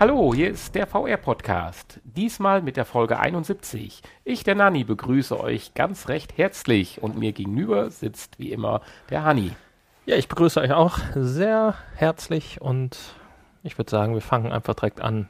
Hallo, 0.00 0.32
hier 0.32 0.48
ist 0.48 0.76
der 0.76 0.86
VR-Podcast. 0.86 1.98
Diesmal 2.04 2.62
mit 2.62 2.76
der 2.76 2.84
Folge 2.84 3.18
71. 3.18 4.00
Ich, 4.24 4.44
der 4.44 4.54
Nanni, 4.54 4.84
begrüße 4.84 5.40
euch 5.40 5.74
ganz 5.74 6.06
recht 6.06 6.38
herzlich 6.38 7.02
und 7.02 7.18
mir 7.18 7.32
gegenüber 7.32 7.90
sitzt 7.90 8.38
wie 8.38 8.52
immer 8.52 8.80
der 9.10 9.24
Hanni. 9.24 9.56
Ja, 10.06 10.14
ich 10.14 10.28
begrüße 10.28 10.60
euch 10.60 10.70
auch 10.70 11.00
sehr 11.16 11.74
herzlich 11.96 12.60
und 12.60 12.96
ich 13.64 13.76
würde 13.76 13.90
sagen, 13.90 14.14
wir 14.14 14.20
fangen 14.20 14.52
einfach 14.52 14.74
direkt 14.74 15.00
an. 15.00 15.28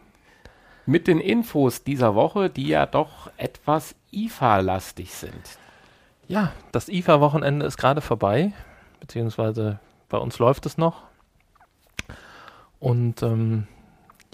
Mit 0.84 1.06
den 1.08 1.20
Infos 1.20 1.82
dieser 1.82 2.14
Woche, 2.14 2.50
die 2.50 2.68
ja 2.68 2.84
doch 2.84 3.30
etwas 3.38 3.94
IFA-lastig 4.12 5.14
sind. 5.14 5.58
Ja, 6.26 6.52
das 6.72 6.90
IFA-Wochenende 6.90 7.64
ist 7.64 7.78
gerade 7.78 8.02
vorbei, 8.02 8.52
beziehungsweise 9.00 9.78
bei 10.10 10.18
uns 10.18 10.38
läuft 10.38 10.66
es 10.66 10.76
noch. 10.76 11.04
Und 12.80 13.22
ähm, 13.22 13.66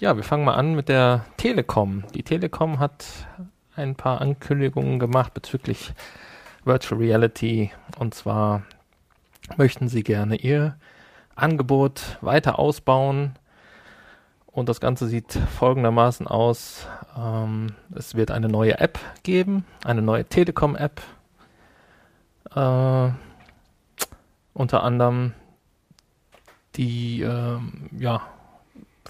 ja, 0.01 0.15
wir 0.15 0.23
fangen 0.23 0.45
mal 0.45 0.55
an 0.55 0.75
mit 0.75 0.89
der 0.89 1.25
Telekom. 1.37 2.03
Die 2.13 2.23
Telekom 2.23 2.79
hat 2.79 3.05
ein 3.75 3.95
paar 3.95 4.21
Ankündigungen 4.21 4.99
gemacht 4.99 5.33
bezüglich 5.33 5.93
Virtual 6.65 6.99
Reality. 6.99 7.71
Und 7.97 8.13
zwar 8.13 8.63
möchten 9.57 9.87
sie 9.87 10.03
gerne 10.03 10.35
ihr 10.35 10.77
Angebot 11.35 12.17
weiter 12.21 12.59
ausbauen. 12.59 13.35
Und 14.47 14.69
das 14.69 14.79
Ganze 14.79 15.07
sieht 15.07 15.33
folgendermaßen 15.57 16.27
aus. 16.27 16.87
Ähm, 17.17 17.75
es 17.93 18.15
wird 18.15 18.31
eine 18.31 18.47
neue 18.47 18.79
App 18.79 18.99
geben, 19.23 19.65
eine 19.83 20.01
neue 20.01 20.25
Telekom-App. 20.25 21.01
Äh, 22.53 23.09
unter 24.53 24.83
anderem 24.83 25.33
die 26.75 27.21
äh, 27.21 27.59
ja, 27.97 28.21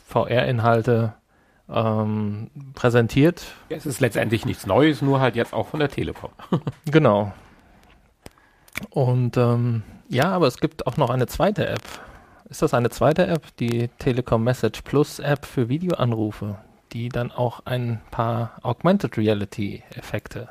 VR-Inhalte 0.08 1.14
ähm, 1.70 2.50
präsentiert. 2.74 3.44
Es 3.70 3.86
ist 3.86 4.00
letztendlich 4.00 4.46
nichts 4.46 4.66
Neues, 4.66 5.02
nur 5.02 5.20
halt 5.20 5.36
jetzt 5.36 5.54
auch 5.54 5.68
von 5.68 5.80
der 5.80 5.90
Telekom. 5.90 6.32
genau. 6.86 7.34
Und 8.90 9.38
ähm, 9.38 9.84
ja, 10.10 10.32
aber 10.32 10.48
es 10.48 10.58
gibt 10.58 10.86
auch 10.88 10.98
noch 10.98 11.10
eine 11.10 11.28
zweite 11.28 11.68
App. 11.68 11.82
Ist 12.50 12.62
das 12.62 12.74
eine 12.74 12.90
zweite 12.90 13.26
App? 13.26 13.44
Die 13.58 13.90
Telekom 14.00 14.44
Message 14.44 14.82
Plus 14.84 15.20
App 15.20 15.46
für 15.46 15.68
Videoanrufe, 15.70 16.58
die 16.94 17.10
dann 17.10 17.32
auch 17.32 17.62
ein 17.66 18.02
paar 18.12 18.58
Augmented 18.62 19.18
Reality 19.18 19.84
Effekte. 19.96 20.50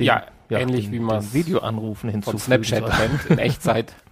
ja, 0.00 0.24
ja, 0.48 0.58
ähnlich 0.58 0.86
den, 0.86 0.92
wie 0.92 0.98
man 0.98 1.32
Videoanrufen 1.32 2.10
hinzufügt. 2.10 2.42
Von 2.42 2.58
Snapchat 2.58 2.90
kennt, 2.90 3.26
in 3.26 3.38
Echtzeit. 3.38 3.94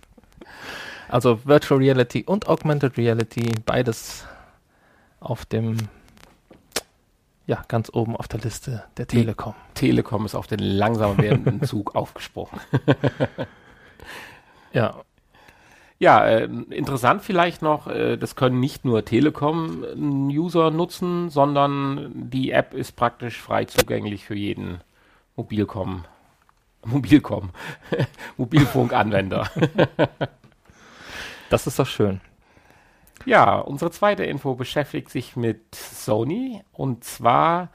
Also 1.08 1.44
Virtual 1.44 1.80
Reality 1.80 2.24
und 2.24 2.48
Augmented 2.48 2.98
Reality, 2.98 3.50
beides 3.64 4.26
auf 5.20 5.46
dem, 5.46 5.76
ja, 7.46 7.64
ganz 7.68 7.90
oben 7.92 8.14
auf 8.16 8.28
der 8.28 8.40
Liste 8.40 8.84
der 8.96 9.06
Die 9.06 9.18
Telekom. 9.18 9.54
Telekom 9.74 10.26
ist 10.26 10.34
auf 10.34 10.46
den 10.46 10.58
langsam 10.60 11.18
werdenden 11.18 11.62
Zug 11.66 11.94
aufgesprungen. 11.94 12.60
ja. 14.72 14.94
Ja, 16.00 16.24
äh, 16.24 16.44
interessant 16.44 17.22
vielleicht 17.22 17.60
noch, 17.60 17.88
äh, 17.88 18.16
das 18.16 18.36
können 18.36 18.60
nicht 18.60 18.84
nur 18.84 19.04
Telekom-User 19.04 20.70
nutzen, 20.70 21.28
sondern 21.28 22.12
die 22.14 22.52
App 22.52 22.72
ist 22.72 22.94
praktisch 22.94 23.40
frei 23.40 23.64
zugänglich 23.64 24.24
für 24.24 24.36
jeden 24.36 24.80
Mobilcom, 25.34 26.04
Mobilcom, 26.84 27.50
Mobilfunkanwender. 28.36 29.50
Das 31.50 31.66
ist 31.66 31.78
doch 31.78 31.86
schön. 31.86 32.20
Ja, 33.24 33.58
unsere 33.58 33.90
zweite 33.90 34.24
Info 34.24 34.54
beschäftigt 34.54 35.10
sich 35.10 35.36
mit 35.36 35.74
Sony 35.74 36.62
und 36.72 37.04
zwar 37.04 37.70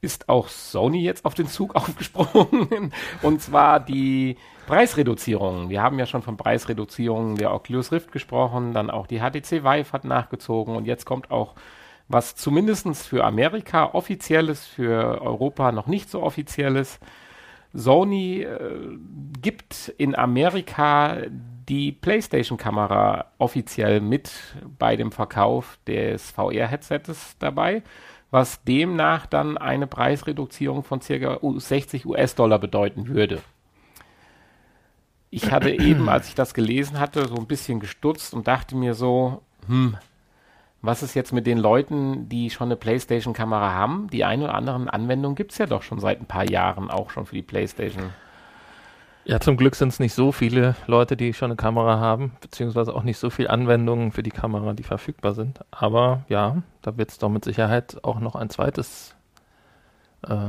ist 0.00 0.28
auch 0.28 0.48
Sony 0.48 1.02
jetzt 1.02 1.24
auf 1.24 1.34
den 1.34 1.48
Zug 1.48 1.74
aufgesprungen 1.76 2.92
und 3.22 3.40
zwar 3.40 3.80
die 3.80 4.36
Preisreduzierung. 4.66 5.68
Wir 5.68 5.82
haben 5.82 5.98
ja 5.98 6.06
schon 6.06 6.22
von 6.22 6.36
Preisreduzierungen 6.36 7.36
der 7.36 7.52
Oculus 7.52 7.92
Rift 7.92 8.12
gesprochen, 8.12 8.72
dann 8.72 8.90
auch 8.90 9.06
die 9.06 9.20
HTC 9.20 9.64
Vive 9.64 9.92
hat 9.92 10.04
nachgezogen 10.04 10.76
und 10.76 10.86
jetzt 10.86 11.06
kommt 11.06 11.30
auch 11.30 11.54
was 12.08 12.36
zumindest 12.36 13.06
für 13.06 13.24
Amerika 13.24 13.90
offizielles, 13.94 14.66
für 14.66 15.22
Europa 15.22 15.72
noch 15.72 15.86
nicht 15.86 16.10
so 16.10 16.22
offizielles. 16.22 17.00
Sony 17.74 18.42
äh, 18.42 18.96
gibt 19.42 19.92
in 19.98 20.14
Amerika 20.14 21.18
die 21.68 21.92
PlayStation-Kamera 21.92 23.32
offiziell 23.38 24.00
mit 24.00 24.30
bei 24.78 24.96
dem 24.96 25.12
Verkauf 25.12 25.78
des 25.86 26.30
VR-Headsets 26.30 27.36
dabei, 27.38 27.82
was 28.30 28.62
demnach 28.64 29.26
dann 29.26 29.58
eine 29.58 29.86
Preisreduzierung 29.86 30.84
von 30.84 31.00
ca. 31.00 31.38
60 31.42 32.06
US-Dollar 32.06 32.58
bedeuten 32.58 33.08
würde. 33.08 33.40
Ich 35.30 35.50
hatte 35.50 35.70
eben, 35.80 36.08
als 36.08 36.28
ich 36.28 36.34
das 36.34 36.54
gelesen 36.54 37.00
hatte, 37.00 37.26
so 37.26 37.36
ein 37.36 37.46
bisschen 37.46 37.80
gestutzt 37.80 38.34
und 38.34 38.46
dachte 38.46 38.76
mir 38.76 38.94
so, 38.94 39.42
hm, 39.66 39.96
was 40.84 41.02
ist 41.02 41.14
jetzt 41.14 41.32
mit 41.32 41.46
den 41.46 41.58
Leuten, 41.58 42.28
die 42.28 42.50
schon 42.50 42.68
eine 42.68 42.76
PlayStation-Kamera 42.76 43.72
haben? 43.72 44.08
Die 44.10 44.24
ein 44.24 44.42
oder 44.42 44.54
anderen 44.54 44.90
Anwendungen 44.90 45.34
gibt 45.34 45.52
es 45.52 45.58
ja 45.58 45.66
doch 45.66 45.82
schon 45.82 45.98
seit 45.98 46.20
ein 46.20 46.26
paar 46.26 46.48
Jahren 46.48 46.90
auch 46.90 47.10
schon 47.10 47.26
für 47.26 47.34
die 47.34 47.42
PlayStation. 47.42 48.10
Ja, 49.24 49.40
zum 49.40 49.56
Glück 49.56 49.74
sind 49.74 49.88
es 49.88 50.00
nicht 50.00 50.12
so 50.12 50.32
viele 50.32 50.76
Leute, 50.86 51.16
die 51.16 51.32
schon 51.32 51.50
eine 51.50 51.56
Kamera 51.56 51.98
haben, 51.98 52.32
beziehungsweise 52.42 52.94
auch 52.94 53.02
nicht 53.02 53.16
so 53.16 53.30
viele 53.30 53.48
Anwendungen 53.48 54.12
für 54.12 54.22
die 54.22 54.30
Kamera, 54.30 54.74
die 54.74 54.82
verfügbar 54.82 55.32
sind. 55.32 55.60
Aber 55.70 56.24
ja, 56.28 56.62
da 56.82 56.98
wird 56.98 57.10
es 57.10 57.18
doch 57.18 57.30
mit 57.30 57.44
Sicherheit 57.44 57.96
auch 58.04 58.20
noch 58.20 58.34
ein 58.34 58.50
zweites 58.50 59.16
äh, 60.28 60.48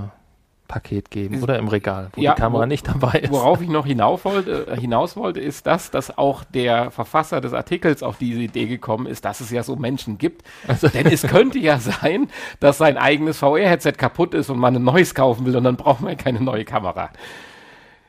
Paket 0.67 1.11
geben 1.11 1.41
oder 1.43 1.57
im 1.59 1.67
Regal, 1.67 2.09
wo 2.15 2.21
ja, 2.21 2.33
die 2.33 2.41
Kamera 2.41 2.63
wo, 2.63 2.65
nicht 2.67 2.87
dabei 2.87 3.19
ist. 3.19 3.31
Worauf 3.31 3.61
ich 3.61 3.69
noch 3.69 3.85
hinaus 3.85 4.25
wollte, 4.25 4.67
äh, 4.67 4.79
hinaus 4.79 5.15
wollte, 5.15 5.39
ist 5.39 5.67
das, 5.67 5.91
dass 5.91 6.17
auch 6.17 6.43
der 6.43 6.91
Verfasser 6.91 7.41
des 7.41 7.53
Artikels 7.53 8.03
auf 8.03 8.17
diese 8.17 8.41
Idee 8.41 8.65
gekommen 8.67 9.05
ist, 9.05 9.25
dass 9.25 9.41
es 9.41 9.51
ja 9.51 9.63
so 9.63 9.75
Menschen 9.75 10.17
gibt. 10.17 10.43
Also, 10.67 10.87
Denn 10.87 11.07
es 11.07 11.23
könnte 11.23 11.59
ja 11.59 11.79
sein, 11.79 12.29
dass 12.59 12.77
sein 12.77 12.97
eigenes 12.97 13.39
VR-Headset 13.39 13.93
kaputt 13.93 14.33
ist 14.33 14.49
und 14.49 14.59
man 14.59 14.75
ein 14.75 14.83
neues 14.83 15.15
kaufen 15.15 15.45
will 15.45 15.55
und 15.55 15.63
dann 15.63 15.77
braucht 15.77 16.01
man 16.01 16.17
keine 16.17 16.41
neue 16.41 16.65
Kamera. 16.65 17.09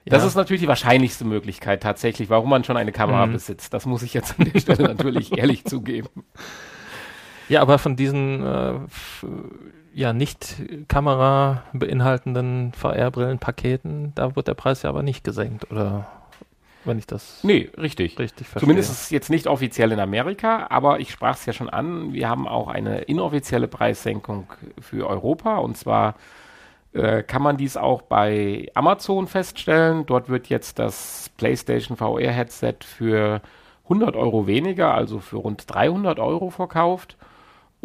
Das 0.06 0.22
ja. 0.22 0.28
ist 0.28 0.36
natürlich 0.36 0.62
die 0.62 0.68
wahrscheinlichste 0.68 1.24
Möglichkeit 1.24 1.82
tatsächlich, 1.82 2.30
warum 2.30 2.48
man 2.48 2.62
schon 2.62 2.76
eine 2.76 2.92
Kamera 2.92 3.26
mhm. 3.26 3.32
besitzt. 3.32 3.74
Das 3.74 3.86
muss 3.86 4.02
ich 4.02 4.14
jetzt 4.14 4.38
an 4.38 4.50
der 4.52 4.60
Stelle 4.60 4.82
natürlich 4.88 5.36
ehrlich 5.36 5.64
zugeben. 5.64 6.08
Ja, 7.48 7.60
aber 7.60 7.78
von 7.78 7.96
diesen 7.96 8.44
äh, 8.44 8.74
ja 9.96 10.12
nicht 10.12 10.56
Kamera 10.88 11.62
beinhaltenden 11.72 12.72
VR-Brillenpaketen, 12.74 14.12
da 14.14 14.36
wird 14.36 14.46
der 14.46 14.54
Preis 14.54 14.82
ja 14.82 14.90
aber 14.90 15.02
nicht 15.02 15.24
gesenkt, 15.24 15.70
oder 15.70 16.06
wenn 16.84 16.98
ich 16.98 17.06
das 17.06 17.42
nee, 17.42 17.70
richtig. 17.78 18.18
richtig 18.18 18.46
verstehe. 18.46 18.60
Zumindest 18.60 18.92
ist 18.92 19.02
es 19.04 19.10
jetzt 19.10 19.30
nicht 19.30 19.46
offiziell 19.46 19.90
in 19.92 19.98
Amerika, 19.98 20.66
aber 20.68 21.00
ich 21.00 21.10
sprach 21.10 21.36
es 21.36 21.46
ja 21.46 21.54
schon 21.54 21.70
an, 21.70 22.12
wir 22.12 22.28
haben 22.28 22.46
auch 22.46 22.68
eine 22.68 23.00
inoffizielle 23.00 23.68
Preissenkung 23.68 24.52
für 24.78 25.08
Europa 25.08 25.56
und 25.56 25.78
zwar 25.78 26.16
äh, 26.92 27.22
kann 27.22 27.40
man 27.40 27.56
dies 27.56 27.78
auch 27.78 28.02
bei 28.02 28.68
Amazon 28.74 29.26
feststellen. 29.26 30.04
Dort 30.04 30.28
wird 30.28 30.48
jetzt 30.48 30.78
das 30.78 31.30
PlayStation 31.38 31.96
VR-Headset 31.96 32.76
für 32.84 33.40
100 33.84 34.14
Euro 34.14 34.46
weniger, 34.46 34.94
also 34.94 35.20
für 35.20 35.38
rund 35.38 35.64
300 35.66 36.18
Euro 36.18 36.50
verkauft. 36.50 37.16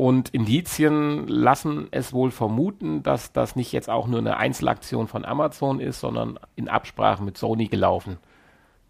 Und 0.02 0.30
Indizien 0.30 1.28
lassen 1.28 1.88
es 1.92 2.12
wohl 2.12 2.32
vermuten, 2.32 3.04
dass 3.04 3.34
das 3.34 3.56
nicht 3.56 3.72
jetzt 3.72 3.88
auch 3.88 4.08
nur 4.08 4.18
eine 4.18 4.38
Einzelaktion 4.38 5.08
von 5.08 5.26
Amazon 5.26 5.80
ist, 5.80 6.00
sondern 6.00 6.40
in 6.56 6.70
Absprache 6.70 7.24
mit 7.24 7.38
Sony 7.38 7.68
gelaufen 7.68 8.18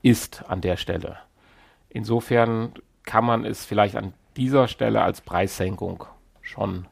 ist 0.01 0.45
an 0.47 0.61
der 0.61 0.77
Stelle. 0.77 1.17
Insofern 1.89 2.71
kann 3.03 3.25
man 3.25 3.43
es 3.43 3.65
vielleicht 3.65 3.97
an 3.97 4.13
dieser 4.37 4.69
Stelle 4.69 5.01
als 5.01 5.19
Preissenkung 5.19 6.05
schon 6.41 6.87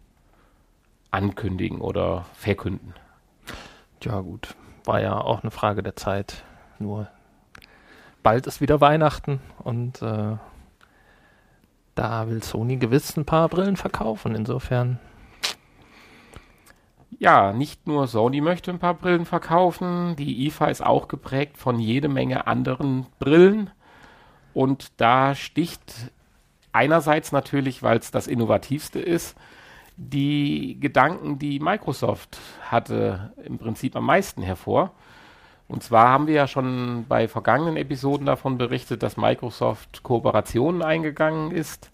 ankündigen 1.11 1.79
oder 1.79 2.25
verkünden. 2.33 2.95
Ja, 4.03 4.19
gut. 4.19 4.53
War 4.83 4.99
ja 4.99 5.17
auch 5.17 5.43
eine 5.43 5.51
Frage 5.51 5.81
der 5.81 5.95
Zeit. 5.95 6.43
Nur 6.77 7.07
bald 8.21 8.47
ist 8.47 8.59
wieder 8.59 8.81
Weihnachten 8.81 9.39
und 9.63 10.01
äh, 10.01 10.35
da 11.99 12.29
will 12.29 12.41
Sony 12.41 12.77
gewiss 12.77 13.17
ein 13.17 13.25
paar 13.25 13.49
Brillen 13.49 13.75
verkaufen. 13.75 14.33
Insofern. 14.33 14.99
Ja, 17.19 17.51
nicht 17.51 17.87
nur 17.87 18.07
Sony 18.07 18.39
möchte 18.39 18.71
ein 18.71 18.79
paar 18.79 18.93
Brillen 18.93 19.25
verkaufen. 19.25 20.15
Die 20.15 20.47
IFA 20.47 20.67
ist 20.67 20.81
auch 20.81 21.09
geprägt 21.09 21.57
von 21.57 21.77
jede 21.77 22.07
Menge 22.07 22.47
anderen 22.47 23.05
Brillen. 23.19 23.69
Und 24.53 24.93
da 25.01 25.35
sticht 25.35 26.09
einerseits 26.71 27.33
natürlich, 27.33 27.83
weil 27.83 27.97
es 27.97 28.11
das 28.11 28.27
Innovativste 28.27 28.99
ist, 28.99 29.35
die 29.97 30.79
Gedanken, 30.79 31.37
die 31.37 31.59
Microsoft 31.59 32.37
hatte, 32.61 33.33
im 33.43 33.57
Prinzip 33.57 33.97
am 33.97 34.05
meisten 34.05 34.41
hervor. 34.41 34.93
Und 35.69 35.83
zwar 35.83 36.09
haben 36.09 36.25
wir 36.25 36.33
ja 36.33 36.47
schon 36.47 37.05
bei 37.07 37.27
vergangenen 37.27 37.77
Episoden 37.77 38.25
davon 38.25 38.57
berichtet, 38.57 39.03
dass 39.03 39.17
Microsoft 39.17 40.01
Kooperationen 40.01 40.81
eingegangen 40.81 41.51
ist 41.51 41.91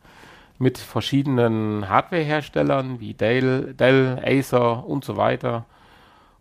mit 0.57 0.77
verschiedenen 0.77 1.89
Hardwareherstellern 1.89 3.01
wie 3.01 3.13
Dell, 3.13 3.73
Dell, 3.73 4.21
Acer 4.25 4.87
und 4.87 5.03
so 5.03 5.17
weiter. 5.17 5.65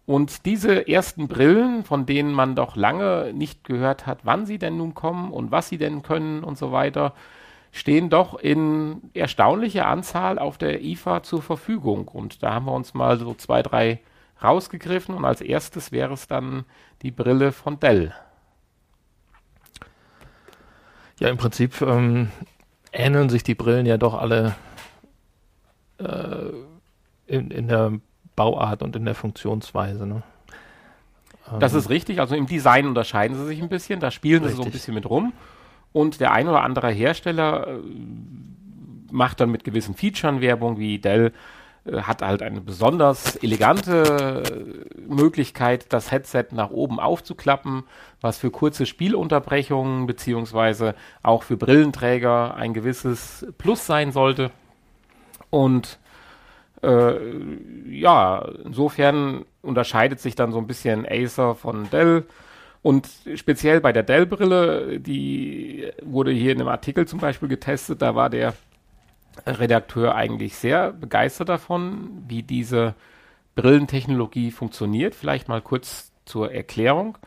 Und 0.06 0.46
diese 0.46 0.86
ersten 0.86 1.26
Brillen, 1.26 1.82
von 1.82 2.06
denen 2.06 2.32
man 2.32 2.54
doch 2.54 2.76
lange 2.76 3.32
nicht 3.34 3.64
gehört 3.64 4.06
hat, 4.06 4.20
wann 4.22 4.46
sie 4.46 4.58
denn 4.58 4.76
nun 4.76 4.94
kommen 4.94 5.32
und 5.32 5.50
was 5.50 5.68
sie 5.68 5.78
denn 5.78 6.02
können 6.02 6.44
und 6.44 6.56
so 6.56 6.70
weiter, 6.70 7.14
stehen 7.72 8.10
doch 8.10 8.38
in 8.38 9.10
erstaunlicher 9.12 9.88
Anzahl 9.88 10.38
auf 10.38 10.56
der 10.56 10.84
IFA 10.84 11.24
zur 11.24 11.42
Verfügung. 11.42 12.06
Und 12.06 12.44
da 12.44 12.54
haben 12.54 12.66
wir 12.66 12.74
uns 12.74 12.94
mal 12.94 13.18
so 13.18 13.34
zwei, 13.34 13.62
drei 13.62 13.98
rausgegriffen. 14.42 15.14
Und 15.14 15.24
als 15.24 15.40
erstes 15.40 15.92
wäre 15.92 16.14
es 16.14 16.26
dann 16.26 16.64
die 17.02 17.10
Brille 17.10 17.52
von 17.52 17.80
Dell. 17.80 18.14
Ja, 21.20 21.28
im 21.28 21.36
Prinzip 21.36 21.80
ähm, 21.80 22.30
ähneln 22.92 23.28
sich 23.28 23.42
die 23.42 23.54
Brillen 23.54 23.86
ja 23.86 23.96
doch 23.96 24.14
alle 24.14 24.54
äh, 25.98 26.50
in, 27.26 27.50
in 27.50 27.68
der 27.68 27.92
Bauart 28.36 28.82
und 28.82 28.96
in 28.96 29.04
der 29.04 29.14
Funktionsweise. 29.14 30.06
Ne? 30.06 30.22
Das 31.60 31.72
ähm, 31.72 31.78
ist 31.78 31.90
richtig. 31.90 32.20
Also 32.20 32.34
im 32.34 32.46
Design 32.46 32.86
unterscheiden 32.86 33.36
sie 33.36 33.46
sich 33.46 33.62
ein 33.62 33.68
bisschen. 33.68 34.00
Da 34.00 34.10
spielen 34.10 34.42
richtig. 34.42 34.56
sie 34.56 34.62
so 34.62 34.68
ein 34.68 34.72
bisschen 34.72 34.94
mit 34.94 35.08
rum. 35.08 35.32
Und 35.92 36.20
der 36.20 36.32
ein 36.32 36.48
oder 36.48 36.62
andere 36.62 36.90
Hersteller 36.90 37.68
äh, 37.68 37.78
macht 39.10 39.40
dann 39.40 39.50
mit 39.50 39.62
gewissen 39.64 39.94
Features 39.94 40.40
Werbung, 40.40 40.78
wie 40.78 40.98
Dell 40.98 41.32
hat 41.92 42.22
halt 42.22 42.42
eine 42.42 42.60
besonders 42.60 43.36
elegante 43.36 44.42
äh, 44.44 45.00
Möglichkeit, 45.06 45.92
das 45.92 46.10
Headset 46.10 46.46
nach 46.52 46.70
oben 46.70 46.98
aufzuklappen, 46.98 47.84
was 48.20 48.38
für 48.38 48.50
kurze 48.50 48.86
Spielunterbrechungen 48.86 50.06
beziehungsweise 50.06 50.94
auch 51.22 51.42
für 51.42 51.56
Brillenträger 51.56 52.54
ein 52.54 52.72
gewisses 52.72 53.46
Plus 53.58 53.86
sein 53.86 54.12
sollte. 54.12 54.50
Und 55.50 55.98
äh, 56.82 57.14
ja, 57.90 58.48
insofern 58.64 59.44
unterscheidet 59.62 60.20
sich 60.20 60.34
dann 60.34 60.52
so 60.52 60.58
ein 60.58 60.66
bisschen 60.66 61.06
Acer 61.06 61.54
von 61.54 61.90
Dell. 61.90 62.24
Und 62.82 63.08
speziell 63.36 63.80
bei 63.80 63.92
der 63.92 64.02
Dell-Brille, 64.02 65.00
die 65.00 65.90
wurde 66.02 66.32
hier 66.32 66.52
in 66.52 66.60
einem 66.60 66.68
Artikel 66.68 67.06
zum 67.06 67.18
Beispiel 67.18 67.48
getestet, 67.48 68.02
da 68.02 68.14
war 68.14 68.28
der 68.28 68.54
Redakteur 69.46 70.14
eigentlich 70.14 70.56
sehr 70.56 70.92
begeistert 70.92 71.48
davon, 71.48 72.24
wie 72.28 72.42
diese 72.42 72.94
Brillentechnologie 73.54 74.50
funktioniert. 74.50 75.14
Vielleicht 75.14 75.48
mal 75.48 75.60
kurz 75.60 76.12
zur 76.24 76.52
Erklärung. 76.52 77.18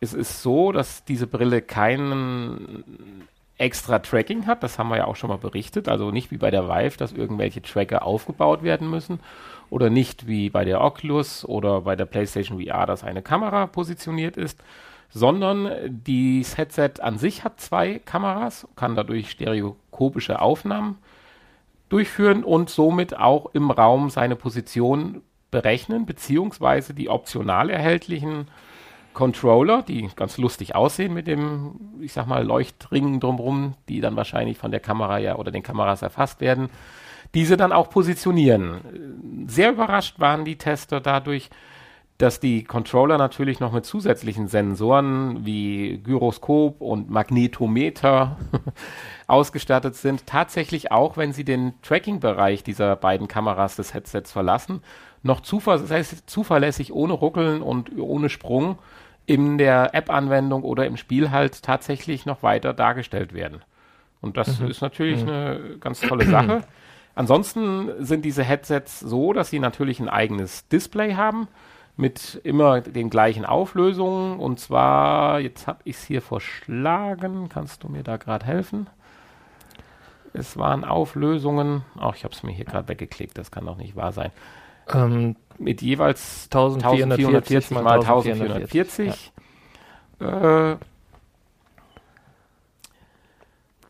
Es 0.00 0.14
ist 0.14 0.42
so, 0.42 0.72
dass 0.72 1.04
diese 1.04 1.26
Brille 1.26 1.62
keinen 1.62 2.84
extra 3.56 4.00
Tracking 4.00 4.46
hat. 4.46 4.62
Das 4.62 4.78
haben 4.78 4.88
wir 4.88 4.96
ja 4.96 5.06
auch 5.06 5.16
schon 5.16 5.30
mal 5.30 5.38
berichtet. 5.38 5.88
Also 5.88 6.10
nicht 6.10 6.30
wie 6.30 6.38
bei 6.38 6.50
der 6.50 6.68
Vive, 6.68 6.96
dass 6.96 7.12
irgendwelche 7.12 7.62
Tracker 7.62 8.04
aufgebaut 8.04 8.62
werden 8.62 8.90
müssen. 8.90 9.20
Oder 9.70 9.90
nicht 9.90 10.26
wie 10.26 10.50
bei 10.50 10.64
der 10.64 10.82
Oculus 10.82 11.44
oder 11.44 11.82
bei 11.82 11.96
der 11.96 12.06
PlayStation 12.06 12.60
VR, 12.60 12.86
dass 12.86 13.04
eine 13.04 13.22
Kamera 13.22 13.66
positioniert 13.66 14.36
ist. 14.36 14.62
Sondern 15.10 15.70
das 16.04 16.58
Headset 16.58 16.94
an 17.00 17.18
sich 17.18 17.44
hat 17.44 17.60
zwei 17.60 18.00
Kameras, 18.00 18.66
kann 18.74 18.96
dadurch 18.96 19.30
stereoskopische 19.30 20.42
Aufnahmen 20.42 20.98
durchführen 21.94 22.42
und 22.42 22.70
somit 22.70 23.16
auch 23.16 23.50
im 23.52 23.70
Raum 23.70 24.10
seine 24.10 24.34
Position 24.34 25.22
berechnen, 25.52 26.06
beziehungsweise 26.06 26.92
die 26.92 27.08
optional 27.08 27.70
erhältlichen 27.70 28.48
Controller, 29.12 29.82
die 29.82 30.10
ganz 30.16 30.36
lustig 30.36 30.74
aussehen 30.74 31.14
mit 31.14 31.28
dem, 31.28 31.76
ich 32.00 32.12
sag 32.12 32.26
mal, 32.26 32.44
Leuchtringen 32.44 33.20
drumherum, 33.20 33.74
die 33.88 34.00
dann 34.00 34.16
wahrscheinlich 34.16 34.58
von 34.58 34.72
der 34.72 34.80
Kamera 34.80 35.18
ja 35.18 35.36
oder 35.36 35.52
den 35.52 35.62
Kameras 35.62 36.02
erfasst 36.02 36.40
werden, 36.40 36.68
diese 37.32 37.56
dann 37.56 37.70
auch 37.70 37.90
positionieren. 37.90 39.46
Sehr 39.46 39.70
überrascht 39.70 40.18
waren 40.18 40.44
die 40.44 40.58
Tester 40.58 41.00
dadurch, 41.00 41.48
dass 42.18 42.40
die 42.40 42.64
Controller 42.64 43.18
natürlich 43.18 43.60
noch 43.60 43.70
mit 43.70 43.84
zusätzlichen 43.84 44.48
Sensoren 44.48 45.46
wie 45.46 46.00
Gyroskop 46.02 46.80
und 46.80 47.08
Magnetometer 47.08 48.36
ausgestattet 49.26 49.96
sind, 49.96 50.26
tatsächlich 50.26 50.92
auch, 50.92 51.16
wenn 51.16 51.32
sie 51.32 51.44
den 51.44 51.74
Tracking-Bereich 51.82 52.62
dieser 52.62 52.96
beiden 52.96 53.28
Kameras 53.28 53.76
des 53.76 53.94
Headsets 53.94 54.32
verlassen, 54.32 54.82
noch 55.22 55.40
zuverlässig 55.40 56.92
ohne 56.92 57.14
Ruckeln 57.14 57.62
und 57.62 57.96
ohne 57.98 58.28
Sprung 58.28 58.78
in 59.26 59.56
der 59.56 59.94
App-Anwendung 59.94 60.62
oder 60.64 60.86
im 60.86 60.96
Spiel 60.96 61.30
halt 61.30 61.62
tatsächlich 61.62 62.26
noch 62.26 62.42
weiter 62.42 62.74
dargestellt 62.74 63.32
werden. 63.32 63.62
Und 64.20 64.36
das 64.36 64.60
mhm. 64.60 64.68
ist 64.68 64.82
natürlich 64.82 65.22
mhm. 65.22 65.28
eine 65.28 65.60
ganz 65.80 66.00
tolle 66.00 66.26
Sache. 66.26 66.62
Ansonsten 67.14 67.90
sind 68.04 68.24
diese 68.24 68.42
Headsets 68.42 69.00
so, 69.00 69.32
dass 69.32 69.50
sie 69.50 69.60
natürlich 69.60 70.00
ein 70.00 70.08
eigenes 70.08 70.68
Display 70.68 71.14
haben 71.14 71.48
mit 71.96 72.40
immer 72.42 72.80
den 72.80 73.08
gleichen 73.08 73.44
Auflösungen. 73.44 74.40
Und 74.40 74.58
zwar, 74.58 75.40
jetzt 75.40 75.66
habe 75.66 75.80
ich 75.84 75.96
es 75.96 76.04
hier 76.04 76.22
verschlagen. 76.22 77.48
Kannst 77.48 77.84
du 77.84 77.88
mir 77.88 78.02
da 78.02 78.16
gerade 78.16 78.46
helfen? 78.46 78.88
Es 80.34 80.56
waren 80.56 80.84
Auflösungen. 80.84 81.82
Ach, 81.98 82.16
ich 82.16 82.24
habe 82.24 82.34
es 82.34 82.42
mir 82.42 82.52
hier 82.52 82.64
gerade 82.64 82.88
weggeklickt. 82.88 83.38
Das 83.38 83.50
kann 83.52 83.64
doch 83.64 83.76
nicht 83.76 83.94
wahr 83.94 84.12
sein. 84.12 84.32
Ähm, 84.92 85.36
mit 85.58 85.80
jeweils 85.80 86.48
1440 86.52 87.70
mal 87.70 87.86
1440. 87.86 89.32
Ja. 90.20 90.72
Äh, 90.72 90.76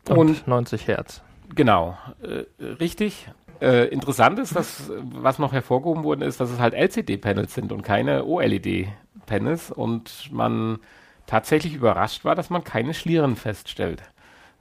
und, 0.07 0.17
und 0.17 0.47
90 0.47 0.87
Hertz. 0.87 1.23
Genau, 1.53 1.97
äh, 2.21 2.45
richtig. 2.63 3.27
Äh, 3.59 3.87
interessant 3.87 4.37
ist, 4.37 4.55
dass 4.55 4.91
was 5.01 5.39
noch 5.39 5.51
hervorgehoben 5.51 6.03
wurde, 6.03 6.25
ist, 6.25 6.39
dass 6.39 6.51
es 6.51 6.59
halt 6.59 6.73
LCD-Panels 6.73 7.53
sind 7.53 7.71
und 7.71 7.81
keine 7.81 8.25
OLED-Panels 8.25 9.71
und 9.71 10.29
man 10.31 10.79
tatsächlich 11.25 11.73
überrascht 11.73 12.25
war, 12.25 12.35
dass 12.35 12.49
man 12.49 12.63
keine 12.63 12.93
Schlieren 12.93 13.35
feststellt. 13.35 14.03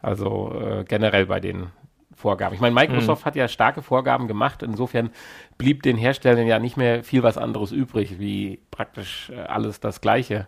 Also 0.04 0.52
äh, 0.54 0.84
generell 0.84 1.24
bei 1.26 1.40
den 1.40 1.68
Vorgaben. 2.14 2.54
Ich 2.54 2.60
meine, 2.60 2.74
Microsoft 2.74 3.22
mhm. 3.22 3.26
hat 3.26 3.36
ja 3.36 3.48
starke 3.48 3.80
Vorgaben 3.80 4.28
gemacht, 4.28 4.62
insofern 4.62 5.10
blieb 5.56 5.82
den 5.82 5.96
Herstellern 5.96 6.46
ja 6.46 6.58
nicht 6.58 6.76
mehr 6.76 7.02
viel 7.02 7.22
was 7.22 7.38
anderes 7.38 7.72
übrig, 7.72 8.18
wie 8.18 8.60
praktisch 8.70 9.30
äh, 9.30 9.40
alles 9.40 9.80
das 9.80 10.02
Gleiche 10.02 10.46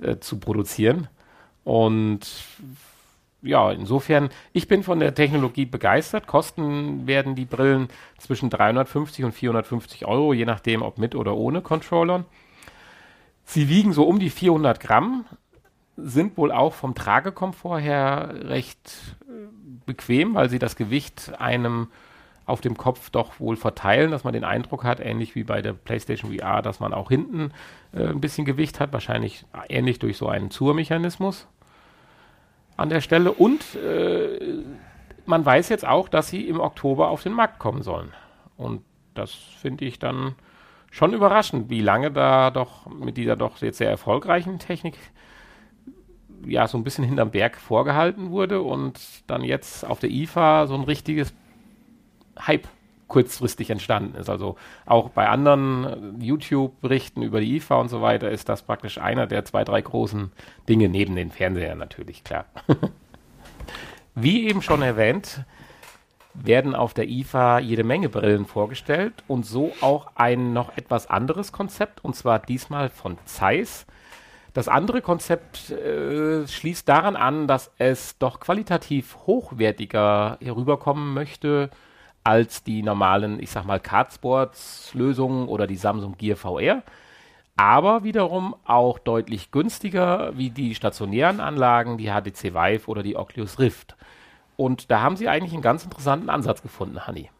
äh, 0.00 0.16
zu 0.16 0.40
produzieren. 0.40 1.08
Und 1.62 2.26
ja, 3.42 3.70
insofern, 3.70 4.30
ich 4.54 4.66
bin 4.66 4.82
von 4.82 4.98
der 4.98 5.14
Technologie 5.14 5.66
begeistert. 5.66 6.26
Kosten 6.26 7.06
werden 7.06 7.34
die 7.34 7.44
Brillen 7.44 7.88
zwischen 8.18 8.48
350 8.48 9.26
und 9.26 9.32
450 9.32 10.06
Euro, 10.06 10.32
je 10.32 10.46
nachdem, 10.46 10.80
ob 10.80 10.96
mit 10.96 11.14
oder 11.14 11.36
ohne 11.36 11.60
Controllern. 11.60 12.24
Sie 13.44 13.68
wiegen 13.68 13.92
so 13.92 14.04
um 14.04 14.18
die 14.18 14.30
400 14.30 14.80
Gramm, 14.80 15.26
sind 15.96 16.36
wohl 16.36 16.52
auch 16.52 16.72
vom 16.72 16.94
Tragekomfort 16.94 17.80
her 17.80 18.34
recht 18.42 19.16
äh, 19.22 19.32
bequem, 19.86 20.34
weil 20.34 20.48
sie 20.48 20.58
das 20.58 20.76
Gewicht 20.76 21.32
einem 21.38 21.88
auf 22.46 22.60
dem 22.60 22.76
Kopf 22.76 23.10
doch 23.10 23.38
wohl 23.38 23.56
verteilen, 23.56 24.10
dass 24.10 24.24
man 24.24 24.32
den 24.32 24.44
Eindruck 24.44 24.84
hat, 24.84 25.00
ähnlich 25.00 25.34
wie 25.34 25.44
bei 25.44 25.62
der 25.62 25.72
PlayStation 25.72 26.36
VR, 26.36 26.62
dass 26.62 26.80
man 26.80 26.92
auch 26.92 27.08
hinten 27.08 27.52
äh, 27.92 28.06
ein 28.06 28.20
bisschen 28.20 28.44
Gewicht 28.44 28.80
hat, 28.80 28.92
wahrscheinlich 28.92 29.44
ähnlich 29.68 29.98
durch 29.98 30.16
so 30.16 30.28
einen 30.28 30.50
Zur-Mechanismus 30.50 31.46
an 32.76 32.88
der 32.88 33.00
Stelle. 33.00 33.32
Und 33.32 33.76
äh, 33.76 34.64
man 35.26 35.44
weiß 35.44 35.68
jetzt 35.68 35.86
auch, 35.86 36.08
dass 36.08 36.28
sie 36.28 36.48
im 36.48 36.60
Oktober 36.60 37.08
auf 37.08 37.22
den 37.22 37.32
Markt 37.32 37.58
kommen 37.58 37.82
sollen. 37.82 38.12
Und 38.56 38.82
das 39.14 39.32
finde 39.32 39.84
ich 39.84 39.98
dann 39.98 40.34
schon 40.90 41.12
überraschend, 41.12 41.70
wie 41.70 41.80
lange 41.80 42.10
da 42.10 42.50
doch 42.50 42.86
mit 42.86 43.16
dieser 43.16 43.36
doch 43.36 43.58
jetzt 43.58 43.78
sehr 43.78 43.90
erfolgreichen 43.90 44.58
Technik 44.58 44.98
ja 46.46 46.66
so 46.68 46.78
ein 46.78 46.84
bisschen 46.84 47.04
hinterm 47.04 47.30
Berg 47.30 47.56
vorgehalten 47.56 48.30
wurde 48.30 48.62
und 48.62 49.00
dann 49.26 49.42
jetzt 49.42 49.84
auf 49.84 50.00
der 50.00 50.10
IFA 50.10 50.66
so 50.66 50.74
ein 50.74 50.84
richtiges 50.84 51.32
Hype 52.38 52.68
kurzfristig 53.10 53.68
entstanden 53.68 54.14
ist. 54.14 54.30
Also 54.30 54.56
auch 54.86 55.10
bei 55.10 55.28
anderen 55.28 56.20
YouTube-Berichten 56.20 57.22
über 57.22 57.40
die 57.40 57.56
IFA 57.56 57.76
und 57.76 57.88
so 57.88 58.00
weiter 58.00 58.30
ist 58.30 58.48
das 58.48 58.62
praktisch 58.62 58.98
einer 58.98 59.26
der 59.26 59.44
zwei, 59.44 59.64
drei 59.64 59.82
großen 59.82 60.32
Dinge 60.68 60.88
neben 60.88 61.16
den 61.16 61.30
Fernsehern 61.30 61.76
natürlich, 61.76 62.24
klar. 62.24 62.46
Wie 64.14 64.48
eben 64.48 64.62
schon 64.62 64.82
erwähnt, 64.82 65.44
werden 66.34 66.74
auf 66.74 66.94
der 66.94 67.08
IFA 67.08 67.58
jede 67.58 67.84
Menge 67.84 68.08
Brillen 68.08 68.46
vorgestellt 68.46 69.24
und 69.26 69.44
so 69.44 69.72
auch 69.80 70.12
ein 70.14 70.52
noch 70.52 70.76
etwas 70.76 71.08
anderes 71.08 71.52
Konzept 71.52 72.04
und 72.04 72.14
zwar 72.14 72.38
diesmal 72.38 72.88
von 72.88 73.18
Zeiss. 73.24 73.86
Das 74.52 74.68
andere 74.68 75.00
Konzept 75.00 75.70
äh, 75.70 76.46
schließt 76.46 76.88
daran 76.88 77.16
an, 77.16 77.46
dass 77.46 77.70
es 77.78 78.18
doch 78.18 78.40
qualitativ 78.40 79.16
hochwertiger 79.26 80.38
herüberkommen 80.40 81.14
möchte 81.14 81.70
als 82.24 82.62
die 82.64 82.82
normalen, 82.82 83.40
ich 83.40 83.50
sag 83.50 83.64
mal, 83.64 83.80
Cardsports-Lösungen 83.80 85.48
oder 85.48 85.66
die 85.66 85.76
Samsung 85.76 86.16
Gear 86.18 86.36
VR. 86.36 86.82
Aber 87.56 88.04
wiederum 88.04 88.54
auch 88.64 88.98
deutlich 88.98 89.50
günstiger 89.50 90.36
wie 90.36 90.50
die 90.50 90.74
stationären 90.74 91.40
Anlagen, 91.40 91.98
die 91.98 92.08
HTC 92.08 92.54
Vive 92.54 92.88
oder 92.88 93.02
die 93.02 93.16
Oculus 93.16 93.58
Rift. 93.58 93.96
Und 94.56 94.90
da 94.90 95.00
haben 95.00 95.16
sie 95.16 95.28
eigentlich 95.28 95.52
einen 95.52 95.62
ganz 95.62 95.84
interessanten 95.84 96.28
Ansatz 96.28 96.62
gefunden, 96.62 97.06
Hanni. 97.06 97.30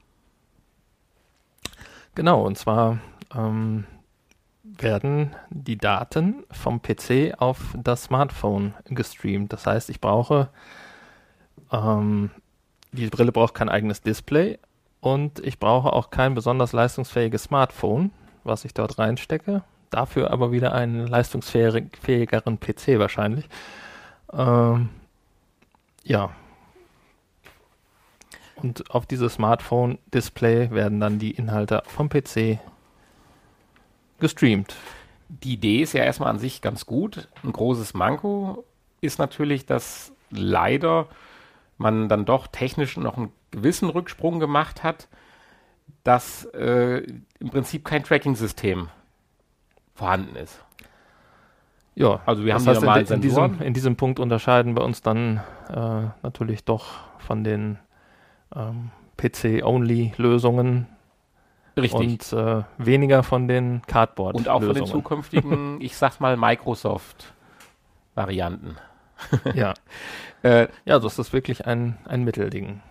Genau, 2.14 2.42
und 2.44 2.56
zwar 2.56 2.98
ähm, 3.34 3.86
werden 4.78 5.34
die 5.50 5.76
Daten 5.76 6.44
vom 6.50 6.80
PC 6.80 7.34
auf 7.38 7.74
das 7.76 8.04
Smartphone 8.04 8.74
gestreamt. 8.86 9.52
Das 9.52 9.66
heißt, 9.66 9.90
ich 9.90 10.00
brauche, 10.00 10.48
ähm, 11.72 12.30
die 12.92 13.06
Brille 13.08 13.32
braucht 13.32 13.54
kein 13.54 13.68
eigenes 13.68 14.02
Display 14.02 14.58
und 15.00 15.40
ich 15.40 15.58
brauche 15.58 15.92
auch 15.92 16.10
kein 16.10 16.34
besonders 16.34 16.72
leistungsfähiges 16.72 17.44
Smartphone, 17.44 18.10
was 18.44 18.64
ich 18.64 18.74
dort 18.74 18.98
reinstecke. 18.98 19.62
Dafür 19.90 20.30
aber 20.30 20.52
wieder 20.52 20.72
einen 20.72 21.06
leistungsfähigeren 21.06 22.60
PC 22.60 22.98
wahrscheinlich. 22.98 23.48
Ähm, 24.32 24.88
ja. 26.04 26.30
Und 28.56 28.90
auf 28.90 29.06
dieses 29.06 29.34
Smartphone-Display 29.34 30.70
werden 30.70 31.00
dann 31.00 31.18
die 31.18 31.32
Inhalte 31.32 31.82
vom 31.86 32.08
PC 32.08 32.58
gestreamt. 34.20 34.74
Die 35.28 35.54
Idee 35.54 35.82
ist 35.82 35.92
ja 35.92 36.04
erstmal 36.04 36.30
an 36.30 36.38
sich 36.38 36.60
ganz 36.60 36.86
gut. 36.86 37.28
Ein 37.44 37.52
großes 37.52 37.94
Manko 37.94 38.64
ist 39.00 39.18
natürlich, 39.18 39.66
dass 39.66 40.12
leider 40.30 41.06
man 41.78 42.08
dann 42.08 42.24
doch 42.24 42.46
technisch 42.46 42.96
noch 42.96 43.16
einen 43.16 43.32
gewissen 43.50 43.88
Rücksprung 43.88 44.38
gemacht 44.38 44.82
hat, 44.82 45.08
dass 46.04 46.44
äh, 46.46 47.02
im 47.38 47.50
Prinzip 47.50 47.84
kein 47.84 48.04
Tracking-System 48.04 48.88
vorhanden 49.94 50.36
ist. 50.36 50.62
Ja, 51.94 52.20
also 52.26 52.44
wir 52.44 52.54
haben 52.54 52.66
heißt, 52.66 52.80
normalen 52.80 53.06
in, 53.06 53.14
in, 53.14 53.20
diesem, 53.20 53.60
in 53.60 53.74
diesem 53.74 53.96
Punkt 53.96 54.20
unterscheiden 54.20 54.76
wir 54.76 54.84
uns 54.84 55.02
dann 55.02 55.40
äh, 55.68 56.08
natürlich 56.22 56.64
doch 56.64 56.98
von 57.18 57.44
den 57.44 57.78
ähm, 58.54 58.90
PC-Only-Lösungen 59.16 60.86
Richtig. 61.76 62.00
Und 62.00 62.32
äh, 62.32 62.62
weniger 62.78 63.22
von 63.22 63.46
den 63.48 63.82
Cardboard. 63.86 64.36
Und 64.36 64.48
auch 64.48 64.62
von 64.62 64.74
den 64.74 64.86
zukünftigen, 64.86 65.78
ich 65.84 65.96
sag 65.96 66.20
mal, 66.20 66.36
Microsoft-Varianten. 66.36 68.76
ja. 69.54 69.74
äh, 70.42 70.68
ja, 70.84 70.94
also 70.94 71.06
ist 71.06 71.18
das 71.18 71.32
wirklich 71.32 71.66
ein, 71.66 71.96
ein 72.04 72.24
Mittelding. 72.24 72.82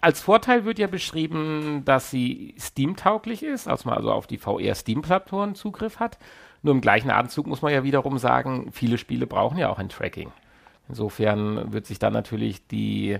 Als 0.00 0.20
Vorteil 0.20 0.64
wird 0.64 0.78
ja 0.78 0.86
beschrieben, 0.86 1.82
dass 1.84 2.10
sie 2.10 2.54
Steam-tauglich 2.58 3.42
ist, 3.42 3.68
also 3.68 3.86
man 3.88 3.98
also 3.98 4.12
auf 4.12 4.26
die 4.26 4.38
VR-Steam-Plattform 4.38 5.54
Zugriff 5.54 6.00
hat. 6.00 6.18
Nur 6.62 6.74
im 6.74 6.80
gleichen 6.80 7.10
Atemzug 7.10 7.46
muss 7.46 7.62
man 7.62 7.72
ja 7.72 7.84
wiederum 7.84 8.18
sagen, 8.18 8.70
viele 8.72 8.98
Spiele 8.98 9.28
brauchen 9.28 9.58
ja 9.58 9.68
auch 9.68 9.78
ein 9.78 9.88
Tracking. 9.88 10.32
Insofern 10.88 11.72
wird 11.72 11.86
sich 11.86 12.00
dann 12.00 12.12
natürlich 12.12 12.66
die 12.66 13.18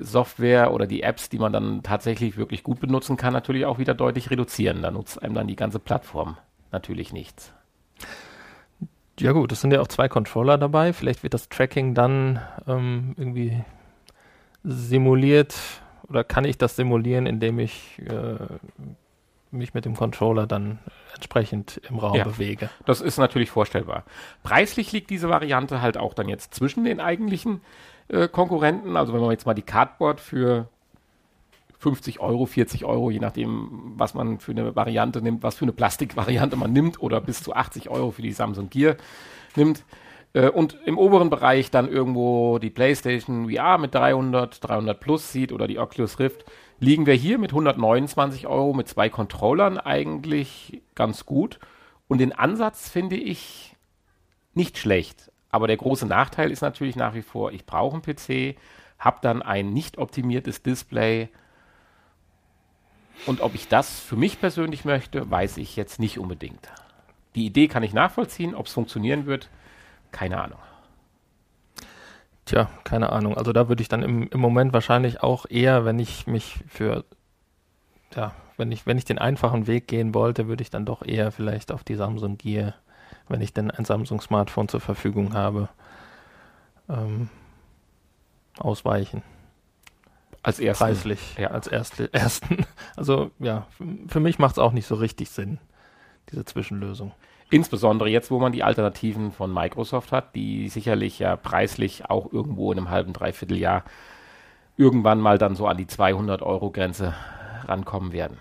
Software 0.00 0.72
oder 0.72 0.86
die 0.86 1.02
Apps, 1.02 1.28
die 1.28 1.38
man 1.38 1.52
dann 1.52 1.82
tatsächlich 1.82 2.36
wirklich 2.36 2.62
gut 2.62 2.80
benutzen 2.80 3.16
kann, 3.16 3.32
natürlich 3.32 3.64
auch 3.64 3.78
wieder 3.78 3.94
deutlich 3.94 4.30
reduzieren. 4.30 4.82
Da 4.82 4.90
nutzt 4.90 5.22
einem 5.22 5.34
dann 5.34 5.46
die 5.46 5.56
ganze 5.56 5.78
Plattform 5.78 6.36
natürlich 6.72 7.12
nichts. 7.12 7.52
Ja 9.20 9.32
gut, 9.32 9.50
es 9.52 9.60
sind 9.60 9.72
ja 9.72 9.80
auch 9.80 9.88
zwei 9.88 10.08
Controller 10.08 10.58
dabei. 10.58 10.92
Vielleicht 10.92 11.22
wird 11.22 11.34
das 11.34 11.48
Tracking 11.48 11.94
dann 11.94 12.40
ähm, 12.66 13.14
irgendwie 13.16 13.64
simuliert 14.62 15.56
oder 16.08 16.24
kann 16.24 16.44
ich 16.44 16.58
das 16.58 16.76
simulieren, 16.76 17.26
indem 17.26 17.58
ich 17.58 18.00
äh, 18.08 18.36
mich 19.50 19.74
mit 19.74 19.84
dem 19.84 19.96
Controller 19.96 20.46
dann 20.46 20.78
entsprechend 21.14 21.80
im 21.88 21.98
Raum 21.98 22.16
ja, 22.16 22.24
bewege. 22.24 22.70
Das 22.86 23.00
ist 23.00 23.18
natürlich 23.18 23.50
vorstellbar. 23.50 24.04
Preislich 24.42 24.92
liegt 24.92 25.10
diese 25.10 25.28
Variante 25.28 25.80
halt 25.80 25.96
auch 25.96 26.14
dann 26.14 26.28
jetzt 26.28 26.54
zwischen 26.54 26.84
den 26.84 27.00
eigentlichen 27.00 27.60
äh, 28.08 28.28
Konkurrenten. 28.28 28.96
Also 28.96 29.12
wenn 29.12 29.20
man 29.20 29.30
jetzt 29.30 29.46
mal 29.46 29.54
die 29.54 29.62
Cardboard 29.62 30.20
für 30.20 30.68
50 31.78 32.20
Euro, 32.20 32.46
40 32.46 32.84
Euro, 32.84 33.10
je 33.10 33.20
nachdem, 33.20 33.94
was 33.96 34.14
man 34.14 34.40
für 34.40 34.52
eine 34.52 34.74
Variante 34.74 35.22
nimmt, 35.22 35.42
was 35.42 35.56
für 35.56 35.64
eine 35.64 35.72
Plastikvariante 35.72 36.56
man 36.56 36.72
nimmt 36.72 37.00
oder 37.00 37.20
bis 37.20 37.42
zu 37.42 37.54
80 37.54 37.88
Euro 37.88 38.10
für 38.10 38.22
die 38.22 38.32
Samsung 38.32 38.68
Gear 38.68 38.96
nimmt. 39.54 39.84
Äh, 40.32 40.48
und 40.48 40.76
im 40.84 40.98
oberen 40.98 41.30
Bereich 41.30 41.70
dann 41.70 41.88
irgendwo 41.88 42.58
die 42.58 42.70
PlayStation 42.70 43.50
VR 43.50 43.78
mit 43.78 43.94
300, 43.94 44.62
300 44.68 44.98
Plus 44.98 45.32
sieht 45.32 45.52
oder 45.52 45.66
die 45.66 45.78
Oculus 45.78 46.18
Rift, 46.18 46.44
liegen 46.80 47.06
wir 47.06 47.14
hier 47.14 47.38
mit 47.38 47.50
129 47.50 48.46
Euro 48.46 48.72
mit 48.72 48.88
zwei 48.88 49.08
Controllern 49.08 49.78
eigentlich 49.78 50.82
ganz 50.94 51.26
gut. 51.26 51.58
Und 52.08 52.18
den 52.18 52.32
Ansatz 52.32 52.88
finde 52.88 53.16
ich 53.16 53.76
nicht 54.54 54.78
schlecht. 54.78 55.30
Aber 55.50 55.66
der 55.66 55.76
große 55.76 56.06
Nachteil 56.06 56.50
ist 56.50 56.60
natürlich 56.60 56.96
nach 56.96 57.14
wie 57.14 57.22
vor, 57.22 57.52
ich 57.52 57.64
brauche 57.64 57.94
einen 57.94 58.02
PC, 58.02 58.58
habe 58.98 59.18
dann 59.22 59.42
ein 59.42 59.72
nicht 59.72 59.98
optimiertes 59.98 60.62
Display. 60.62 61.28
Und 63.26 63.40
ob 63.40 63.54
ich 63.54 63.68
das 63.68 63.98
für 64.00 64.16
mich 64.16 64.40
persönlich 64.40 64.84
möchte, 64.84 65.30
weiß 65.30 65.56
ich 65.56 65.76
jetzt 65.76 65.98
nicht 65.98 66.18
unbedingt. 66.18 66.68
Die 67.34 67.46
Idee 67.46 67.68
kann 67.68 67.82
ich 67.82 67.92
nachvollziehen, 67.92 68.54
ob 68.54 68.66
es 68.66 68.72
funktionieren 68.72 69.26
wird, 69.26 69.48
keine 70.12 70.40
Ahnung. 70.40 70.58
Tja, 72.44 72.70
keine 72.84 73.12
Ahnung. 73.12 73.36
Also 73.36 73.52
da 73.52 73.68
würde 73.68 73.82
ich 73.82 73.88
dann 73.88 74.02
im, 74.02 74.28
im 74.28 74.40
Moment 74.40 74.72
wahrscheinlich 74.72 75.22
auch 75.22 75.46
eher, 75.48 75.84
wenn 75.84 75.98
ich 75.98 76.26
mich 76.26 76.60
für, 76.66 77.04
ja, 78.14 78.34
wenn 78.56 78.72
ich, 78.72 78.86
wenn 78.86 78.98
ich 78.98 79.04
den 79.04 79.18
einfachen 79.18 79.66
Weg 79.66 79.86
gehen 79.86 80.14
wollte, 80.14 80.48
würde 80.48 80.62
ich 80.62 80.70
dann 80.70 80.86
doch 80.86 81.04
eher 81.04 81.30
vielleicht 81.30 81.70
auf 81.70 81.84
die 81.84 81.94
Samsung 81.94 82.38
Gear 82.38 82.74
wenn 83.28 83.40
ich 83.40 83.52
denn 83.52 83.70
ein 83.70 83.84
Samsung-Smartphone 83.84 84.68
zur 84.68 84.80
Verfügung 84.80 85.34
habe, 85.34 85.68
ähm, 86.88 87.28
ausweichen. 88.58 89.22
Als 90.42 90.60
ersten. 90.60 90.84
Preislich, 90.84 91.36
ja. 91.38 91.48
als 91.48 91.66
erste, 91.66 92.12
ersten. 92.12 92.64
Also 92.96 93.30
ja, 93.38 93.66
für 94.06 94.20
mich 94.20 94.38
macht 94.38 94.52
es 94.52 94.58
auch 94.58 94.72
nicht 94.72 94.86
so 94.86 94.94
richtig 94.94 95.30
Sinn, 95.30 95.58
diese 96.30 96.44
Zwischenlösung. 96.44 97.12
Insbesondere 97.50 98.10
jetzt, 98.10 98.30
wo 98.30 98.38
man 98.38 98.52
die 98.52 98.62
Alternativen 98.62 99.32
von 99.32 99.52
Microsoft 99.52 100.12
hat, 100.12 100.34
die 100.34 100.68
sicherlich 100.68 101.18
ja 101.18 101.36
preislich 101.36 102.10
auch 102.10 102.30
irgendwo 102.32 102.70
in 102.72 102.78
einem 102.78 102.90
halben, 102.90 103.12
dreiviertel 103.12 103.56
Jahr 103.56 103.84
irgendwann 104.76 105.20
mal 105.20 105.38
dann 105.38 105.56
so 105.56 105.66
an 105.66 105.76
die 105.76 105.86
200 105.86 106.42
Euro 106.42 106.70
Grenze 106.70 107.14
rankommen 107.66 108.12
werden. 108.12 108.38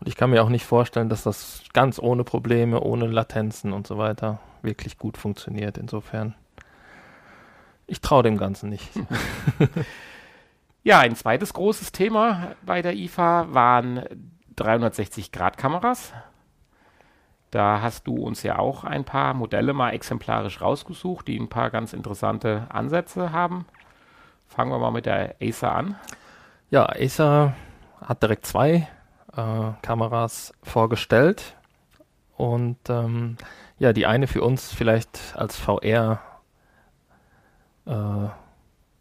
Und 0.00 0.08
ich 0.08 0.16
kann 0.16 0.30
mir 0.30 0.42
auch 0.42 0.48
nicht 0.48 0.64
vorstellen, 0.64 1.10
dass 1.10 1.22
das 1.22 1.62
ganz 1.74 1.98
ohne 1.98 2.24
Probleme, 2.24 2.80
ohne 2.80 3.06
Latenzen 3.06 3.72
und 3.72 3.86
so 3.86 3.98
weiter 3.98 4.40
wirklich 4.62 4.96
gut 4.96 5.18
funktioniert. 5.18 5.76
Insofern, 5.76 6.34
ich 7.86 8.00
traue 8.00 8.22
dem 8.22 8.38
Ganzen 8.38 8.70
nicht. 8.70 8.88
ja, 10.82 11.00
ein 11.00 11.14
zweites 11.16 11.52
großes 11.52 11.92
Thema 11.92 12.52
bei 12.62 12.80
der 12.80 12.94
IFA 12.94 13.52
waren 13.52 14.02
360-Grad-Kameras. 14.56 16.14
Da 17.50 17.82
hast 17.82 18.06
du 18.06 18.14
uns 18.14 18.42
ja 18.42 18.58
auch 18.58 18.84
ein 18.84 19.04
paar 19.04 19.34
Modelle 19.34 19.74
mal 19.74 19.90
exemplarisch 19.90 20.62
rausgesucht, 20.62 21.28
die 21.28 21.38
ein 21.38 21.48
paar 21.48 21.70
ganz 21.70 21.92
interessante 21.92 22.66
Ansätze 22.70 23.32
haben. 23.32 23.66
Fangen 24.46 24.70
wir 24.70 24.78
mal 24.78 24.92
mit 24.92 25.04
der 25.04 25.34
Acer 25.42 25.72
an. 25.74 25.96
Ja, 26.70 26.88
Acer 26.88 27.54
hat 28.00 28.22
direkt 28.22 28.46
zwei 28.46 28.88
äh, 29.36 29.72
Kameras 29.82 30.52
vorgestellt. 30.62 31.56
Und 32.36 32.78
ähm, 32.88 33.36
ja, 33.78 33.92
die 33.92 34.06
eine 34.06 34.26
für 34.26 34.42
uns 34.42 34.72
vielleicht 34.72 35.34
als 35.36 35.56
VR 35.56 36.20
äh, 37.86 38.28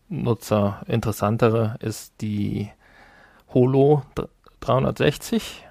Nutzer 0.09 0.81
interessantere 0.88 1.75
ist 1.79 2.21
die 2.21 2.71
Holo 3.53 4.03
360. 4.59 5.65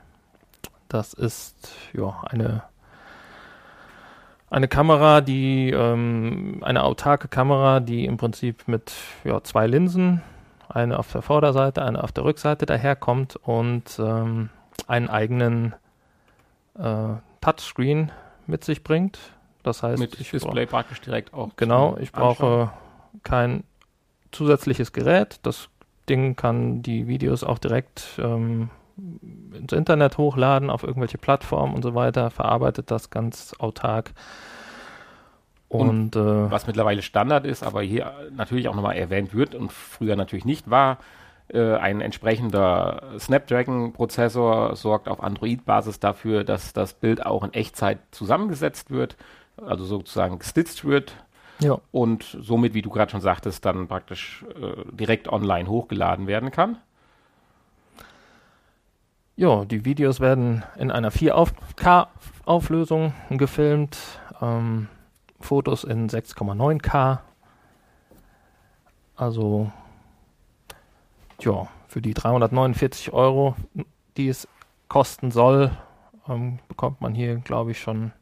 Das 0.88 1.12
ist 1.12 1.72
ja 1.92 2.22
eine 2.22 2.62
eine 4.50 4.68
Kamera, 4.68 5.20
die 5.20 5.70
ähm, 5.70 6.60
eine 6.62 6.82
autarke 6.84 7.28
Kamera, 7.28 7.80
die 7.80 8.06
im 8.06 8.16
Prinzip 8.16 8.66
mit 8.66 8.92
ja, 9.24 9.42
zwei 9.42 9.66
Linsen 9.66 10.22
eine 10.68 10.98
auf 10.98 11.10
der 11.12 11.22
Vorderseite, 11.22 11.82
eine 11.82 12.02
auf 12.02 12.12
der 12.12 12.24
Rückseite 12.24 12.66
daherkommt 12.66 13.36
und 13.36 13.98
ähm, 13.98 14.50
einen 14.86 15.08
eigenen 15.08 15.74
äh, 16.78 17.14
Touchscreen 17.40 18.12
mit 18.46 18.64
sich 18.64 18.84
bringt. 18.84 19.18
Das 19.62 19.82
heißt, 19.82 19.98
mit 19.98 20.18
ich 20.20 20.30
Display 20.30 20.66
praktisch 20.66 21.00
direkt 21.00 21.34
auch. 21.34 21.50
Genau, 21.56 21.96
ich 21.98 22.12
brauche 22.12 22.70
kein 23.22 23.64
zusätzliches 24.32 24.92
Gerät. 24.92 25.40
Das 25.42 25.68
Ding 26.08 26.36
kann 26.36 26.82
die 26.82 27.06
Videos 27.06 27.44
auch 27.44 27.58
direkt 27.58 28.18
ähm, 28.18 28.70
ins 29.52 29.72
Internet 29.72 30.18
hochladen, 30.18 30.70
auf 30.70 30.82
irgendwelche 30.82 31.18
Plattformen 31.18 31.74
und 31.74 31.82
so 31.82 31.94
weiter, 31.94 32.30
verarbeitet 32.30 32.90
das 32.90 33.10
ganz 33.10 33.54
autark 33.58 34.12
und, 35.68 35.88
und 35.88 36.16
äh, 36.16 36.50
was 36.50 36.66
mittlerweile 36.66 37.02
Standard 37.02 37.44
ist, 37.44 37.62
aber 37.62 37.82
hier 37.82 38.12
natürlich 38.34 38.68
auch 38.68 38.74
nochmal 38.74 38.96
erwähnt 38.96 39.34
wird 39.34 39.54
und 39.54 39.72
früher 39.72 40.16
natürlich 40.16 40.44
nicht 40.44 40.70
war, 40.70 40.98
äh, 41.48 41.76
ein 41.76 42.00
entsprechender 42.00 43.02
Snapdragon-Prozessor 43.18 44.76
sorgt 44.76 45.08
auf 45.08 45.22
Android-Basis 45.22 46.00
dafür, 46.00 46.44
dass 46.44 46.72
das 46.72 46.94
Bild 46.94 47.24
auch 47.24 47.42
in 47.42 47.54
Echtzeit 47.54 47.98
zusammengesetzt 48.10 48.90
wird, 48.90 49.16
also 49.56 49.84
sozusagen 49.84 50.38
gestitzt 50.38 50.84
wird. 50.84 51.14
Ja. 51.60 51.78
Und 51.90 52.36
somit, 52.40 52.74
wie 52.74 52.82
du 52.82 52.90
gerade 52.90 53.10
schon 53.10 53.20
sagtest, 53.20 53.64
dann 53.64 53.88
praktisch 53.88 54.44
äh, 54.60 54.84
direkt 54.92 55.28
online 55.28 55.68
hochgeladen 55.68 56.26
werden 56.26 56.50
kann. 56.50 56.76
Ja, 59.36 59.64
die 59.64 59.84
Videos 59.84 60.20
werden 60.20 60.64
in 60.76 60.90
einer 60.90 61.10
4K-Auflösung 61.10 63.14
gefilmt, 63.30 63.98
ähm, 64.42 64.88
Fotos 65.40 65.84
in 65.84 66.08
6,9K. 66.08 67.20
Also, 69.16 69.72
ja, 71.40 71.68
für 71.86 72.00
die 72.00 72.14
349 72.14 73.12
Euro, 73.12 73.56
die 74.16 74.28
es 74.28 74.48
kosten 74.88 75.30
soll, 75.30 75.70
ähm, 76.28 76.58
bekommt 76.68 77.00
man 77.00 77.14
hier, 77.14 77.36
glaube 77.36 77.72
ich, 77.72 77.80
schon 77.80 78.12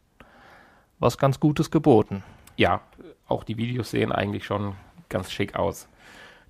was 0.99 1.19
ganz 1.19 1.41
Gutes 1.41 1.71
geboten. 1.71 2.23
Ja, 2.57 2.81
auch 3.29 3.45
die 3.45 3.57
Videos 3.57 3.91
sehen 3.91 4.13
eigentlich 4.13 4.45
schon 4.45 4.75
ganz 5.09 5.31
schick 5.31 5.57
aus. 5.57 5.89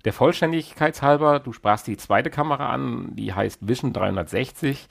Der 0.05 0.13
Vollständigkeit 0.13 1.01
halber, 1.01 1.39
du 1.39 1.51
sprachst 1.51 1.87
die 1.87 1.97
zweite 1.97 2.29
Kamera 2.29 2.69
an, 2.69 3.15
die 3.15 3.33
heißt 3.33 3.67
Vision 3.67 3.93
360. 3.93 4.87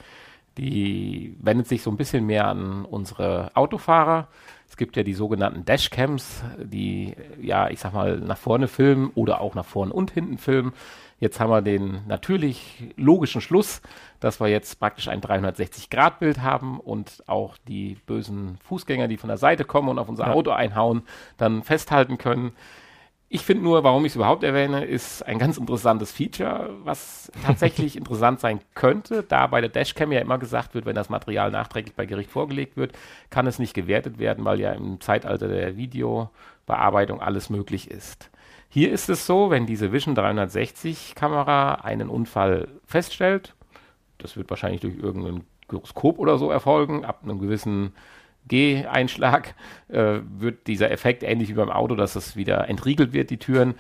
Die 0.59 1.37
wendet 1.40 1.68
sich 1.68 1.83
so 1.83 1.90
ein 1.90 1.97
bisschen 1.97 2.26
mehr 2.26 2.47
an 2.47 2.85
unsere 2.85 3.50
Autofahrer. 3.54 4.28
Es 4.68 4.76
gibt 4.76 4.96
ja 4.96 5.02
die 5.02 5.14
sogenannten 5.14 5.64
Dashcams, 5.64 6.42
die, 6.58 7.14
ja, 7.40 7.68
ich 7.70 7.80
sag 7.80 7.92
mal, 7.92 8.18
nach 8.18 8.37
vorne 8.37 8.68
filmen 8.68 9.11
oder 9.14 9.40
auch 9.40 9.54
nach 9.54 9.64
vorne 9.64 9.92
und 9.92 10.11
hinten 10.11 10.38
filmen. 10.38 10.73
Jetzt 11.18 11.40
haben 11.40 11.50
wir 11.50 11.62
den 11.62 12.02
natürlich 12.06 12.92
logischen 12.96 13.40
Schluss, 13.40 13.80
dass 14.20 14.38
wir 14.38 14.49
jetzt 14.49 14.78
praktisch 14.78 15.08
ein 15.08 15.23
360-Grad-Bild 15.23 16.42
haben 16.42 16.78
und 16.78 17.23
auch 17.26 17.56
die 17.68 17.96
bösen 18.06 18.58
Fußgänger, 18.64 19.08
die 19.08 19.16
von 19.16 19.28
der 19.28 19.38
Seite 19.38 19.64
kommen 19.64 19.88
und 19.88 19.99
auf 19.99 20.08
unser 20.08 20.26
ja. 20.26 20.32
Auto 20.32 20.50
einhauen, 20.50 21.02
dann 21.38 21.62
festhalten 21.62 22.18
können. 22.18 22.52
Ich 23.28 23.42
finde 23.42 23.64
nur, 23.64 23.83
warum 23.83 24.04
ich 24.04 24.12
es 24.12 24.16
überhaupt 24.16 24.45
erwähne, 24.45 24.85
ist 24.85 25.26
ein 25.26 25.40
ganz 25.40 25.59
interessantes 25.59 26.12
Feature, 26.12 26.71
was 26.85 27.30
tatsächlich 27.45 27.97
interessant 27.97 28.38
sein 28.38 28.61
könnte, 28.75 29.25
da 29.25 29.49
bei 29.49 29.61
der 29.61 29.68
Dashcam 29.68 30.12
ja 30.12 30.21
immer 30.21 30.38
gesagt 30.38 30.75
wird, 30.75 30.87
wenn 30.87 30.95
das 30.95 31.09
Material 31.09 31.50
nachträglich 31.50 31.97
bei 31.97 32.06
Gericht 32.06 32.30
vorgelegt 32.30 32.76
wird, 32.76 32.92
kann 33.30 33.49
es 33.49 33.59
nicht 33.59 33.75
gewertet 33.75 34.18
werden, 34.21 34.45
weil 34.45 34.61
ja 34.61 34.73
im 34.73 35.00
Zeitalter 35.00 35.49
der 35.49 35.76
Videobearbeitung 35.76 37.21
alles 37.21 37.50
möglich 37.50 37.90
ist. 37.90 38.30
Hier 38.68 38.92
ist 38.92 39.09
es 39.09 39.26
so, 39.26 39.50
wenn 39.50 39.66
diese 39.66 39.92
Vision 39.92 40.14
360 40.14 41.16
Kamera 41.16 41.76
einen 41.76 42.09
Unfall 42.09 42.68
feststellt, 42.85 43.54
das 44.18 44.37
wird 44.37 44.50
wahrscheinlich 44.50 44.83
durch 44.83 44.97
irgendein 44.97 45.45
Gyroskop 45.66 46.21
oder 46.21 46.38
so 46.38 46.50
erfolgen, 46.50 47.04
ab 47.04 47.21
einem 47.25 47.40
gewissen 47.40 47.92
G-Einschlag 48.48 49.54
äh, 49.88 50.20
wird 50.38 50.66
dieser 50.66 50.90
Effekt 50.90 51.22
ähnlich 51.22 51.48
wie 51.48 51.54
beim 51.54 51.70
Auto, 51.70 51.94
dass 51.96 52.16
es 52.16 52.36
wieder 52.36 52.68
entriegelt 52.68 53.12
wird, 53.12 53.30
die 53.30 53.38
Türen, 53.38 53.74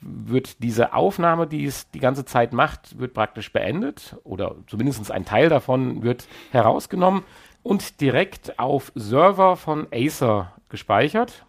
wird 0.00 0.62
diese 0.62 0.94
Aufnahme, 0.94 1.46
die 1.46 1.64
es 1.64 1.90
die 1.90 2.00
ganze 2.00 2.24
Zeit 2.24 2.52
macht, 2.52 2.98
wird 2.98 3.14
praktisch 3.14 3.52
beendet 3.52 4.16
oder 4.24 4.56
zumindest 4.66 5.10
ein 5.10 5.24
Teil 5.24 5.48
davon 5.48 6.02
wird 6.02 6.26
herausgenommen 6.50 7.22
und 7.62 8.00
direkt 8.00 8.58
auf 8.58 8.92
Server 8.94 9.56
von 9.56 9.86
Acer 9.92 10.52
gespeichert. 10.68 11.44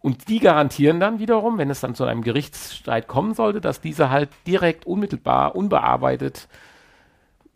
Und 0.00 0.28
die 0.28 0.38
garantieren 0.38 1.00
dann 1.00 1.18
wiederum, 1.18 1.58
wenn 1.58 1.68
es 1.68 1.80
dann 1.80 1.96
zu 1.96 2.04
einem 2.04 2.22
Gerichtsstreit 2.22 3.08
kommen 3.08 3.34
sollte, 3.34 3.60
dass 3.60 3.80
diese 3.80 4.08
halt 4.08 4.28
direkt 4.46 4.86
unmittelbar, 4.86 5.56
unbearbeitet, 5.56 6.48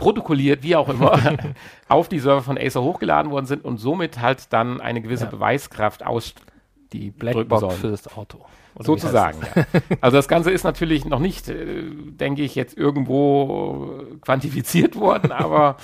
protokolliert, 0.00 0.62
wie 0.62 0.74
auch 0.74 0.88
immer, 0.88 1.20
auf 1.88 2.08
die 2.08 2.18
Server 2.18 2.42
von 2.42 2.58
Acer 2.58 2.82
hochgeladen 2.82 3.30
worden 3.30 3.46
sind 3.46 3.64
und 3.64 3.76
somit 3.76 4.20
halt 4.20 4.52
dann 4.52 4.80
eine 4.80 5.00
gewisse 5.02 5.24
ja. 5.24 5.30
Beweiskraft 5.30 6.04
aus 6.04 6.34
die 6.92 7.10
Blackbox 7.10 7.76
für 7.76 7.90
das 7.90 8.16
Auto. 8.16 8.44
Sozusagen, 8.78 9.38
ja. 9.54 9.64
Also 10.00 10.16
das 10.16 10.26
Ganze 10.26 10.50
ist 10.50 10.64
natürlich 10.64 11.04
noch 11.04 11.18
nicht, 11.18 11.48
äh, 11.48 11.84
denke 11.92 12.42
ich, 12.42 12.54
jetzt 12.54 12.76
irgendwo 12.78 14.04
quantifiziert 14.22 14.96
worden, 14.96 15.32
aber 15.32 15.76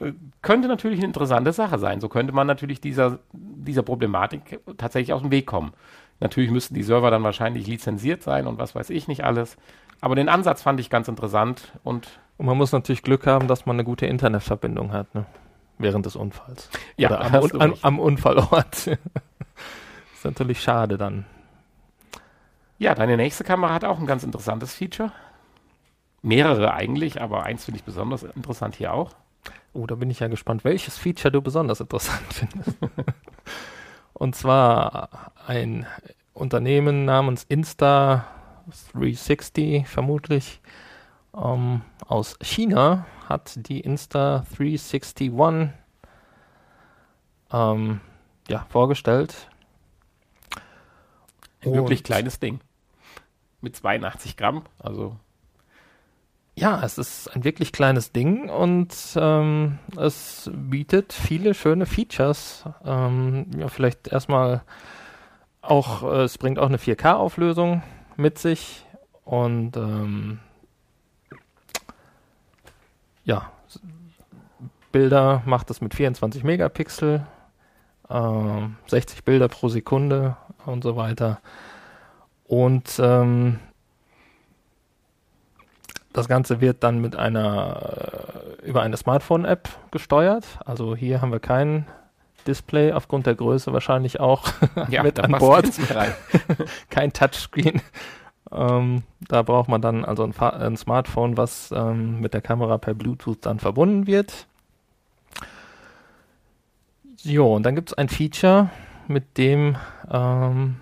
äh, 0.00 0.12
könnte 0.42 0.66
natürlich 0.66 0.98
eine 0.98 1.06
interessante 1.06 1.52
Sache 1.52 1.78
sein. 1.78 2.00
So 2.00 2.08
könnte 2.08 2.32
man 2.32 2.46
natürlich 2.46 2.80
dieser, 2.80 3.20
dieser 3.32 3.82
Problematik 3.82 4.60
tatsächlich 4.78 5.12
aus 5.12 5.22
dem 5.22 5.30
Weg 5.30 5.46
kommen. 5.46 5.72
Natürlich 6.18 6.50
müssten 6.50 6.74
die 6.74 6.82
Server 6.82 7.10
dann 7.10 7.22
wahrscheinlich 7.22 7.66
lizenziert 7.66 8.22
sein 8.22 8.46
und 8.46 8.58
was 8.58 8.74
weiß 8.74 8.90
ich 8.90 9.06
nicht 9.06 9.24
alles. 9.24 9.56
Aber 10.00 10.14
den 10.14 10.28
Ansatz 10.28 10.62
fand 10.62 10.80
ich 10.80 10.90
ganz 10.90 11.08
interessant 11.08 11.72
und. 11.84 12.08
Und 12.36 12.46
man 12.46 12.56
muss 12.56 12.72
natürlich 12.72 13.02
Glück 13.02 13.26
haben, 13.26 13.48
dass 13.48 13.66
man 13.66 13.76
eine 13.76 13.84
gute 13.84 14.06
Internetverbindung 14.06 14.92
hat, 14.92 15.14
ne? 15.14 15.26
Während 15.76 16.06
des 16.06 16.16
Unfalls. 16.16 16.70
Ja, 16.96 17.08
Oder 17.08 17.20
am, 17.20 17.34
Un 17.34 17.60
am, 17.60 17.74
am 17.82 17.98
Unfallort. 17.98 18.86
ist 20.14 20.24
natürlich 20.24 20.62
schade 20.62 20.96
dann. 20.96 21.26
Ja, 22.78 22.94
deine 22.94 23.18
nächste 23.18 23.44
Kamera 23.44 23.74
hat 23.74 23.84
auch 23.84 23.98
ein 23.98 24.06
ganz 24.06 24.22
interessantes 24.24 24.74
Feature. 24.74 25.12
Mehrere 26.22 26.72
eigentlich, 26.72 27.20
aber 27.20 27.42
eins 27.44 27.64
finde 27.66 27.78
ich 27.78 27.84
besonders 27.84 28.22
interessant 28.22 28.74
hier 28.76 28.94
auch. 28.94 29.12
Oh, 29.72 29.86
da 29.86 29.94
bin 29.94 30.10
ich 30.10 30.20
ja 30.20 30.28
gespannt, 30.28 30.64
welches 30.64 30.96
Feature 30.98 31.30
du 31.30 31.42
besonders 31.42 31.80
interessant 31.80 32.22
findest. 32.32 32.76
Und 34.14 34.34
zwar 34.34 35.32
ein 35.46 35.86
Unternehmen 36.32 37.04
namens 37.04 37.44
Insta360 38.70 39.86
vermutlich 39.86 40.60
ähm, 41.34 41.82
aus 42.06 42.36
China 42.42 43.06
hat 43.28 43.52
die 43.68 43.84
Insta361 43.84 45.70
ähm, 47.52 48.00
ja, 48.48 48.66
vorgestellt. 48.68 49.48
Ein 51.62 51.74
wirklich 51.74 52.02
kleines 52.02 52.40
Ding. 52.40 52.60
Mit 53.60 53.76
82 53.76 54.36
Gramm, 54.36 54.64
also 54.78 55.16
ja, 56.56 56.82
es 56.84 56.98
ist 56.98 57.28
ein 57.28 57.44
wirklich 57.44 57.72
kleines 57.72 58.12
Ding 58.12 58.50
und 58.50 58.94
ähm, 59.16 59.78
es 59.96 60.50
bietet 60.52 61.12
viele 61.12 61.54
schöne 61.54 61.86
Features. 61.86 62.64
Ähm, 62.84 63.46
ja, 63.56 63.68
vielleicht 63.68 64.08
erstmal 64.08 64.62
auch, 65.62 66.02
äh, 66.02 66.24
es 66.24 66.36
bringt 66.36 66.58
auch 66.58 66.66
eine 66.66 66.76
4K-Auflösung 66.76 67.82
mit 68.20 68.38
sich 68.38 68.84
und 69.24 69.76
ähm, 69.76 70.40
ja, 73.24 73.50
Bilder 74.92 75.42
macht 75.46 75.70
es 75.70 75.80
mit 75.80 75.94
24 75.94 76.44
Megapixel, 76.44 77.26
äh, 78.08 78.60
60 78.86 79.24
Bilder 79.24 79.48
pro 79.48 79.68
Sekunde 79.68 80.36
und 80.66 80.82
so 80.82 80.96
weiter. 80.96 81.40
Und 82.44 82.98
ähm, 82.98 83.60
das 86.12 86.26
Ganze 86.26 86.60
wird 86.60 86.82
dann 86.82 87.00
mit 87.00 87.14
einer 87.14 88.56
äh, 88.62 88.66
über 88.66 88.82
eine 88.82 88.96
Smartphone-App 88.96 89.68
gesteuert. 89.92 90.44
Also 90.64 90.96
hier 90.96 91.22
haben 91.22 91.30
wir 91.30 91.40
kein 91.40 91.86
Display 92.46 92.92
aufgrund 92.92 93.26
der 93.26 93.34
Größe 93.34 93.72
wahrscheinlich 93.72 94.20
auch 94.20 94.48
ja, 94.88 95.02
mit 95.04 95.20
an 95.20 95.32
Bord. 95.32 95.66
kein 96.90 97.12
Touchscreen. 97.12 97.80
Ähm, 98.52 99.02
da 99.28 99.42
braucht 99.42 99.68
man 99.68 99.80
dann 99.80 100.04
also 100.04 100.24
ein, 100.24 100.36
ein 100.38 100.76
Smartphone, 100.76 101.36
was 101.36 101.72
ähm, 101.72 102.20
mit 102.20 102.34
der 102.34 102.40
Kamera 102.40 102.78
per 102.78 102.94
Bluetooth 102.94 103.38
dann 103.42 103.60
verbunden 103.60 104.06
wird. 104.06 104.46
Jo, 107.22 107.54
und 107.54 107.64
dann 107.64 107.74
gibt 107.74 107.90
es 107.90 107.98
ein 107.98 108.08
Feature, 108.08 108.70
mit 109.06 109.36
dem 109.36 109.76
ähm, 110.10 110.76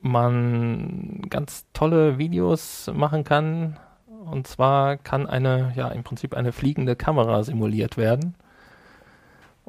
man 0.00 1.22
ganz 1.28 1.66
tolle 1.72 2.18
Videos 2.18 2.90
machen 2.92 3.24
kann. 3.24 3.78
Und 4.06 4.46
zwar 4.46 4.96
kann 4.96 5.26
eine, 5.26 5.72
ja, 5.76 5.88
im 5.88 6.02
Prinzip 6.02 6.34
eine 6.34 6.52
fliegende 6.52 6.96
Kamera 6.96 7.42
simuliert 7.42 7.96
werden. 7.96 8.34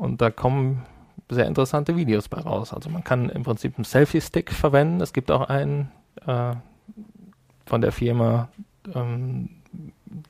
Und 0.01 0.19
da 0.19 0.31
kommen 0.31 0.83
sehr 1.29 1.45
interessante 1.45 1.95
Videos 1.95 2.27
bei 2.27 2.41
raus. 2.41 2.73
Also 2.73 2.89
man 2.89 3.03
kann 3.03 3.29
im 3.29 3.43
Prinzip 3.43 3.77
einen 3.77 3.85
Selfie-Stick 3.85 4.51
verwenden. 4.51 4.99
Es 4.99 5.13
gibt 5.13 5.29
auch 5.29 5.47
einen 5.47 5.91
äh, 6.25 6.55
von 7.67 7.81
der 7.81 7.91
Firma, 7.91 8.49
ähm, 8.95 9.49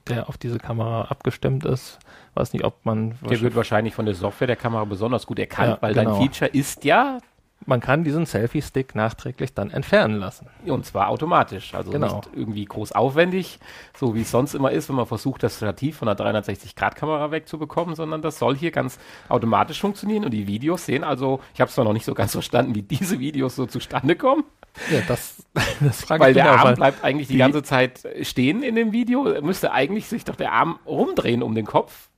der 0.09 0.27
auf 0.27 0.37
diese 0.37 0.57
Kamera 0.57 1.03
abgestimmt 1.05 1.63
ist. 1.63 1.99
Weiß 2.33 2.51
nicht, 2.51 2.65
ob 2.65 2.85
man. 2.85 3.15
Der 3.29 3.39
wird 3.39 3.55
wahrscheinlich 3.55 3.95
von 3.95 4.05
der 4.05 4.13
Software 4.13 4.47
der 4.47 4.57
Kamera 4.57 4.83
besonders 4.83 5.25
gut 5.25 5.39
erkannt, 5.39 5.69
ja, 5.69 5.77
weil 5.81 5.93
genau. 5.93 6.17
dein 6.17 6.21
Feature 6.21 6.51
ist 6.51 6.83
ja 6.83 7.19
man 7.65 7.79
kann 7.79 8.03
diesen 8.03 8.25
Selfie-Stick 8.25 8.95
nachträglich 8.95 9.53
dann 9.53 9.69
entfernen 9.69 10.17
lassen. 10.17 10.47
Und 10.65 10.85
zwar 10.85 11.09
automatisch, 11.09 11.73
also 11.73 11.91
genau. 11.91 12.17
nicht 12.17 12.29
irgendwie 12.33 12.65
groß 12.65 12.91
aufwendig, 12.91 13.59
so 13.95 14.15
wie 14.15 14.21
es 14.21 14.31
sonst 14.31 14.55
immer 14.55 14.71
ist, 14.71 14.89
wenn 14.89 14.95
man 14.95 15.05
versucht, 15.05 15.43
das 15.43 15.57
Stativ 15.57 15.97
von 15.97 16.07
einer 16.07 16.17
360-Grad-Kamera 16.17 17.31
wegzubekommen, 17.31 17.95
sondern 17.95 18.21
das 18.21 18.39
soll 18.39 18.55
hier 18.55 18.71
ganz 18.71 18.97
automatisch 19.29 19.79
funktionieren 19.79 20.25
und 20.25 20.31
die 20.31 20.47
Videos 20.47 20.85
sehen 20.85 21.03
also, 21.03 21.39
ich 21.53 21.61
habe 21.61 21.69
es 21.69 21.75
zwar 21.75 21.85
noch 21.85 21.93
nicht 21.93 22.05
so 22.05 22.13
ganz 22.13 22.31
verstanden, 22.33 22.75
wie 22.75 22.81
diese 22.81 23.19
Videos 23.19 23.55
so 23.55 23.65
zustande 23.65 24.15
kommen. 24.15 24.43
Ja, 24.89 25.01
das, 25.07 25.43
das 25.79 26.01
frage 26.01 26.23
Weil 26.23 26.31
ich 26.31 26.35
der 26.35 26.51
Arm 26.51 26.69
auch, 26.69 26.75
bleibt 26.75 27.03
eigentlich 27.03 27.27
die 27.27 27.37
ganze 27.37 27.63
Zeit 27.63 28.07
stehen 28.21 28.63
in 28.63 28.75
dem 28.75 28.91
Video, 28.91 29.23
müsste 29.41 29.71
eigentlich 29.71 30.07
sich 30.07 30.23
doch 30.23 30.35
der 30.35 30.53
Arm 30.53 30.79
rumdrehen 30.85 31.43
um 31.43 31.55
den 31.55 31.65
Kopf. 31.65 32.09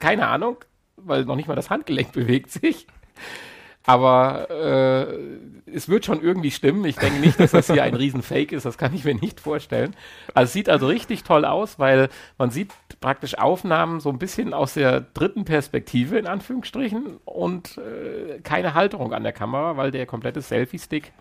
Keine 0.00 0.26
Ahnung, 0.26 0.56
weil 0.96 1.24
noch 1.24 1.36
nicht 1.36 1.48
mal 1.48 1.54
das 1.54 1.70
Handgelenk 1.70 2.12
bewegt 2.12 2.50
sich. 2.50 2.86
Aber 3.86 4.48
äh, 4.50 5.70
es 5.70 5.88
wird 5.90 6.06
schon 6.06 6.22
irgendwie 6.22 6.50
stimmen. 6.50 6.84
Ich 6.86 6.96
denke 6.96 7.20
nicht, 7.20 7.38
dass 7.38 7.50
das 7.50 7.66
hier 7.70 7.82
ein 7.82 7.94
Riesenfake 7.94 8.52
ist. 8.52 8.64
Das 8.64 8.78
kann 8.78 8.94
ich 8.94 9.04
mir 9.04 9.14
nicht 9.14 9.40
vorstellen. 9.40 9.94
Also 10.32 10.46
es 10.48 10.52
sieht 10.54 10.70
also 10.70 10.86
richtig 10.86 11.22
toll 11.22 11.44
aus, 11.44 11.78
weil 11.78 12.08
man 12.38 12.50
sieht 12.50 12.72
praktisch 13.00 13.36
Aufnahmen 13.36 14.00
so 14.00 14.08
ein 14.08 14.18
bisschen 14.18 14.54
aus 14.54 14.72
der 14.74 15.02
dritten 15.02 15.44
Perspektive 15.44 16.18
in 16.18 16.26
Anführungsstrichen 16.26 17.18
und 17.26 17.76
äh, 17.76 18.40
keine 18.40 18.72
Halterung 18.72 19.12
an 19.12 19.22
der 19.22 19.32
Kamera, 19.32 19.76
weil 19.76 19.90
der 19.90 20.06
komplette 20.06 20.40
Selfie-Stick 20.40 21.12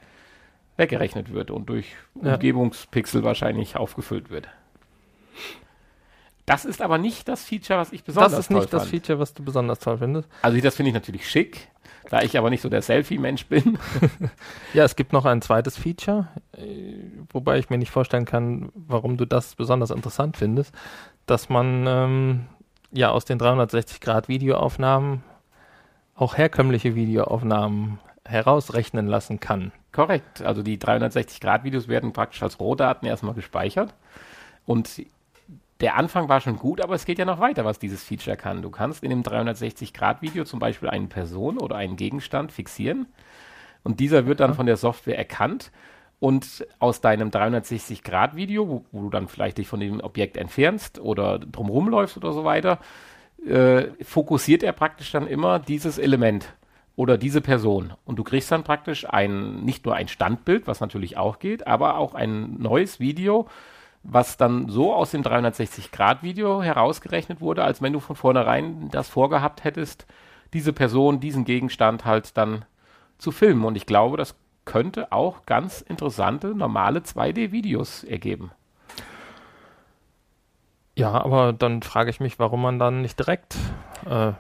weggerechnet 0.77 1.33
wird 1.33 1.51
und 1.51 1.67
durch 1.67 1.87
Ja. 2.21 2.35
Umgebungspixel 2.35 3.23
wahrscheinlich 3.23 3.75
aufgefüllt 3.75 4.29
wird. 4.29 4.47
Das 6.45 6.65
ist 6.65 6.81
aber 6.81 6.97
nicht 6.97 7.27
das 7.27 7.43
Feature, 7.43 7.79
was 7.79 7.91
ich 7.93 8.03
besonders 8.03 8.31
Das 8.31 8.39
ist 8.41 8.47
toll 8.47 8.59
nicht 8.59 8.73
das 8.73 8.83
fand. 8.83 8.91
Feature, 8.91 9.19
was 9.19 9.33
du 9.33 9.43
besonders 9.43 9.79
toll 9.79 9.97
findest. 9.97 10.27
Also 10.41 10.59
das 10.59 10.75
finde 10.75 10.89
ich 10.89 10.93
natürlich 10.93 11.29
schick, 11.29 11.67
da 12.09 12.21
ich 12.21 12.37
aber 12.37 12.49
nicht 12.49 12.61
so 12.61 12.69
der 12.69 12.81
Selfie-Mensch 12.81 13.47
bin. 13.47 13.77
Ja, 14.73 14.83
es 14.83 14.95
gibt 14.95 15.13
noch 15.13 15.25
ein 15.25 15.41
zweites 15.41 15.77
Feature, 15.77 16.27
äh, 16.53 16.95
wobei 17.31 17.59
ich 17.59 17.69
mir 17.69 17.77
nicht 17.77 17.91
vorstellen 17.91 18.25
kann, 18.25 18.71
warum 18.73 19.17
du 19.17 19.25
das 19.25 19.55
besonders 19.55 19.91
interessant 19.91 20.35
findest, 20.37 20.73
dass 21.27 21.49
man 21.49 21.85
ähm, 21.87 22.45
ja 22.91 23.11
aus 23.11 23.25
den 23.25 23.39
360-Grad-Videoaufnahmen 23.39 25.23
auch 26.15 26.37
herkömmliche 26.37 26.95
Videoaufnahmen 26.95 27.99
herausrechnen 28.25 29.07
lassen 29.07 29.39
kann. 29.39 29.71
Korrekt. 29.91 30.41
Also 30.41 30.63
die 30.63 30.77
360-Grad-Videos 30.77 31.87
werden 31.87 32.13
praktisch 32.13 32.41
als 32.41 32.59
Rohdaten 32.59 33.07
erstmal 33.07 33.35
gespeichert. 33.35 33.93
Und 34.65 35.03
der 35.83 35.97
Anfang 35.97 36.29
war 36.29 36.39
schon 36.39 36.55
gut, 36.55 36.79
aber 36.79 36.95
es 36.95 37.03
geht 37.03 37.19
ja 37.19 37.25
noch 37.25 37.41
weiter, 37.41 37.65
was 37.65 37.77
dieses 37.77 38.05
Feature 38.05 38.37
kann. 38.37 38.61
Du 38.61 38.69
kannst 38.69 39.03
in 39.03 39.09
dem 39.09 39.21
360-Grad-Video 39.21 40.45
zum 40.45 40.59
Beispiel 40.59 40.89
eine 40.89 41.07
Person 41.07 41.57
oder 41.57 41.75
einen 41.75 41.97
Gegenstand 41.97 42.53
fixieren. 42.53 43.07
Und 43.83 43.99
dieser 43.99 44.25
wird 44.25 44.39
dann 44.39 44.53
von 44.53 44.65
der 44.65 44.77
Software 44.77 45.17
erkannt. 45.17 45.71
Und 46.21 46.65
aus 46.79 47.01
deinem 47.01 47.31
360-Grad-Video, 47.31 48.69
wo, 48.69 48.85
wo 48.93 49.01
du 49.01 49.09
dann 49.09 49.27
vielleicht 49.27 49.57
dich 49.57 49.67
von 49.67 49.81
dem 49.81 49.99
Objekt 49.99 50.37
entfernst 50.37 50.99
oder 50.99 51.37
drumherum 51.37 51.89
läufst 51.89 52.15
oder 52.15 52.31
so 52.31 52.45
weiter, 52.45 52.79
äh, 53.45 53.87
fokussiert 54.05 54.63
er 54.63 54.71
praktisch 54.71 55.11
dann 55.11 55.27
immer 55.27 55.59
dieses 55.59 55.97
Element 55.97 56.53
oder 56.95 57.17
diese 57.17 57.41
Person. 57.41 57.91
Und 58.05 58.19
du 58.19 58.23
kriegst 58.23 58.49
dann 58.53 58.63
praktisch 58.63 59.05
ein, 59.09 59.65
nicht 59.65 59.85
nur 59.85 59.95
ein 59.95 60.07
Standbild, 60.07 60.65
was 60.65 60.79
natürlich 60.79 61.17
auch 61.17 61.39
geht, 61.39 61.67
aber 61.67 61.97
auch 61.97 62.15
ein 62.15 62.55
neues 62.57 63.01
Video, 63.01 63.49
was 64.03 64.37
dann 64.37 64.69
so 64.69 64.93
aus 64.93 65.11
dem 65.11 65.21
360-Grad-Video 65.23 66.61
herausgerechnet 66.61 67.41
wurde, 67.41 67.63
als 67.63 67.81
wenn 67.81 67.93
du 67.93 67.99
von 67.99 68.15
vornherein 68.15 68.89
das 68.91 69.09
vorgehabt 69.09 69.63
hättest, 69.63 70.05
diese 70.53 70.73
Person, 70.73 71.19
diesen 71.19 71.45
Gegenstand 71.45 72.05
halt 72.05 72.37
dann 72.37 72.65
zu 73.17 73.31
filmen. 73.31 73.63
Und 73.63 73.75
ich 73.75 73.85
glaube, 73.85 74.17
das 74.17 74.35
könnte 74.65 75.11
auch 75.11 75.45
ganz 75.45 75.81
interessante, 75.81 76.53
normale 76.55 76.99
2D-Videos 76.99 78.03
ergeben. 78.03 78.51
Ja, 80.95 81.11
aber 81.11 81.53
dann 81.53 81.81
frage 81.81 82.11
ich 82.11 82.19
mich, 82.19 82.37
warum 82.37 82.61
man 82.61 82.77
dann 82.77 83.01
nicht 83.01 83.17
direkt 83.17 83.57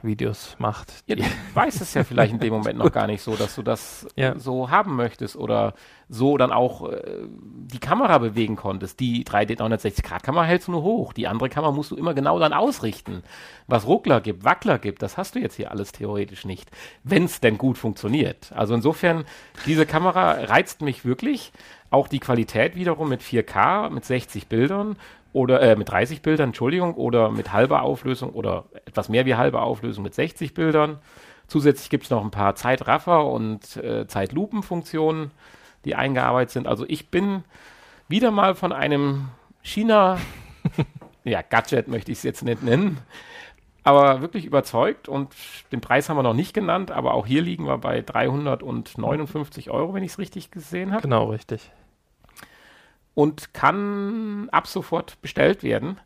Videos 0.01 0.55
macht. 0.59 1.03
Ja, 1.07 1.15
du 1.15 1.23
weißt 1.53 1.81
es 1.81 1.93
ja 1.93 2.03
vielleicht 2.03 2.33
in 2.33 2.39
dem 2.39 2.53
Moment 2.53 2.79
noch 2.79 2.91
gar 2.91 3.07
nicht 3.07 3.21
so, 3.21 3.35
dass 3.35 3.55
du 3.55 3.61
das 3.61 4.07
Ja. 4.15 4.33
äh, 4.33 4.39
so 4.39 4.69
haben 4.69 4.95
möchtest 4.95 5.35
oder 5.35 5.73
so 6.09 6.37
dann 6.37 6.51
auch 6.51 6.89
äh, 6.89 7.01
die 7.27 7.79
Kamera 7.79 8.17
bewegen 8.17 8.55
konntest. 8.55 8.99
Die 8.99 9.25
3D 9.25 9.57
360-Grad-Kamera 9.57 10.43
hältst 10.43 10.67
du 10.67 10.71
nur 10.73 10.83
hoch. 10.83 11.13
Die 11.13 11.27
andere 11.27 11.49
Kamera 11.49 11.71
musst 11.71 11.91
du 11.91 11.95
immer 11.95 12.13
genau 12.13 12.39
dann 12.39 12.53
ausrichten. 12.53 13.23
Was 13.67 13.87
Ruckler 13.87 14.21
gibt, 14.21 14.43
Wackler 14.43 14.79
gibt, 14.79 15.01
das 15.01 15.17
hast 15.17 15.35
du 15.35 15.39
jetzt 15.39 15.55
hier 15.55 15.71
alles 15.71 15.91
theoretisch 15.91 16.45
nicht. 16.45 16.69
Wenn 17.03 17.25
es 17.25 17.39
denn 17.39 17.57
gut 17.57 17.77
funktioniert. 17.77 18.51
Also 18.53 18.73
insofern, 18.75 19.25
diese 19.65 19.85
Kamera 19.85 20.31
reizt 20.31 20.81
mich 20.81 21.05
wirklich. 21.05 21.51
Auch 21.89 22.07
die 22.07 22.19
Qualität 22.19 22.75
wiederum 22.75 23.09
mit 23.09 23.21
4K, 23.21 23.89
mit 23.91 24.03
60 24.03 24.47
Bildern 24.47 24.97
oder 25.33 25.61
äh, 25.61 25.75
mit 25.75 25.89
30 25.89 26.21
Bildern, 26.21 26.49
Entschuldigung, 26.49 26.93
oder 26.93 27.29
mit 27.31 27.51
halber 27.51 27.81
Auflösung 27.81 28.29
oder 28.29 28.65
etwas 28.85 29.09
mehr 29.09 29.25
wie 29.25 29.35
halbe 29.35 29.61
Auflösung 29.61 30.03
mit 30.03 30.13
60 30.13 30.53
Bildern. 30.53 30.99
Zusätzlich 31.47 31.89
gibt 31.89 32.05
es 32.05 32.09
noch 32.09 32.23
ein 32.23 32.31
paar 32.31 32.55
Zeitraffer 32.55 33.25
und 33.25 33.75
äh, 33.77 34.07
Zeitlupenfunktionen, 34.07 35.31
die 35.85 35.95
eingearbeitet 35.95 36.51
sind. 36.51 36.67
Also 36.67 36.85
ich 36.87 37.09
bin 37.09 37.43
wieder 38.07 38.31
mal 38.31 38.55
von 38.55 38.71
einem 38.71 39.29
China, 39.61 40.19
ja, 41.23 41.41
Gadget 41.41 41.87
möchte 41.87 42.11
ich 42.11 42.19
es 42.19 42.23
jetzt 42.23 42.43
nicht 42.43 42.63
nennen, 42.63 42.99
aber 43.83 44.21
wirklich 44.21 44.45
überzeugt 44.45 45.09
und 45.09 45.33
den 45.71 45.81
Preis 45.81 46.09
haben 46.09 46.17
wir 46.17 46.23
noch 46.23 46.33
nicht 46.33 46.53
genannt, 46.53 46.91
aber 46.91 47.13
auch 47.13 47.25
hier 47.25 47.41
liegen 47.41 47.65
wir 47.65 47.77
bei 47.79 48.01
359 48.01 49.71
Euro, 49.71 49.93
wenn 49.93 50.03
ich 50.03 50.11
es 50.11 50.19
richtig 50.19 50.51
gesehen 50.51 50.91
habe 50.91 51.01
Genau, 51.01 51.25
richtig. 51.25 51.71
Und 53.15 53.53
kann 53.53 54.49
ab 54.51 54.67
sofort 54.67 55.21
bestellt 55.21 55.63
werden. 55.63 55.99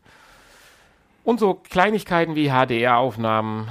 Und 1.24 1.40
so 1.40 1.54
Kleinigkeiten 1.54 2.34
wie 2.36 2.48
HDR-Aufnahmen, 2.50 3.68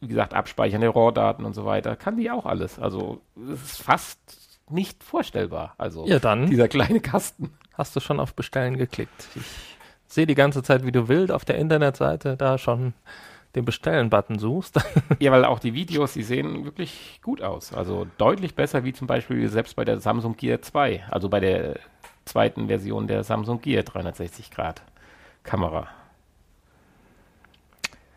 wie 0.00 0.08
gesagt, 0.08 0.34
Abspeichern 0.34 0.80
der 0.80 0.90
RAW-Daten 0.90 1.44
und 1.44 1.54
so 1.54 1.64
weiter, 1.64 1.96
kann 1.96 2.16
die 2.16 2.30
auch 2.30 2.46
alles. 2.46 2.78
Also 2.78 3.20
es 3.52 3.62
ist 3.62 3.82
fast 3.82 4.18
nicht 4.70 5.02
vorstellbar. 5.04 5.74
Also 5.78 6.06
Ja, 6.06 6.18
dann 6.18 6.46
dieser 6.48 6.68
kleine 6.68 7.00
Kasten. 7.00 7.52
hast 7.74 7.94
du 7.96 8.00
schon 8.00 8.20
auf 8.20 8.34
Bestellen 8.34 8.76
geklickt. 8.76 9.28
Ich 9.34 9.44
sehe 10.06 10.26
die 10.26 10.34
ganze 10.34 10.62
Zeit, 10.62 10.84
wie 10.86 10.92
du 10.92 11.08
wild 11.08 11.30
auf 11.30 11.44
der 11.44 11.56
Internetseite 11.56 12.36
da 12.36 12.58
schon 12.58 12.94
den 13.56 13.64
Bestellen-Button 13.64 14.38
suchst. 14.38 14.78
Ja, 15.18 15.32
weil 15.32 15.44
auch 15.44 15.58
die 15.58 15.72
Videos, 15.72 16.12
die 16.12 16.22
sehen 16.22 16.64
wirklich 16.64 17.20
gut 17.22 17.40
aus. 17.40 17.72
Also 17.72 18.06
deutlich 18.18 18.54
besser 18.54 18.84
wie 18.84 18.92
zum 18.92 19.06
Beispiel 19.06 19.48
selbst 19.48 19.74
bei 19.74 19.84
der 19.84 19.98
Samsung 19.98 20.36
Gear 20.36 20.60
2, 20.60 21.04
also 21.10 21.28
bei 21.28 21.40
der 21.40 21.78
zweiten 22.26 22.66
Version 22.66 23.06
der 23.06 23.24
Samsung 23.24 23.62
Gear 23.62 23.82
360 23.82 24.50
Grad 24.50 24.82
Kamera. 25.42 25.88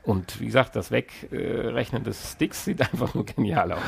Und 0.04 0.40
wie 0.42 0.48
gesagt, 0.48 0.76
das 0.76 0.92
Wegrechnen 0.92 2.04
des 2.04 2.34
Sticks 2.34 2.66
sieht 2.66 2.82
einfach 2.94 3.14
nur 3.14 3.26
genial 3.26 3.72
aus. 3.72 3.82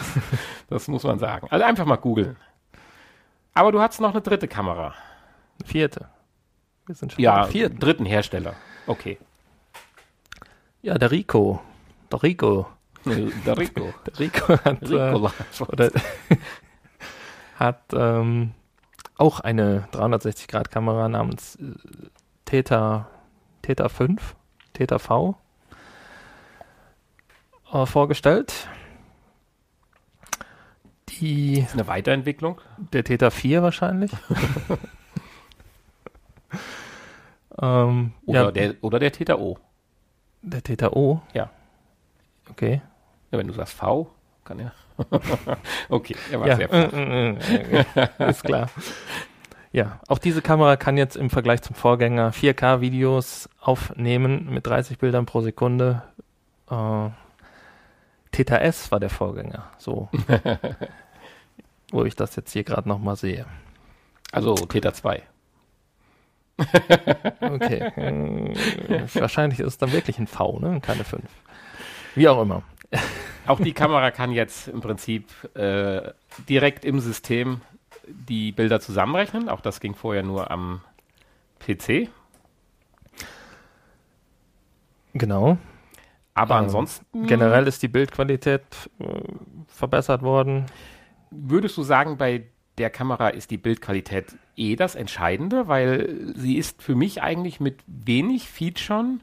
Das 0.69 0.87
muss 0.87 1.03
man 1.03 1.19
sagen. 1.19 1.47
Also 1.49 1.65
einfach 1.65 1.85
mal 1.85 1.97
googeln. 1.97 2.37
Aber 3.53 3.71
du 3.71 3.81
hast 3.81 3.99
noch 3.99 4.11
eine 4.11 4.21
dritte 4.21 4.47
Kamera. 4.47 4.93
Vierte. 5.65 6.07
Wir 6.85 6.95
sind 6.95 7.11
schon 7.11 7.21
Ja, 7.23 7.45
dritten 7.45 8.05
Hersteller. 8.05 8.53
Okay. 8.87 9.17
Ja, 10.81 10.97
der 10.97 11.11
Rico. 11.11 11.61
Der 12.11 12.23
Rico. 12.23 12.67
Der 13.05 13.57
Rico. 13.57 13.93
Der 14.05 14.19
Rico 14.19 14.47
hat, 14.49 14.81
äh, 14.83 14.95
Ricola. 14.95 15.33
oder, 15.67 15.89
hat 17.55 17.81
ähm, 17.93 18.51
auch 19.17 19.39
eine 19.39 19.87
360-Grad-Kamera 19.91 21.09
namens 21.09 21.55
äh, 21.55 21.73
Theta, 22.45 23.09
Theta 23.63 23.89
5, 23.89 24.35
Theta 24.73 24.99
V 24.99 25.35
äh, 27.71 27.85
vorgestellt. 27.85 28.67
Die, 31.09 31.59
Ist 31.59 31.73
eine 31.73 31.87
Weiterentwicklung. 31.87 32.61
der 32.77 33.03
Theta 33.03 33.29
4 33.29 33.61
wahrscheinlich. 33.63 34.11
ähm, 37.61 38.13
Oder, 38.25 38.43
ja, 38.43 38.51
der, 38.51 38.83
oder 38.83 38.99
der 38.99 39.11
Theta 39.11 39.35
O. 39.35 39.57
der 40.41 40.63
Theta 40.63 40.89
O. 40.91 41.21
Ja. 41.33 41.49
Okay. 42.49 42.81
Ja, 43.31 43.37
wenn 43.37 43.47
du 43.47 43.53
sagst 43.53 43.73
V, 43.73 44.11
kann 44.43 44.59
ja. 44.59 44.71
okay, 45.89 46.15
er 46.31 46.39
war 46.39 46.47
Ja, 46.47 46.55
sehr 46.57 46.71
äh, 46.71 47.29
äh, 47.31 47.85
äh, 48.19 48.29
ist 48.29 48.43
klar. 48.43 48.69
Ja, 49.71 49.99
auch 50.07 50.17
diese 50.17 50.41
Kamera 50.41 50.75
kann 50.75 50.97
jetzt 50.97 51.15
im 51.15 51.29
Vergleich 51.29 51.61
zum 51.61 51.75
Vorgänger 51.75 52.31
4K-Videos 52.33 53.49
aufnehmen 53.61 54.49
mit 54.49 54.67
30 54.67 54.97
Bildern 54.97 55.25
pro 55.25 55.41
Sekunde. 55.41 56.03
Äh, 56.69 57.09
Theta 58.31 58.57
S 58.57 58.91
war 58.91 58.99
der 58.99 59.09
Vorgänger, 59.09 59.71
so. 59.77 60.09
wo 61.91 62.05
ich 62.05 62.15
das 62.15 62.35
jetzt 62.35 62.51
hier 62.51 62.63
gerade 62.63 62.87
nochmal 62.87 63.15
sehe. 63.15 63.45
Also 64.31 64.55
Theta 64.55 64.93
2. 64.93 65.23
Okay. 66.57 67.79
äh, 67.95 69.07
wahrscheinlich 69.15 69.59
ist 69.59 69.67
es 69.67 69.77
dann 69.77 69.91
wirklich 69.91 70.19
ein 70.19 70.27
V, 70.27 70.59
ne? 70.59 70.79
keine 70.81 71.03
5. 71.03 71.23
Wie 72.15 72.27
auch 72.27 72.41
immer. 72.41 72.63
Auch 73.47 73.59
die 73.59 73.73
Kamera 73.73 74.11
kann 74.11 74.31
jetzt 74.31 74.67
im 74.67 74.81
Prinzip 74.81 75.25
äh, 75.55 76.11
direkt 76.47 76.85
im 76.85 76.99
System 76.99 77.61
die 78.07 78.51
Bilder 78.51 78.79
zusammenrechnen. 78.79 79.49
Auch 79.49 79.61
das 79.61 79.79
ging 79.79 79.95
vorher 79.95 80.23
nur 80.23 80.51
am 80.51 80.81
PC. 81.59 82.09
Genau. 85.13 85.57
Aber 86.33 86.55
Ähm, 86.57 86.63
ansonsten 86.65 87.27
Generell 87.27 87.67
ist 87.67 87.81
die 87.83 87.87
Bildqualität 87.87 88.63
äh, 88.99 89.05
verbessert 89.67 90.21
worden. 90.21 90.65
würdest 91.29 91.77
du 91.77 91.83
sagen, 91.83 92.17
bei 92.17 92.43
der 92.77 92.89
Kamera 92.89 93.29
ist 93.29 93.51
die 93.51 93.57
Bildqualität 93.57 94.35
eh 94.55 94.75
das 94.75 94.95
Entscheidende, 94.95 95.67
weil 95.67 96.33
sie 96.35 96.57
ist 96.57 96.81
für 96.81 96.95
mich 96.95 97.21
eigentlich 97.21 97.59
mit 97.59 97.79
wenig 97.87 98.49
Featuren 98.49 99.21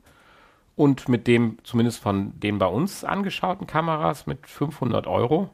und 0.76 1.08
mit 1.08 1.26
dem, 1.26 1.58
zumindest 1.64 2.00
von 2.00 2.38
den 2.38 2.58
bei 2.58 2.66
uns 2.66 3.04
angeschauten 3.04 3.66
Kameras 3.66 4.26
mit 4.26 4.46
500 4.46 5.06
Euro, 5.06 5.50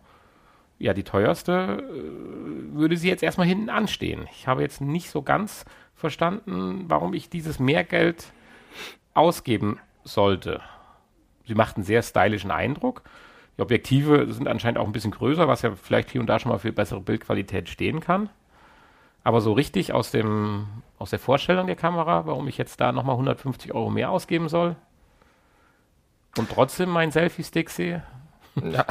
ja, 0.78 0.92
die 0.92 1.04
teuerste 1.04 1.82
äh, 1.82 2.74
würde 2.76 2.96
sie 2.96 3.08
jetzt 3.08 3.22
erstmal 3.22 3.46
hinten 3.46 3.70
anstehen. 3.70 4.28
Ich 4.32 4.46
habe 4.46 4.62
jetzt 4.62 4.80
nicht 4.80 5.10
so 5.10 5.22
ganz 5.22 5.64
verstanden, 5.94 6.84
warum 6.88 7.14
ich 7.14 7.30
dieses 7.30 7.58
Mehrgeld 7.58 8.32
ausgeben 9.14 9.78
sollte. 10.02 10.60
Sie 11.46 11.54
macht 11.54 11.76
einen 11.76 11.84
sehr 11.84 12.02
stylischen 12.02 12.50
Eindruck. 12.50 13.02
Die 13.56 13.62
Objektive 13.62 14.32
sind 14.32 14.48
anscheinend 14.48 14.78
auch 14.78 14.86
ein 14.86 14.92
bisschen 14.92 15.12
größer, 15.12 15.46
was 15.46 15.62
ja 15.62 15.74
vielleicht 15.74 16.10
hier 16.10 16.20
und 16.20 16.26
da 16.26 16.38
schon 16.38 16.50
mal 16.50 16.58
für 16.58 16.72
bessere 16.72 17.00
Bildqualität 17.00 17.68
stehen 17.68 18.00
kann. 18.00 18.28
Aber 19.24 19.40
so 19.40 19.54
richtig 19.54 19.92
aus, 19.92 20.10
dem, 20.10 20.66
aus 20.98 21.10
der 21.10 21.18
Vorstellung 21.18 21.66
der 21.66 21.76
Kamera, 21.76 22.26
warum 22.26 22.46
ich 22.46 22.58
jetzt 22.58 22.80
da 22.80 22.92
nochmal 22.92 23.14
150 23.14 23.74
Euro 23.74 23.90
mehr 23.90 24.10
ausgeben 24.10 24.48
soll 24.50 24.76
und 26.36 26.50
trotzdem 26.50 26.90
meinen 26.90 27.10
Selfie-Stick 27.10 27.70
sehe. 27.70 28.02
Ja. 28.62 28.84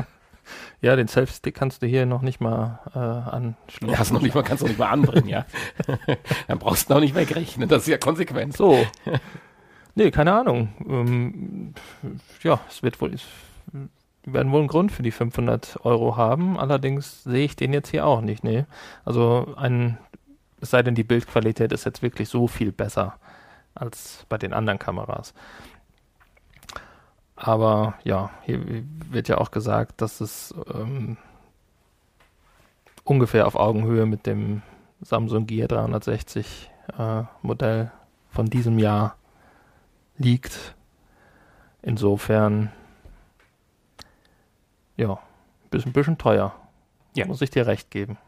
ja, 0.80 0.96
den 0.96 1.08
Selfie-Stick 1.08 1.54
kannst 1.54 1.82
du 1.82 1.86
hier 1.86 2.06
noch 2.06 2.22
nicht 2.22 2.40
mal 2.40 2.80
äh, 2.94 2.98
anschließen. 2.98 3.88
Ja, 3.88 3.98
hast 3.98 4.12
noch 4.12 4.22
nicht 4.22 4.34
mal, 4.34 4.42
kannst 4.42 4.62
du 4.62 4.64
noch 4.64 4.70
nicht 4.70 4.78
mal 4.78 4.88
anbringen, 4.88 5.28
ja. 5.28 5.44
Dann 6.48 6.58
brauchst 6.58 6.88
du 6.88 6.94
noch 6.94 7.00
nicht 7.00 7.14
wegrechnen, 7.14 7.68
das 7.68 7.82
ist 7.82 7.88
ja 7.88 7.98
konsequent. 7.98 8.56
So. 8.56 8.84
Nee, 9.94 10.10
keine 10.10 10.32
Ahnung. 10.32 10.68
Ähm, 10.88 11.74
ja, 12.42 12.60
es 12.68 12.82
wird 12.82 13.00
wohl, 13.00 13.14
wir 14.22 14.34
werden 14.34 14.52
wohl 14.52 14.60
einen 14.60 14.68
Grund 14.68 14.92
für 14.92 15.02
die 15.02 15.10
500 15.10 15.84
Euro 15.84 16.16
haben. 16.16 16.58
Allerdings 16.58 17.24
sehe 17.24 17.44
ich 17.44 17.56
den 17.56 17.72
jetzt 17.72 17.88
hier 17.88 18.06
auch 18.06 18.20
nicht. 18.20 18.44
Nee. 18.44 18.66
Also 19.04 19.54
ein, 19.56 19.98
es 20.60 20.70
sei 20.70 20.82
denn, 20.82 20.94
die 20.94 21.04
Bildqualität 21.04 21.72
ist 21.72 21.84
jetzt 21.84 22.02
wirklich 22.02 22.28
so 22.28 22.46
viel 22.46 22.72
besser 22.72 23.16
als 23.74 24.26
bei 24.28 24.36
den 24.36 24.52
anderen 24.52 24.78
Kameras. 24.78 25.32
Aber 27.36 27.94
ja, 28.04 28.30
hier 28.42 28.60
wird 29.10 29.28
ja 29.28 29.38
auch 29.38 29.50
gesagt, 29.50 30.02
dass 30.02 30.20
es 30.20 30.54
ähm, 30.74 31.16
ungefähr 33.04 33.46
auf 33.46 33.56
Augenhöhe 33.56 34.04
mit 34.04 34.26
dem 34.26 34.60
Samsung 35.00 35.46
Gear 35.46 35.66
360 35.66 36.70
äh, 36.98 37.22
Modell 37.40 37.90
von 38.30 38.46
diesem 38.46 38.78
Jahr 38.78 39.16
liegt. 40.18 40.74
Insofern, 41.80 42.70
ja, 45.00 45.18
ein 45.72 45.92
bisschen 45.92 46.18
teuer. 46.18 46.54
Ja. 47.16 47.26
Muss 47.26 47.40
ich 47.40 47.50
dir 47.50 47.66
recht 47.66 47.90
geben. 47.90 48.18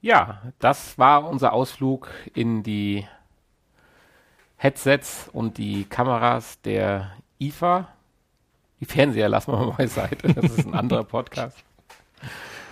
Ja, 0.00 0.42
das 0.58 0.98
war 0.98 1.28
unser 1.28 1.52
Ausflug 1.52 2.10
in 2.34 2.64
die 2.64 3.06
Headsets 4.56 5.28
und 5.32 5.58
die 5.58 5.84
Kameras 5.84 6.60
der 6.62 7.12
IFA. 7.38 7.86
Die 8.80 8.84
Fernseher 8.84 9.28
lassen 9.28 9.52
wir 9.52 9.58
mal 9.58 9.76
beiseite. 9.76 10.34
Das 10.34 10.58
ist 10.58 10.66
ein 10.66 10.74
anderer 10.74 11.04
Podcast. 11.04 11.56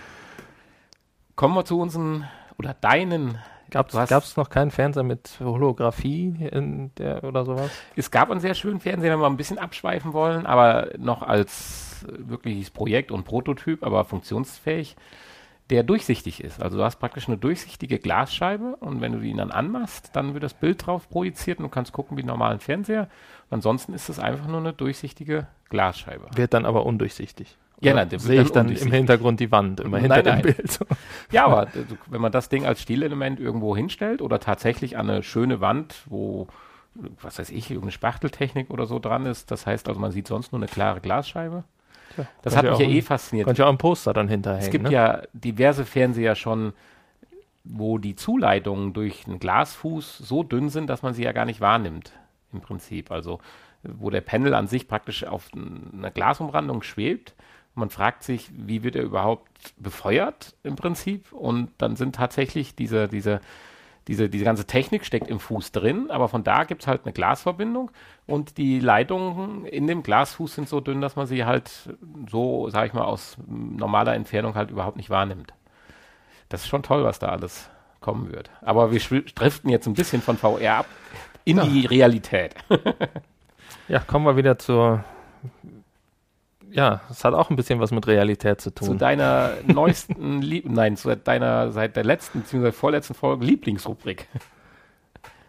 Kommen 1.37 1.55
wir 1.55 1.63
zu 1.63 1.79
unseren 1.79 2.27
oder 2.57 2.73
deinen 2.73 3.39
Gab 3.71 4.23
es 4.23 4.37
noch 4.37 4.49
keinen 4.49 4.69
Fernseher 4.69 5.03
mit 5.03 5.39
Holographie 5.39 6.49
in 6.51 6.91
der, 6.95 7.23
oder 7.23 7.45
sowas? 7.45 7.71
Es 7.95 8.11
gab 8.11 8.29
einen 8.29 8.41
sehr 8.41 8.53
schönen 8.53 8.79
Fernseher, 8.79 9.13
wenn 9.13 9.19
wir 9.19 9.27
ein 9.27 9.37
bisschen 9.37 9.57
abschweifen 9.57 10.13
wollen, 10.13 10.45
aber 10.45 10.89
noch 10.97 11.23
als 11.23 12.05
wirkliches 12.07 12.69
Projekt 12.69 13.11
und 13.11 13.23
Prototyp, 13.23 13.83
aber 13.83 14.03
funktionsfähig, 14.05 14.95
der 15.69 15.83
durchsichtig 15.83 16.43
ist. 16.43 16.61
Also 16.61 16.77
du 16.77 16.83
hast 16.83 16.97
praktisch 16.97 17.27
eine 17.29 17.37
durchsichtige 17.37 17.97
Glasscheibe 17.97 18.75
und 18.81 18.99
wenn 18.99 19.13
du 19.13 19.21
ihn 19.21 19.37
dann 19.37 19.51
anmachst, 19.51 20.09
dann 20.13 20.33
wird 20.33 20.43
das 20.43 20.53
Bild 20.53 20.85
drauf 20.85 21.09
projiziert 21.09 21.59
und 21.59 21.63
du 21.63 21.69
kannst 21.69 21.93
gucken 21.93 22.17
wie 22.17 22.21
einen 22.21 22.27
normalen 22.27 22.59
Fernseher. 22.59 23.07
Und 23.49 23.55
ansonsten 23.55 23.93
ist 23.93 24.09
es 24.09 24.19
einfach 24.19 24.47
nur 24.47 24.59
eine 24.59 24.73
durchsichtige 24.73 25.47
Glasscheibe. 25.69 26.27
Wird 26.35 26.53
dann 26.53 26.65
aber 26.65 26.85
undurchsichtig. 26.85 27.57
Ja, 27.81 27.95
nein, 27.95 28.09
sehe 28.19 28.41
ich 28.43 28.51
dann 28.51 28.69
im 28.69 28.91
Hintergrund 28.91 29.39
die 29.39 29.51
Wand, 29.51 29.79
immer 29.79 29.97
hinter 29.97 30.21
nein, 30.21 30.25
nein. 30.25 30.41
dem 30.43 30.55
Bild. 30.55 30.79
Ja, 31.31 31.45
aber 31.45 31.67
wenn 32.07 32.21
man 32.21 32.31
das 32.31 32.47
Ding 32.47 32.65
als 32.65 32.81
Stilelement 32.81 33.39
irgendwo 33.39 33.75
hinstellt 33.75 34.21
oder 34.21 34.39
tatsächlich 34.39 34.97
an 34.97 35.09
eine 35.09 35.23
schöne 35.23 35.61
Wand, 35.61 35.95
wo, 36.05 36.47
was 37.21 37.39
weiß 37.39 37.49
ich, 37.49 37.71
irgendeine 37.71 37.91
Spachteltechnik 37.91 38.69
oder 38.69 38.85
so 38.85 38.99
dran 38.99 39.25
ist, 39.25 39.49
das 39.49 39.65
heißt 39.65 39.87
also, 39.89 39.99
man 39.99 40.11
sieht 40.11 40.27
sonst 40.27 40.51
nur 40.51 40.59
eine 40.59 40.67
klare 40.67 41.01
Glasscheibe. 41.01 41.63
Ja, 42.17 42.25
das 42.43 42.55
hat 42.55 42.65
mich 42.65 42.77
ja 42.77 42.85
eh 42.85 43.01
fasziniert. 43.01 43.47
Könnte 43.47 43.63
ja 43.63 43.67
auch 43.67 43.71
ein 43.71 43.77
Poster 43.77 44.13
dann 44.13 44.27
hinterhängen. 44.27 44.65
Es 44.65 44.71
gibt 44.71 44.83
ne? 44.83 44.91
ja 44.91 45.21
diverse 45.33 45.83
Fernseher 45.83 46.35
schon, 46.35 46.73
wo 47.63 47.97
die 47.97 48.15
Zuleitungen 48.15 48.93
durch 48.93 49.25
einen 49.25 49.39
Glasfuß 49.39 50.19
so 50.19 50.43
dünn 50.43 50.69
sind, 50.69 50.87
dass 50.87 51.01
man 51.01 51.13
sie 51.15 51.23
ja 51.23 51.31
gar 51.31 51.45
nicht 51.45 51.61
wahrnimmt, 51.61 52.11
im 52.53 52.61
Prinzip. 52.61 53.09
Also, 53.11 53.39
wo 53.81 54.11
der 54.11 54.21
Panel 54.21 54.53
an 54.53 54.67
sich 54.67 54.87
praktisch 54.87 55.23
auf 55.23 55.49
einer 55.53 56.11
Glasumrandung 56.11 56.83
schwebt 56.83 57.33
man 57.75 57.89
fragt 57.89 58.23
sich, 58.23 58.49
wie 58.53 58.83
wird 58.83 58.95
er 58.95 59.03
überhaupt 59.03 59.73
befeuert 59.77 60.55
im 60.63 60.75
Prinzip? 60.75 61.31
Und 61.31 61.69
dann 61.77 61.95
sind 61.95 62.15
tatsächlich 62.15 62.75
diese, 62.75 63.07
diese, 63.07 63.39
diese, 64.07 64.29
diese 64.29 64.43
ganze 64.43 64.65
Technik 64.65 65.05
steckt 65.05 65.27
im 65.27 65.39
Fuß 65.39 65.71
drin, 65.71 66.09
aber 66.09 66.27
von 66.27 66.43
da 66.43 66.63
gibt 66.63 66.81
es 66.81 66.87
halt 66.87 67.01
eine 67.05 67.13
Glasverbindung 67.13 67.91
und 68.25 68.57
die 68.57 68.79
Leitungen 68.79 69.65
in 69.65 69.87
dem 69.87 70.03
Glasfuß 70.03 70.55
sind 70.55 70.67
so 70.67 70.81
dünn, 70.81 71.01
dass 71.01 71.15
man 71.15 71.27
sie 71.27 71.45
halt 71.45 71.71
so, 72.29 72.69
sag 72.69 72.87
ich 72.87 72.93
mal, 72.93 73.03
aus 73.05 73.37
normaler 73.47 74.15
Entfernung 74.15 74.55
halt 74.55 74.71
überhaupt 74.71 74.97
nicht 74.97 75.09
wahrnimmt. 75.09 75.53
Das 76.49 76.63
ist 76.63 76.67
schon 76.67 76.83
toll, 76.83 77.03
was 77.03 77.19
da 77.19 77.29
alles 77.29 77.69
kommen 78.01 78.31
wird. 78.31 78.49
Aber 78.61 78.91
wir 78.91 78.99
driften 78.99 79.69
jetzt 79.69 79.87
ein 79.87 79.93
bisschen 79.93 80.21
von 80.21 80.37
VR 80.37 80.79
ab 80.79 80.85
in 81.45 81.57
ja. 81.57 81.65
die 81.65 81.85
Realität. 81.85 82.55
ja, 83.87 83.99
kommen 83.99 84.25
wir 84.25 84.35
wieder 84.35 84.57
zur 84.57 85.03
ja, 86.71 87.01
es 87.09 87.23
hat 87.23 87.33
auch 87.33 87.49
ein 87.49 87.55
bisschen 87.55 87.79
was 87.79 87.91
mit 87.91 88.07
Realität 88.07 88.61
zu 88.61 88.73
tun. 88.73 88.87
Zu 88.87 88.95
deiner 88.95 89.51
neuesten, 89.65 90.41
Lieb 90.41 90.69
nein, 90.69 90.97
zu 90.97 91.15
deiner 91.15 91.71
seit 91.71 91.95
der 91.95 92.03
letzten 92.03 92.41
bzw. 92.41 92.71
vorletzten 92.71 93.13
Folge 93.13 93.45
Lieblingsrubrik. 93.45 94.27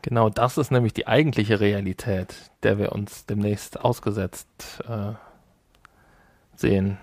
Genau, 0.03 0.31
das 0.31 0.59
ist 0.59 0.73
nämlich 0.73 0.93
die 0.93 1.07
eigentliche 1.07 1.61
Realität, 1.61 2.35
der 2.65 2.79
wir 2.79 2.93
uns 2.93 3.25
demnächst 3.27 3.81
ausgesetzt 3.81 4.83
äh, 4.89 5.13
sehen 6.57 6.99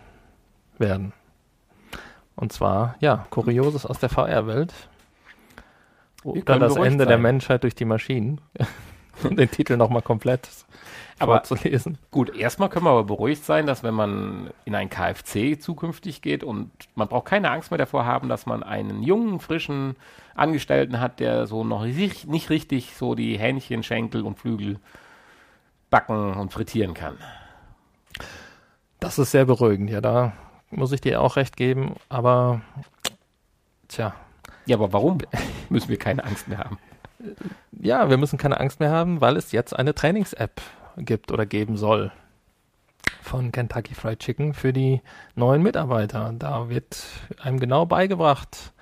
werden. 0.78 1.14
Und 2.36 2.52
zwar, 2.52 2.96
ja, 3.00 3.26
Kurioses 3.30 3.86
aus 3.86 4.00
der 4.00 4.10
VR-Welt. 4.10 4.74
Oder 6.24 6.60
das 6.60 6.76
Ende 6.76 7.06
sein. 7.06 7.08
der 7.08 7.18
Menschheit 7.18 7.64
durch 7.64 7.76
die 7.76 7.86
Maschinen. 7.86 8.42
Den 9.30 9.52
Titel 9.52 9.78
nochmal 9.78 10.02
komplett 10.02 10.48
aber 11.20 11.44
vorzulesen. 11.44 11.98
Gut, 12.12 12.36
erstmal 12.36 12.70
können 12.70 12.86
wir 12.86 12.92
aber 12.92 13.04
beruhigt 13.04 13.44
sein, 13.44 13.66
dass 13.66 13.84
wenn 13.84 13.94
man 13.94 14.52
in 14.66 14.74
ein 14.74 14.90
KFC 14.90 15.62
zukünftig 15.62 16.22
geht 16.22 16.44
und 16.44 16.72
man 16.96 17.08
braucht 17.08 17.26
keine 17.26 17.52
Angst 17.52 17.72
mehr 17.72 17.78
davor 17.78 18.06
haben, 18.06 18.30
dass 18.30 18.46
man 18.46 18.64
einen 18.64 19.04
jungen, 19.04 19.40
frischen 19.40 19.96
Angestellten 20.36 21.00
hat, 21.00 21.20
der 21.20 21.46
so 21.46 21.64
noch 21.64 21.84
nicht 21.84 22.50
richtig 22.50 22.96
so 22.96 23.16
die 23.16 23.38
Hähnchen, 23.38 23.84
Schenkel 23.84 24.22
und 24.24 24.40
Flügel 24.40 24.80
backen 25.90 26.34
und 26.34 26.54
frittieren 26.54 26.94
kann. 26.94 27.18
Das 29.00 29.20
ist 29.20 29.32
sehr 29.32 29.46
beruhigend, 29.46 29.90
ja, 29.90 30.02
da 30.02 30.34
muss 30.72 30.92
ich 30.92 31.02
dir 31.02 31.22
auch 31.22 31.36
recht 31.36 31.58
geben, 31.58 31.96
aber 32.10 32.62
tja. 33.88 34.14
Ja, 34.66 34.78
aber 34.78 34.94
warum 34.94 35.18
müssen 35.70 35.90
wir 35.90 35.98
keine 35.98 36.24
Angst 36.24 36.48
mehr 36.48 36.60
haben? 36.60 36.78
Ja, 37.72 38.10
wir 38.10 38.18
müssen 38.18 38.38
keine 38.38 38.60
Angst 38.60 38.80
mehr 38.80 38.92
haben, 38.92 39.22
weil 39.22 39.38
es 39.38 39.52
jetzt 39.52 39.76
eine 39.76 39.94
Trainings-App 39.94 40.62
gibt 40.98 41.32
oder 41.32 41.46
geben 41.46 41.78
soll 41.78 42.12
von 43.22 43.52
Kentucky 43.52 43.94
Fried 43.94 44.20
Chicken 44.20 44.54
für 44.54 44.74
die 44.74 45.02
neuen 45.36 45.62
Mitarbeiter. 45.62 46.34
Da 46.38 46.70
wird 46.70 47.04
einem 47.42 47.60
genau 47.60 47.86
beigebracht, 47.86 48.74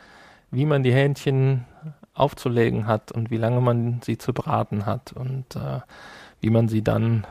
wie 0.51 0.65
man 0.65 0.83
die 0.83 0.93
Hähnchen 0.93 1.65
aufzulegen 2.13 2.87
hat 2.87 3.11
und 3.11 3.29
wie 3.29 3.37
lange 3.37 3.61
man 3.61 4.01
sie 4.01 4.17
zu 4.17 4.33
braten 4.33 4.85
hat 4.85 5.13
und 5.13 5.55
äh, 5.55 5.81
wie 6.39 6.49
man 6.49 6.67
sie 6.67 6.81
dann 6.81 7.27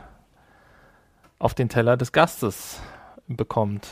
auf 1.39 1.53
den 1.53 1.69
Teller 1.69 1.97
des 1.97 2.11
Gastes 2.11 2.81
bekommt. 3.27 3.87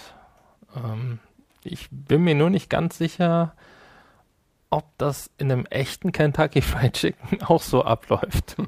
Ähm, 0.75 1.19
ich 1.63 1.89
bin 1.91 2.23
mir 2.23 2.35
nur 2.35 2.49
nicht 2.49 2.69
ganz 2.69 2.97
sicher, 2.97 3.53
ob 4.69 4.85
das 4.97 5.29
in 5.37 5.51
einem 5.51 5.65
echten 5.67 6.11
Kentucky 6.11 6.61
Fried 6.61 6.93
Chicken 6.93 7.43
auch 7.47 7.61
so 7.61 7.83
abläuft. 7.83 8.55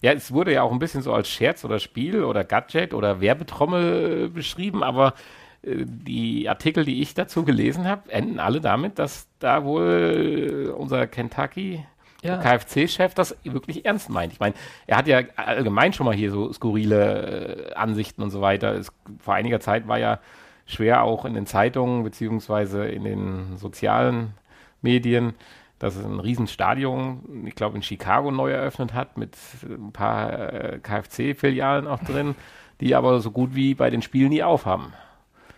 Ja, 0.00 0.12
es 0.12 0.32
wurde 0.32 0.52
ja 0.52 0.62
auch 0.62 0.70
ein 0.70 0.78
bisschen 0.78 1.02
so 1.02 1.12
als 1.12 1.28
Scherz 1.28 1.64
oder 1.64 1.80
Spiel 1.80 2.22
oder 2.22 2.44
Gadget 2.44 2.94
oder 2.94 3.20
Werbetrommel 3.20 4.26
äh, 4.26 4.28
beschrieben, 4.28 4.84
aber 4.84 5.14
äh, 5.62 5.84
die 5.84 6.48
Artikel, 6.48 6.84
die 6.84 7.02
ich 7.02 7.14
dazu 7.14 7.44
gelesen 7.44 7.88
habe, 7.88 8.10
enden 8.12 8.38
alle 8.38 8.60
damit, 8.60 8.98
dass 8.98 9.26
da 9.40 9.64
wohl 9.64 10.72
unser 10.76 11.08
Kentucky 11.08 11.84
ja. 12.22 12.36
KFC-Chef 12.38 13.14
das 13.14 13.36
wirklich 13.44 13.84
ernst 13.84 14.08
meint. 14.08 14.32
Ich 14.32 14.40
meine, 14.40 14.54
er 14.86 14.98
hat 14.98 15.06
ja 15.06 15.22
allgemein 15.36 15.92
schon 15.92 16.06
mal 16.06 16.14
hier 16.14 16.30
so 16.30 16.52
skurrile 16.52 17.70
äh, 17.70 17.74
Ansichten 17.74 18.22
und 18.22 18.30
so 18.30 18.40
weiter. 18.40 18.74
Es, 18.74 18.92
vor 19.20 19.34
einiger 19.34 19.60
Zeit 19.60 19.88
war 19.88 19.98
ja 19.98 20.20
schwer 20.68 21.02
auch 21.02 21.24
in 21.24 21.34
den 21.34 21.46
Zeitungen 21.46 22.04
beziehungsweise 22.04 22.86
in 22.86 23.02
den 23.02 23.56
sozialen 23.56 24.34
Medien 24.80 25.34
dass 25.78 25.96
es 25.96 26.04
ein 26.04 26.20
Riesenstadion, 26.20 27.46
ich 27.46 27.54
glaube 27.54 27.76
in 27.76 27.82
Chicago 27.82 28.30
neu 28.30 28.50
eröffnet 28.50 28.94
hat, 28.94 29.16
mit 29.16 29.36
ein 29.62 29.92
paar 29.92 30.52
äh, 30.52 30.78
KFC-Filialen 30.80 31.86
auch 31.86 32.00
drin. 32.00 32.34
die 32.80 32.94
aber 32.94 33.20
so 33.20 33.30
gut 33.30 33.54
wie 33.54 33.74
bei 33.74 33.90
den 33.90 34.02
Spielen 34.02 34.30
nie 34.30 34.42
aufhaben. 34.42 34.92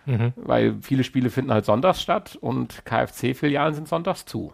Mhm. 0.05 0.33
Weil 0.35 0.77
viele 0.81 1.03
Spiele 1.03 1.29
finden 1.29 1.51
halt 1.51 1.65
sonntags 1.65 2.01
statt 2.01 2.37
und 2.39 2.83
KFC-Filialen 2.85 3.75
sind 3.75 3.87
sonntags 3.87 4.25
zu. 4.25 4.53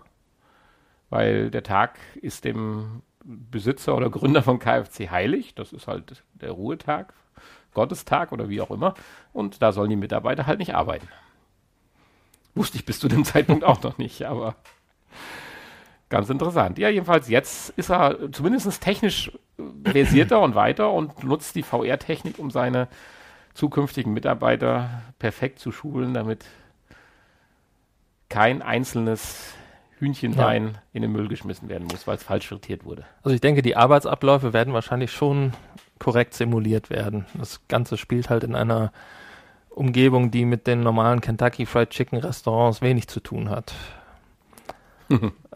Weil 1.09 1.49
der 1.49 1.63
Tag 1.63 1.97
ist 2.21 2.43
dem 2.43 3.01
Besitzer 3.23 3.95
oder 3.95 4.09
Gründer 4.09 4.41
von 4.41 4.59
KFC 4.59 5.09
heilig. 5.09 5.55
Das 5.55 5.71
ist 5.71 5.87
halt 5.87 6.23
der 6.33 6.51
Ruhetag, 6.51 7.13
Gottestag 7.77 8.31
oder 8.31 8.49
wie 8.49 8.59
auch 8.59 8.71
immer. 8.71 8.95
Und 9.33 9.61
da 9.61 9.71
sollen 9.71 9.91
die 9.91 9.95
Mitarbeiter 9.95 10.47
halt 10.47 10.57
nicht 10.57 10.73
arbeiten. 10.73 11.07
Wusste 12.55 12.77
ich 12.77 12.85
bis 12.85 12.99
zu 12.99 13.07
dem 13.07 13.23
Zeitpunkt 13.31 13.63
auch 13.63 13.83
noch 13.83 13.99
nicht, 13.99 14.23
aber 14.23 14.55
ganz 16.09 16.27
interessant. 16.31 16.79
Ja, 16.79 16.89
jedenfalls 16.89 17.29
jetzt 17.29 17.69
ist 17.77 17.91
er 17.91 18.31
zumindest 18.31 18.81
technisch 18.81 19.31
versierter 19.83 20.41
und 20.41 20.55
weiter 20.55 20.91
und 20.91 21.23
nutzt 21.23 21.55
die 21.55 21.61
VR-Technik, 21.61 22.39
um 22.39 22.49
seine 22.49 22.87
zukünftigen 23.53 24.11
Mitarbeiter 24.11 25.03
perfekt 25.19 25.59
zu 25.59 25.71
schulen, 25.71 26.15
damit 26.15 26.45
kein 28.29 28.63
einzelnes 28.63 29.53
Hühnchenbein 29.99 30.65
ja. 30.73 30.81
in 30.93 31.03
den 31.03 31.11
Müll 31.11 31.27
geschmissen 31.27 31.69
werden 31.69 31.87
muss, 31.87 32.07
weil 32.07 32.15
es 32.15 32.23
falsch 32.23 32.47
frittiert 32.47 32.85
wurde. 32.85 33.05
Also 33.21 33.35
ich 33.35 33.41
denke, 33.41 33.61
die 33.61 33.75
Arbeitsabläufe 33.75 34.51
werden 34.53 34.73
wahrscheinlich 34.73 35.11
schon 35.11 35.53
korrekt 35.99 36.33
simuliert 36.33 36.89
werden. 36.89 37.25
Das 37.33 37.62
Ganze 37.67 37.97
spielt 37.97 38.29
halt 38.29 38.43
in 38.43 38.55
einer 38.55 38.91
Umgebung, 39.69 40.31
die 40.31 40.45
mit 40.45 40.67
den 40.67 40.81
normalen 40.81 41.21
Kentucky 41.21 41.65
Fried 41.65 41.91
Chicken 41.91 42.19
Restaurants 42.19 42.81
wenig 42.81 43.07
zu 43.07 43.19
tun 43.19 43.49
hat. 43.49 43.73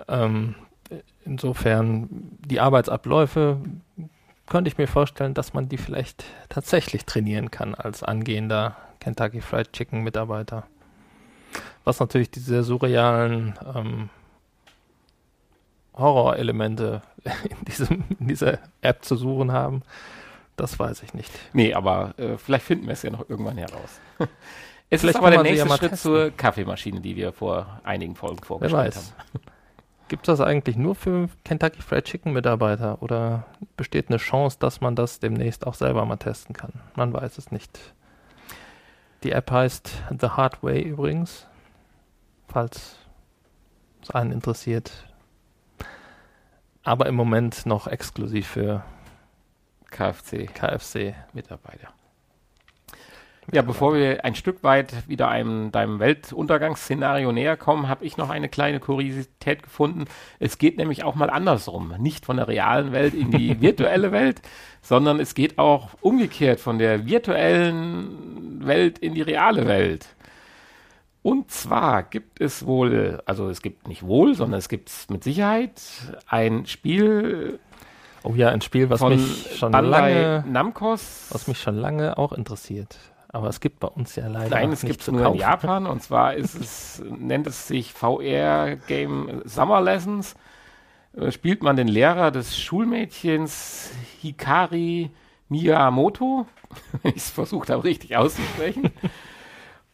ähm, 0.07 0.55
insofern 1.25 2.07
die 2.45 2.59
Arbeitsabläufe 2.59 3.57
könnte 4.47 4.67
ich 4.67 4.77
mir 4.77 4.87
vorstellen, 4.87 5.33
dass 5.33 5.53
man 5.53 5.69
die 5.69 5.77
vielleicht 5.77 6.25
tatsächlich 6.49 7.05
trainieren 7.05 7.51
kann 7.51 7.73
als 7.73 8.03
angehender 8.03 8.75
Kentucky 8.99 9.41
Fried 9.41 9.73
Chicken 9.73 10.03
Mitarbeiter. 10.03 10.67
Was 11.83 11.99
natürlich 11.99 12.29
diese 12.29 12.63
surrealen 12.63 13.55
ähm, 13.75 14.09
Horrorelemente 15.93 17.01
in, 17.49 17.65
diesem, 17.65 18.03
in 18.19 18.27
dieser 18.27 18.59
App 18.81 19.03
zu 19.03 19.15
suchen 19.15 19.51
haben, 19.51 19.81
das 20.55 20.79
weiß 20.79 21.03
ich 21.03 21.13
nicht. 21.13 21.31
Nee, 21.53 21.73
aber 21.73 22.13
äh, 22.17 22.37
vielleicht 22.37 22.65
finden 22.65 22.85
wir 22.85 22.93
es 22.93 23.03
ja 23.03 23.09
noch 23.09 23.29
irgendwann 23.29 23.57
heraus. 23.57 23.99
es 24.89 25.01
vielleicht 25.01 25.15
ist 25.15 25.15
aber 25.15 25.31
der 25.31 25.43
nächste 25.43 25.67
ja 25.67 25.77
Schritt 25.77 25.91
testen. 25.91 26.11
zur 26.11 26.31
Kaffeemaschine, 26.31 27.01
die 27.01 27.15
wir 27.15 27.33
vor 27.33 27.81
einigen 27.83 28.15
Folgen 28.15 28.43
vorgestellt 28.43 28.95
haben. 28.95 29.41
Gibt 30.11 30.27
es 30.27 30.37
das 30.37 30.45
eigentlich 30.45 30.75
nur 30.75 30.95
für 30.95 31.29
Kentucky 31.45 31.81
Fried 31.81 32.03
Chicken 32.03 32.33
Mitarbeiter 32.33 33.01
oder 33.01 33.45
besteht 33.77 34.09
eine 34.09 34.17
Chance, 34.17 34.57
dass 34.59 34.81
man 34.81 34.93
das 34.93 35.19
demnächst 35.19 35.65
auch 35.65 35.73
selber 35.73 36.03
mal 36.05 36.17
testen 36.17 36.53
kann? 36.53 36.73
Man 36.97 37.13
weiß 37.13 37.37
es 37.37 37.49
nicht. 37.49 37.79
Die 39.23 39.31
App 39.31 39.49
heißt 39.49 39.89
The 40.19 40.27
Hard 40.27 40.63
Way 40.63 40.81
übrigens, 40.81 41.47
falls 42.49 42.97
es 44.01 44.11
einen 44.11 44.33
interessiert. 44.33 44.91
Aber 46.83 47.05
im 47.05 47.15
Moment 47.15 47.65
noch 47.65 47.87
exklusiv 47.87 48.47
für 48.47 48.83
KFC. 49.91 50.47
KFC 50.53 51.13
Mitarbeiter. 51.33 51.89
Ja, 53.51 53.63
bevor 53.63 53.93
wir 53.95 54.23
ein 54.23 54.35
Stück 54.35 54.63
weit 54.63 55.09
wieder 55.09 55.27
einem 55.27 55.71
deinem 55.71 55.99
Weltuntergangsszenario 55.99 57.31
näher 57.33 57.57
kommen, 57.57 57.89
habe 57.89 58.05
ich 58.05 58.15
noch 58.15 58.29
eine 58.29 58.47
kleine 58.47 58.79
Kuriosität 58.79 59.63
gefunden. 59.63 60.05
Es 60.39 60.57
geht 60.57 60.77
nämlich 60.77 61.03
auch 61.03 61.15
mal 61.15 61.29
andersrum, 61.29 61.93
nicht 61.99 62.25
von 62.25 62.37
der 62.37 62.47
realen 62.47 62.93
Welt 62.93 63.13
in 63.13 63.31
die 63.31 63.59
virtuelle 63.61 64.11
Welt, 64.11 64.41
sondern 64.81 65.19
es 65.19 65.33
geht 65.33 65.57
auch 65.57 65.89
umgekehrt 65.99 66.61
von 66.61 66.77
der 66.77 67.05
virtuellen 67.07 68.65
Welt 68.65 68.99
in 68.99 69.15
die 69.15 69.21
reale 69.21 69.67
Welt. 69.67 70.07
Und 71.23 71.51
zwar 71.51 72.03
gibt 72.03 72.39
es 72.39 72.65
wohl, 72.65 73.21
also 73.25 73.49
es 73.49 73.61
gibt 73.61 73.87
nicht 73.87 74.03
wohl, 74.03 74.33
sondern 74.33 74.59
es 74.59 74.69
gibt 74.69 74.91
mit 75.09 75.23
Sicherheit 75.23 75.81
ein 76.27 76.65
Spiel. 76.67 77.59
Oh 78.23 78.33
ja, 78.35 78.49
ein 78.49 78.61
Spiel, 78.61 78.89
was 78.89 79.01
mich 79.01 79.57
schon 79.57 79.71
lange 79.71 80.43
Namcos, 80.47 81.27
was 81.31 81.47
mich 81.47 81.59
schon 81.59 81.75
lange 81.75 82.17
auch 82.17 82.33
interessiert. 82.33 82.97
Aber 83.29 83.47
es 83.47 83.61
gibt 83.61 83.79
bei 83.79 83.87
uns 83.87 84.15
ja 84.15 84.27
leider 84.27 84.49
Nein, 84.49 84.73
es 84.73 84.81
gibt 84.81 85.01
es 85.01 85.07
nur 85.07 85.21
kaufen. 85.21 85.35
in 85.35 85.41
Japan 85.41 85.87
und 85.87 86.03
zwar 86.03 86.33
ist 86.33 86.53
es, 86.55 87.01
nennt 87.09 87.47
es 87.47 87.67
sich 87.67 87.93
VR 87.93 88.75
Game 88.87 89.41
Summer 89.45 89.81
Lessons. 89.81 90.35
Äh, 91.15 91.31
spielt 91.31 91.63
man 91.63 91.75
den 91.75 91.87
Lehrer 91.87 92.31
des 92.31 92.59
Schulmädchens 92.59 93.91
Hikari 94.21 95.11
Miyamoto, 95.49 96.45
ich 97.03 97.17
es 97.17 97.29
versucht 97.29 97.69
habe, 97.69 97.83
richtig 97.83 98.15
auszusprechen. 98.17 98.91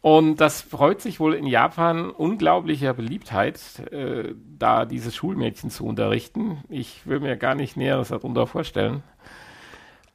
Und 0.07 0.37
das 0.37 0.61
freut 0.61 1.01
sich 1.01 1.19
wohl 1.19 1.33
in 1.33 1.45
Japan 1.45 2.09
unglaublicher 2.11 2.93
Beliebtheit, 2.93 3.59
äh, 3.91 4.35
da 4.57 4.85
dieses 4.85 5.13
Schulmädchen 5.13 5.69
zu 5.69 5.85
unterrichten. 5.85 6.63
Ich 6.69 7.05
will 7.05 7.19
mir 7.19 7.35
gar 7.35 7.55
nicht 7.55 7.75
Näheres 7.75 8.07
darunter 8.07 8.47
vorstellen. 8.47 9.03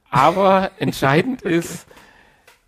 Aber 0.09 0.71
entscheidend 0.79 1.45
okay. 1.45 1.57
ist, 1.57 1.85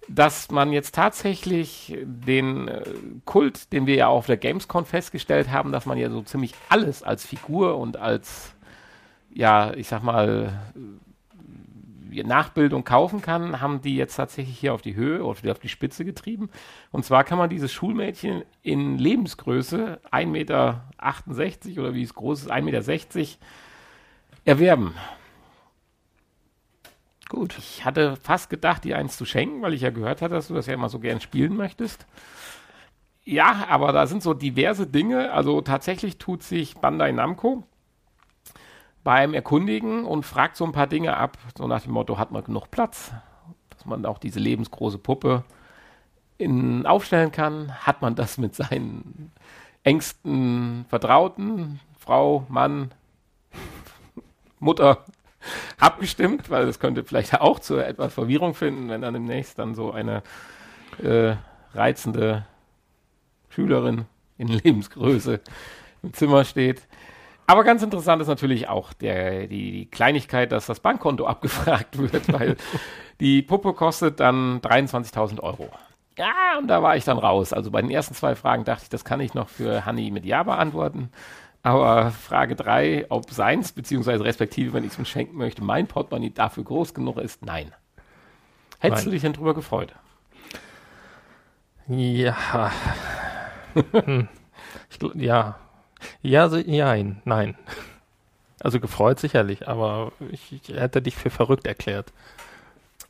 dass 0.07 0.51
man 0.51 0.71
jetzt 0.71 0.93
tatsächlich 0.93 1.97
den 2.03 2.67
äh, 2.67 2.83
Kult, 3.25 3.73
den 3.73 3.87
wir 3.87 3.95
ja 3.95 4.07
auf 4.07 4.27
der 4.27 4.37
Gamescom 4.37 4.85
festgestellt 4.85 5.49
haben, 5.49 5.71
dass 5.71 5.87
man 5.87 5.97
ja 5.97 6.11
so 6.11 6.21
ziemlich 6.21 6.53
alles 6.69 7.01
als 7.01 7.25
Figur 7.25 7.79
und 7.79 7.97
als, 7.97 8.53
ja, 9.33 9.73
ich 9.73 9.87
sag 9.87 10.03
mal, 10.03 10.61
Nachbildung 12.23 12.83
kaufen 12.83 13.21
kann, 13.21 13.61
haben 13.61 13.81
die 13.81 13.95
jetzt 13.95 14.15
tatsächlich 14.15 14.57
hier 14.57 14.73
auf 14.73 14.81
die 14.81 14.95
Höhe 14.95 15.23
oder 15.23 15.51
auf 15.51 15.59
die 15.59 15.69
Spitze 15.69 16.05
getrieben. 16.05 16.49
Und 16.91 17.05
zwar 17.05 17.23
kann 17.23 17.37
man 17.37 17.49
dieses 17.49 17.71
Schulmädchen 17.71 18.43
in 18.63 18.97
Lebensgröße, 18.97 19.99
1,68 20.11 20.25
Meter 20.27 20.83
oder 21.77 21.93
wie 21.93 22.03
es 22.03 22.13
groß 22.13 22.43
ist, 22.43 22.51
1,60 22.51 22.61
Meter, 22.61 23.27
erwerben. 24.45 24.93
Gut. 27.29 27.57
Ich 27.57 27.83
hatte 27.83 28.15
fast 28.17 28.49
gedacht, 28.49 28.83
dir 28.83 28.97
eins 28.97 29.17
zu 29.17 29.25
schenken, 29.25 29.61
weil 29.61 29.73
ich 29.73 29.81
ja 29.81 29.89
gehört 29.89 30.21
hatte, 30.21 30.35
dass 30.35 30.47
du 30.47 30.53
das 30.53 30.67
ja 30.67 30.73
immer 30.73 30.89
so 30.89 30.99
gern 30.99 31.19
spielen 31.19 31.55
möchtest. 31.55 32.05
Ja, 33.23 33.65
aber 33.69 33.91
da 33.91 34.05
sind 34.05 34.21
so 34.21 34.35
diverse 34.35 34.85
Dinge. 34.85 35.31
Also 35.31 35.61
tatsächlich 35.61 36.19
tut 36.19 36.43
sich 36.43 36.75
Bandai 36.75 37.11
Namco 37.11 37.63
beim 39.05 39.33
Erkundigen 39.35 40.03
und 40.03 40.25
fragt 40.25 40.57
so 40.57 40.65
ein 40.65 40.73
paar 40.73 40.87
Dinge 40.87 41.15
ab. 41.15 41.37
So 41.57 41.67
nach 41.67 41.83
dem 41.83 41.93
Motto, 41.93 42.17
hat 42.17 42.31
man 42.31 42.43
genug 42.43 42.71
Platz? 42.71 43.13
Dass 43.69 43.85
man 43.85 44.05
auch 44.05 44.17
diese 44.17 44.39
lebensgroße 44.39 44.97
Puppe 44.97 45.45
in, 46.37 46.85
aufstellen 46.85 47.31
kann. 47.31 47.71
Hat 47.85 48.01
man 48.01 48.15
das 48.15 48.37
mit 48.37 48.55
seinen 48.55 49.31
engsten 49.83 50.85
Vertrauten, 50.89 51.79
Frau, 51.99 52.45
Mann, 52.49 52.91
Mutter, 54.59 55.05
abgestimmt, 55.79 56.49
weil 56.49 56.65
das 56.65 56.79
könnte 56.79 57.03
vielleicht 57.03 57.39
auch 57.39 57.59
zu 57.59 57.77
etwas 57.77 58.11
Verwirrung 58.11 58.55
finden, 58.55 58.89
wenn 58.89 59.01
dann 59.01 59.13
demnächst 59.13 59.59
dann 59.59 59.75
so 59.75 59.91
eine 59.91 60.23
äh, 61.03 61.35
reizende 61.75 62.47
Schülerin 63.49 64.05
in 64.39 64.47
Lebensgröße 64.47 65.41
im 66.01 66.13
Zimmer 66.13 66.43
steht. 66.43 66.87
Aber 67.47 67.63
ganz 67.63 67.83
interessant 67.83 68.21
ist 68.21 68.27
natürlich 68.27 68.69
auch 68.69 68.93
der, 68.93 69.47
die, 69.47 69.71
die 69.71 69.85
Kleinigkeit, 69.85 70.51
dass 70.51 70.65
das 70.65 70.79
Bankkonto 70.79 71.25
abgefragt 71.27 71.97
wird, 71.97 72.31
weil 72.31 72.57
die 73.19 73.41
Puppe 73.41 73.73
kostet 73.73 74.19
dann 74.19 74.61
23.000 74.61 75.39
Euro. 75.41 75.69
Ja, 76.17 76.57
und 76.57 76.67
da 76.67 76.81
war 76.81 76.95
ich 76.95 77.03
dann 77.03 77.17
raus. 77.17 77.53
Also 77.53 77.71
bei 77.71 77.81
den 77.81 77.91
ersten 77.91 78.15
zwei 78.15 78.35
Fragen 78.35 78.63
dachte 78.63 78.83
ich, 78.83 78.89
das 78.89 79.03
kann 79.03 79.19
ich 79.19 79.33
noch 79.33 79.49
für 79.49 79.85
Hanni 79.85 80.11
mit 80.11 80.25
Ja 80.25 80.43
beantworten. 80.43 81.09
Aber 81.61 82.11
Frage 82.11 82.55
3, 82.55 83.07
ob 83.09 83.31
seins, 83.31 83.73
beziehungsweise 83.73 84.23
respektive, 84.23 84.73
wenn 84.73 84.83
ich 84.83 84.93
es 84.93 84.99
ihm 84.99 85.05
schenken 85.05 85.35
möchte, 85.35 85.63
mein 85.63 85.87
Portemonnaie 85.87 86.29
dafür 86.29 86.63
groß 86.63 86.93
genug 86.93 87.17
ist, 87.17 87.43
nein. 87.43 87.73
Hättest 88.79 89.01
nein. 89.01 89.05
du 89.05 89.11
dich 89.11 89.21
denn 89.23 89.33
drüber 89.33 89.55
gefreut? 89.55 89.93
Ja. 91.87 92.71
hm. 93.91 94.27
ich, 94.89 94.99
ja. 95.15 95.55
Ja, 96.21 96.49
so, 96.49 96.57
nein, 96.65 97.21
nein. 97.25 97.57
Also 98.61 98.79
gefreut 98.79 99.19
sicherlich, 99.19 99.67
aber 99.67 100.11
ich, 100.31 100.51
ich 100.51 100.75
hätte 100.75 100.99
dich 100.99 101.15
für 101.15 101.29
verrückt 101.29 101.67
erklärt. 101.67 102.11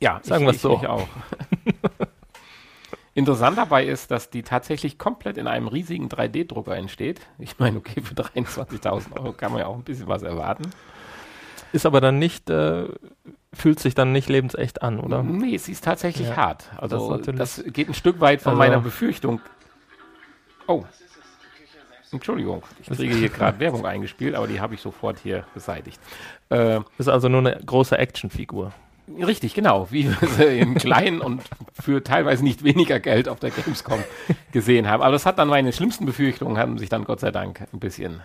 Ja, 0.00 0.20
sagen 0.22 0.44
wir 0.44 0.50
es 0.50 0.60
so. 0.60 0.74
Ich 0.74 0.86
auch. 0.86 1.08
Interessant 3.14 3.56
dabei 3.56 3.86
ist, 3.86 4.10
dass 4.10 4.28
die 4.28 4.42
tatsächlich 4.42 4.98
komplett 4.98 5.38
in 5.38 5.46
einem 5.46 5.68
riesigen 5.68 6.10
3D-Drucker 6.10 6.76
entsteht. 6.76 7.22
Ich 7.38 7.58
meine, 7.58 7.78
okay, 7.78 8.02
für 8.02 8.12
23.000 8.14 9.16
Euro 9.18 9.32
kann 9.32 9.52
man 9.52 9.62
ja 9.62 9.66
auch 9.68 9.76
ein 9.76 9.84
bisschen 9.84 10.08
was 10.08 10.22
erwarten. 10.22 10.64
Ist 11.72 11.86
aber 11.86 12.02
dann 12.02 12.18
nicht, 12.18 12.50
äh, 12.50 12.88
fühlt 13.54 13.80
sich 13.80 13.94
dann 13.94 14.12
nicht 14.12 14.28
lebensecht 14.28 14.82
an, 14.82 15.00
oder? 15.00 15.22
Nee, 15.22 15.56
sie 15.56 15.72
ist 15.72 15.84
tatsächlich 15.84 16.28
ja, 16.28 16.36
hart. 16.36 16.70
Also 16.76 17.16
das, 17.16 17.34
das, 17.34 17.64
geht 17.72 17.88
ein 17.88 17.94
Stück 17.94 18.20
weit 18.20 18.42
von 18.42 18.50
also, 18.50 18.58
meiner 18.58 18.80
Befürchtung. 18.80 19.40
Oh. 20.66 20.84
Entschuldigung, 22.12 22.62
ich 22.80 22.88
kriege 22.88 23.14
hier 23.14 23.28
gerade 23.28 23.58
Werbung 23.58 23.84
eingespielt, 23.84 24.34
aber 24.34 24.46
die 24.46 24.60
habe 24.60 24.74
ich 24.74 24.80
sofort 24.80 25.18
hier 25.18 25.44
beseitigt. 25.54 26.00
Äh, 26.50 26.80
ist 26.98 27.08
also 27.08 27.28
nur 27.28 27.40
eine 27.40 27.58
große 27.64 27.98
Actionfigur. 27.98 28.72
Richtig, 29.08 29.54
genau, 29.54 29.90
wie 29.90 30.08
wir 30.08 30.28
sie 30.28 30.58
in 30.58 30.74
klein 30.76 31.20
und 31.20 31.42
für 31.72 32.02
teilweise 32.02 32.42
nicht 32.42 32.64
weniger 32.64 32.98
Geld 33.00 33.28
auf 33.28 33.38
der 33.38 33.50
Gamescom 33.50 34.02
gesehen 34.52 34.88
haben. 34.88 35.02
Aber 35.02 35.12
das 35.12 35.26
hat 35.26 35.38
dann 35.38 35.48
meine 35.48 35.72
schlimmsten 35.72 36.06
Befürchtungen, 36.06 36.58
haben 36.58 36.78
sich 36.78 36.88
dann 36.88 37.04
Gott 37.04 37.20
sei 37.20 37.30
Dank 37.30 37.66
ein 37.72 37.78
bisschen 37.78 38.22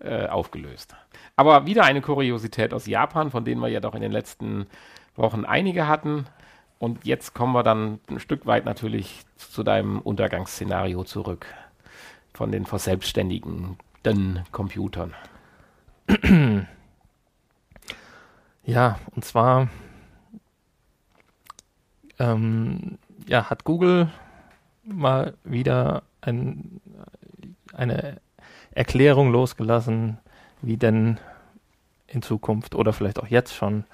äh, 0.00 0.26
aufgelöst. 0.26 0.94
Aber 1.36 1.66
wieder 1.66 1.84
eine 1.84 2.00
Kuriosität 2.00 2.72
aus 2.72 2.86
Japan, 2.86 3.30
von 3.30 3.44
denen 3.44 3.60
wir 3.60 3.68
ja 3.68 3.80
doch 3.80 3.94
in 3.94 4.00
den 4.00 4.12
letzten 4.12 4.66
Wochen 5.14 5.44
einige 5.44 5.88
hatten. 5.88 6.26
Und 6.78 7.04
jetzt 7.04 7.34
kommen 7.34 7.52
wir 7.52 7.62
dann 7.62 8.00
ein 8.08 8.20
Stück 8.20 8.46
weit 8.46 8.64
natürlich 8.64 9.22
zu 9.36 9.62
deinem 9.62 9.98
Untergangsszenario 9.98 11.04
zurück 11.04 11.46
von 12.38 12.52
den 12.52 12.66
verselbstständigenden 12.66 14.44
Computern. 14.52 15.12
Ja, 18.64 18.98
und 19.16 19.24
zwar 19.24 19.68
ähm, 22.18 22.98
ja, 23.26 23.48
hat 23.48 23.64
Google 23.64 24.10
mal 24.84 25.38
wieder 25.42 26.02
ein, 26.20 26.82
eine 27.72 28.20
Erklärung 28.72 29.32
losgelassen, 29.32 30.18
wie 30.60 30.76
denn 30.76 31.18
in 32.08 32.20
Zukunft 32.20 32.74
oder 32.74 32.92
vielleicht 32.92 33.18
auch 33.20 33.28
jetzt 33.28 33.54
schon 33.54 33.84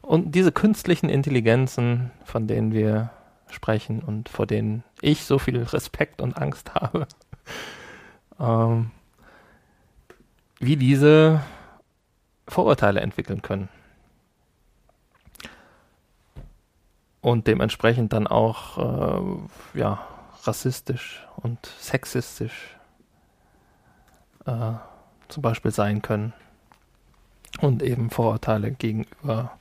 und 0.00 0.34
diese 0.34 0.50
künstlichen 0.50 1.10
Intelligenzen, 1.10 2.10
von 2.24 2.46
denen 2.46 2.72
wir 2.72 3.10
sprechen 3.50 4.00
und 4.00 4.30
vor 4.30 4.46
denen 4.46 4.82
ich 5.02 5.24
so 5.24 5.38
viel 5.38 5.62
Respekt 5.62 6.22
und 6.22 6.38
Angst 6.38 6.74
habe, 6.74 7.06
ähm, 8.42 8.90
wie 10.58 10.76
diese 10.76 11.42
Vorurteile 12.48 13.00
entwickeln 13.00 13.40
können. 13.40 13.68
Und 17.20 17.46
dementsprechend 17.46 18.12
dann 18.12 18.26
auch 18.26 18.78
äh, 19.74 19.78
ja, 19.78 20.06
rassistisch 20.42 21.24
und 21.36 21.64
sexistisch 21.78 22.76
äh, 24.44 24.72
zum 25.28 25.42
Beispiel 25.42 25.70
sein 25.70 26.02
können. 26.02 26.32
Und 27.60 27.82
eben 27.82 28.10
Vorurteile 28.10 28.72
gegenüber 28.72 29.56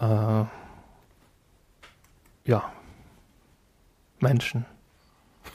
äh, 0.00 0.44
ja, 2.46 2.72
Menschen. 4.18 4.66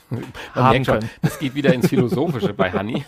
Man 0.09 0.23
merkt 0.55 0.85
schon, 0.85 1.09
das 1.21 1.39
geht 1.39 1.55
wieder 1.55 1.73
ins 1.73 1.87
Philosophische 1.87 2.53
bei 2.53 2.71
Hanni. 2.71 3.05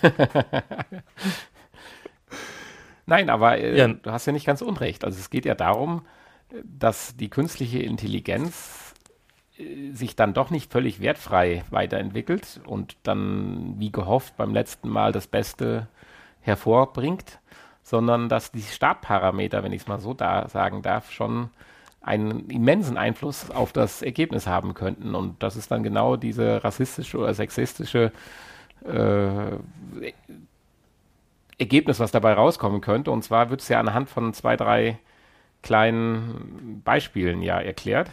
Nein, 3.05 3.29
aber 3.29 3.57
äh, 3.57 3.77
ja. 3.77 3.87
du 3.87 4.11
hast 4.11 4.25
ja 4.25 4.33
nicht 4.33 4.45
ganz 4.45 4.61
unrecht. 4.61 5.03
Also 5.03 5.19
es 5.19 5.29
geht 5.29 5.45
ja 5.45 5.55
darum, 5.55 6.05
dass 6.63 7.15
die 7.15 7.29
künstliche 7.29 7.79
Intelligenz 7.79 8.93
äh, 9.57 9.91
sich 9.91 10.15
dann 10.15 10.33
doch 10.33 10.49
nicht 10.49 10.71
völlig 10.71 11.01
wertfrei 11.01 11.63
weiterentwickelt 11.71 12.61
und 12.65 12.97
dann, 13.03 13.75
wie 13.79 13.91
gehofft, 13.91 14.37
beim 14.37 14.53
letzten 14.53 14.89
Mal 14.89 15.11
das 15.11 15.27
Beste 15.27 15.87
hervorbringt, 16.41 17.39
sondern 17.83 18.29
dass 18.29 18.51
die 18.51 18.61
Startparameter, 18.61 19.63
wenn 19.63 19.73
ich 19.73 19.81
es 19.81 19.87
mal 19.87 19.99
so 19.99 20.13
da 20.13 20.47
sagen 20.47 20.81
darf, 20.81 21.11
schon 21.11 21.49
einen 22.01 22.49
immensen 22.49 22.97
Einfluss 22.97 23.51
auf 23.51 23.73
das 23.73 24.01
Ergebnis 24.01 24.47
haben 24.47 24.73
könnten. 24.73 25.15
Und 25.15 25.41
das 25.43 25.55
ist 25.55 25.71
dann 25.71 25.83
genau 25.83 26.15
diese 26.15 26.63
rassistische 26.63 27.17
oder 27.17 27.33
sexistische 27.33 28.11
äh, 28.83 29.57
Ergebnis, 31.59 31.99
was 31.99 32.11
dabei 32.11 32.33
rauskommen 32.33 32.81
könnte. 32.81 33.11
Und 33.11 33.23
zwar 33.23 33.51
wird 33.51 33.61
es 33.61 33.69
ja 33.69 33.79
anhand 33.79 34.09
von 34.09 34.33
zwei, 34.33 34.57
drei 34.57 34.97
kleinen 35.61 36.81
Beispielen 36.83 37.43
ja 37.43 37.59
erklärt. 37.59 38.09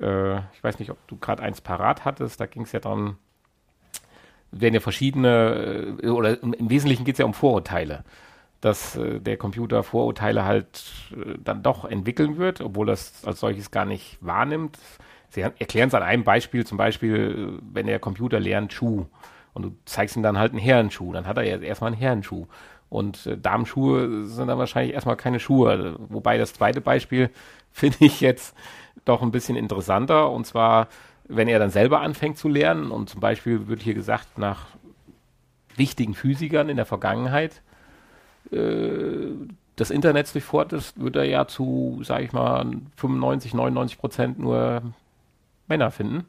Äh, 0.00 0.36
ich 0.36 0.62
weiß 0.64 0.78
nicht, 0.78 0.90
ob 0.90 1.06
du 1.06 1.16
gerade 1.18 1.42
eins 1.42 1.60
parat 1.60 2.06
hattest. 2.06 2.40
Da 2.40 2.46
ging 2.46 2.62
es 2.62 2.72
ja 2.72 2.80
darum, 2.80 3.18
werden 4.52 4.74
ja 4.74 4.80
verschiedene, 4.80 5.98
äh, 6.02 6.08
oder 6.08 6.42
im 6.42 6.70
Wesentlichen 6.70 7.04
geht 7.04 7.16
es 7.16 7.18
ja 7.18 7.26
um 7.26 7.34
Vorurteile. 7.34 8.04
Dass 8.60 8.96
äh, 8.96 9.20
der 9.20 9.36
Computer 9.36 9.82
Vorurteile 9.82 10.44
halt 10.44 10.84
äh, 11.12 11.34
dann 11.42 11.62
doch 11.62 11.84
entwickeln 11.84 12.38
wird, 12.38 12.60
obwohl 12.60 12.86
das 12.86 13.24
als 13.24 13.40
solches 13.40 13.70
gar 13.70 13.84
nicht 13.84 14.18
wahrnimmt. 14.20 14.78
Sie 15.28 15.40
erklären 15.40 15.88
es 15.88 15.94
an 15.94 16.02
einem 16.02 16.24
Beispiel, 16.24 16.64
zum 16.64 16.78
Beispiel, 16.78 17.58
äh, 17.58 17.62
wenn 17.72 17.86
der 17.86 17.98
Computer 17.98 18.40
lernt 18.40 18.72
Schuh 18.72 19.06
und 19.52 19.62
du 19.62 19.76
zeigst 19.84 20.16
ihm 20.16 20.22
dann 20.22 20.38
halt 20.38 20.52
einen 20.52 20.60
Herrenschuh, 20.60 21.12
dann 21.12 21.26
hat 21.26 21.36
er 21.36 21.44
ja 21.44 21.58
erstmal 21.58 21.92
einen 21.92 22.00
Herrenschuh. 22.00 22.46
Und 22.88 23.28
Damenschuhe 23.42 24.26
sind 24.26 24.46
dann 24.46 24.58
wahrscheinlich 24.58 24.94
erstmal 24.94 25.16
keine 25.16 25.40
Schuhe. 25.40 25.96
Wobei 25.98 26.38
das 26.38 26.52
zweite 26.52 26.80
Beispiel 26.80 27.30
finde 27.72 27.96
ich 28.00 28.20
jetzt 28.20 28.54
doch 29.04 29.22
ein 29.22 29.32
bisschen 29.32 29.56
interessanter. 29.56 30.30
Und 30.30 30.46
zwar, 30.46 30.88
wenn 31.26 31.48
er 31.48 31.58
dann 31.58 31.70
selber 31.70 32.00
anfängt 32.00 32.38
zu 32.38 32.48
lernen 32.48 32.90
und 32.92 33.10
zum 33.10 33.20
Beispiel 33.20 33.66
wird 33.66 33.82
hier 33.82 33.94
gesagt, 33.94 34.38
nach 34.38 34.66
wichtigen 35.76 36.14
Physikern 36.14 36.68
in 36.68 36.76
der 36.76 36.86
Vergangenheit 36.86 37.62
äh, 38.52 39.32
des 39.78 39.90
Internets 39.90 40.32
durchfort 40.32 40.72
ist, 40.72 41.00
wird 41.00 41.16
er 41.16 41.24
ja 41.24 41.46
zu, 41.46 42.00
sage 42.02 42.24
ich 42.24 42.32
mal, 42.32 42.64
95, 42.96 43.54
99 43.54 43.98
Prozent 43.98 44.38
nur 44.38 44.82
Männer 45.68 45.90
finden 45.90 46.26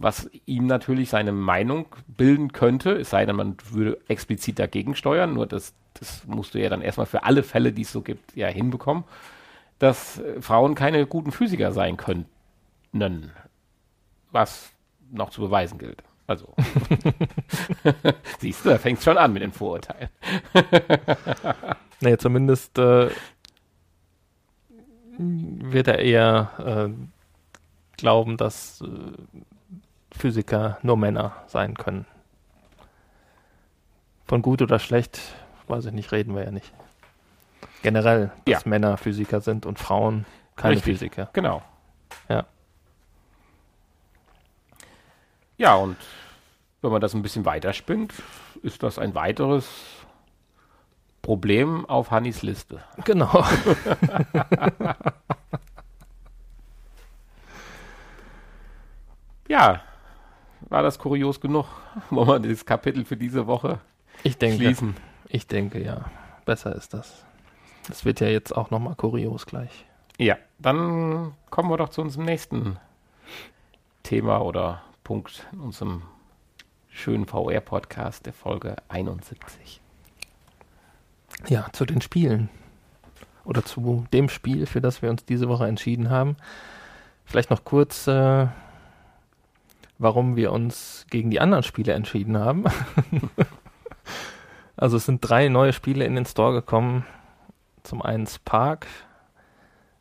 was 0.00 0.30
ihm 0.46 0.66
natürlich 0.66 1.10
seine 1.10 1.32
Meinung 1.32 1.86
bilden 2.06 2.52
könnte, 2.52 2.92
es 2.92 3.10
sei 3.10 3.26
denn, 3.26 3.36
man 3.36 3.56
würde 3.70 3.98
explizit 4.08 4.58
dagegen 4.58 4.94
steuern, 4.94 5.34
nur 5.34 5.46
das, 5.46 5.74
das 5.94 6.24
musst 6.26 6.54
du 6.54 6.60
ja 6.60 6.68
dann 6.68 6.82
erstmal 6.82 7.06
für 7.06 7.24
alle 7.24 7.42
Fälle, 7.42 7.72
die 7.72 7.82
es 7.82 7.92
so 7.92 8.02
gibt, 8.02 8.36
ja 8.36 8.46
hinbekommen, 8.46 9.04
dass 9.78 10.20
äh, 10.20 10.40
Frauen 10.40 10.74
keine 10.74 11.04
guten 11.06 11.32
Physiker 11.32 11.72
sein 11.72 11.96
könnten, 11.96 13.32
was 14.30 14.70
noch 15.10 15.30
zu 15.30 15.40
beweisen 15.40 15.78
gilt. 15.78 16.02
Also, 16.28 16.54
siehst 18.38 18.62
du, 18.62 18.68
da 18.68 18.78
fängt 18.78 18.98
es 18.98 19.04
schon 19.04 19.16
an 19.16 19.32
mit 19.32 19.42
den 19.42 19.50
Vorurteilen. 19.50 20.10
nee, 22.00 22.18
zumindest 22.18 22.78
äh, 22.78 23.08
wird 25.16 25.88
er 25.88 26.00
eher 26.00 26.50
äh, 26.58 27.96
glauben, 27.96 28.36
dass 28.36 28.82
äh, 28.82 28.86
Physiker 30.12 30.78
nur 30.82 30.98
Männer 30.98 31.32
sein 31.46 31.74
können. 31.74 32.04
Von 34.26 34.42
gut 34.42 34.60
oder 34.60 34.78
schlecht, 34.78 35.18
weiß 35.66 35.86
ich 35.86 35.92
nicht, 35.92 36.12
reden 36.12 36.34
wir 36.34 36.44
ja 36.44 36.50
nicht. 36.50 36.74
Generell, 37.82 38.32
dass 38.44 38.64
ja. 38.64 38.68
Männer 38.68 38.98
Physiker 38.98 39.40
sind 39.40 39.64
und 39.64 39.78
Frauen 39.78 40.26
keine 40.56 40.74
Richtig. 40.74 40.98
Physiker. 40.98 41.30
Genau. 41.32 41.62
Ja, 45.58 45.74
und 45.74 45.96
wenn 46.80 46.90
man 46.92 47.00
das 47.00 47.14
ein 47.14 47.22
bisschen 47.22 47.44
weiterspinnt, 47.44 48.14
ist 48.62 48.84
das 48.84 48.98
ein 48.98 49.14
weiteres 49.16 49.68
Problem 51.20 51.84
auf 51.86 52.12
Hannis 52.12 52.42
Liste. 52.42 52.80
Genau. 53.04 53.44
ja, 59.48 59.82
war 60.60 60.82
das 60.82 60.98
kurios 60.98 61.40
genug? 61.40 61.66
Wollen 62.10 62.44
wir 62.44 62.50
das 62.50 62.64
Kapitel 62.64 63.04
für 63.04 63.16
diese 63.16 63.48
Woche 63.48 63.80
ich 64.22 64.38
denke, 64.38 64.58
schließen? 64.58 64.96
Ich 65.28 65.48
denke, 65.48 65.82
ja. 65.82 66.04
Besser 66.44 66.74
ist 66.76 66.94
das. 66.94 67.26
Das 67.88 68.04
wird 68.04 68.20
ja 68.20 68.28
jetzt 68.28 68.56
auch 68.56 68.70
nochmal 68.70 68.94
kurios 68.94 69.44
gleich. 69.44 69.86
Ja, 70.18 70.36
dann 70.58 71.34
kommen 71.50 71.68
wir 71.68 71.76
doch 71.76 71.88
zu 71.88 72.00
unserem 72.00 72.24
nächsten 72.26 72.78
Thema 74.02 74.40
oder 74.40 74.82
Punkt 75.08 75.46
in 75.54 75.60
unserem 75.60 76.02
schönen 76.90 77.24
VR-Podcast 77.24 78.26
der 78.26 78.34
Folge 78.34 78.76
71. 78.90 79.80
Ja, 81.48 81.68
zu 81.72 81.86
den 81.86 82.02
Spielen. 82.02 82.50
Oder 83.46 83.64
zu 83.64 84.04
dem 84.12 84.28
Spiel, 84.28 84.66
für 84.66 84.82
das 84.82 85.00
wir 85.00 85.08
uns 85.08 85.24
diese 85.24 85.48
Woche 85.48 85.66
entschieden 85.66 86.10
haben. 86.10 86.36
Vielleicht 87.24 87.48
noch 87.48 87.64
kurz 87.64 88.06
äh, 88.06 88.48
warum 89.96 90.36
wir 90.36 90.52
uns 90.52 91.06
gegen 91.08 91.30
die 91.30 91.40
anderen 91.40 91.62
Spiele 91.62 91.94
entschieden 91.94 92.36
haben. 92.36 92.64
also 94.76 94.98
es 94.98 95.06
sind 95.06 95.20
drei 95.22 95.48
neue 95.48 95.72
Spiele 95.72 96.04
in 96.04 96.16
den 96.16 96.26
Store 96.26 96.52
gekommen. 96.52 97.06
Zum 97.82 98.02
einen 98.02 98.26
Spark, 98.26 98.86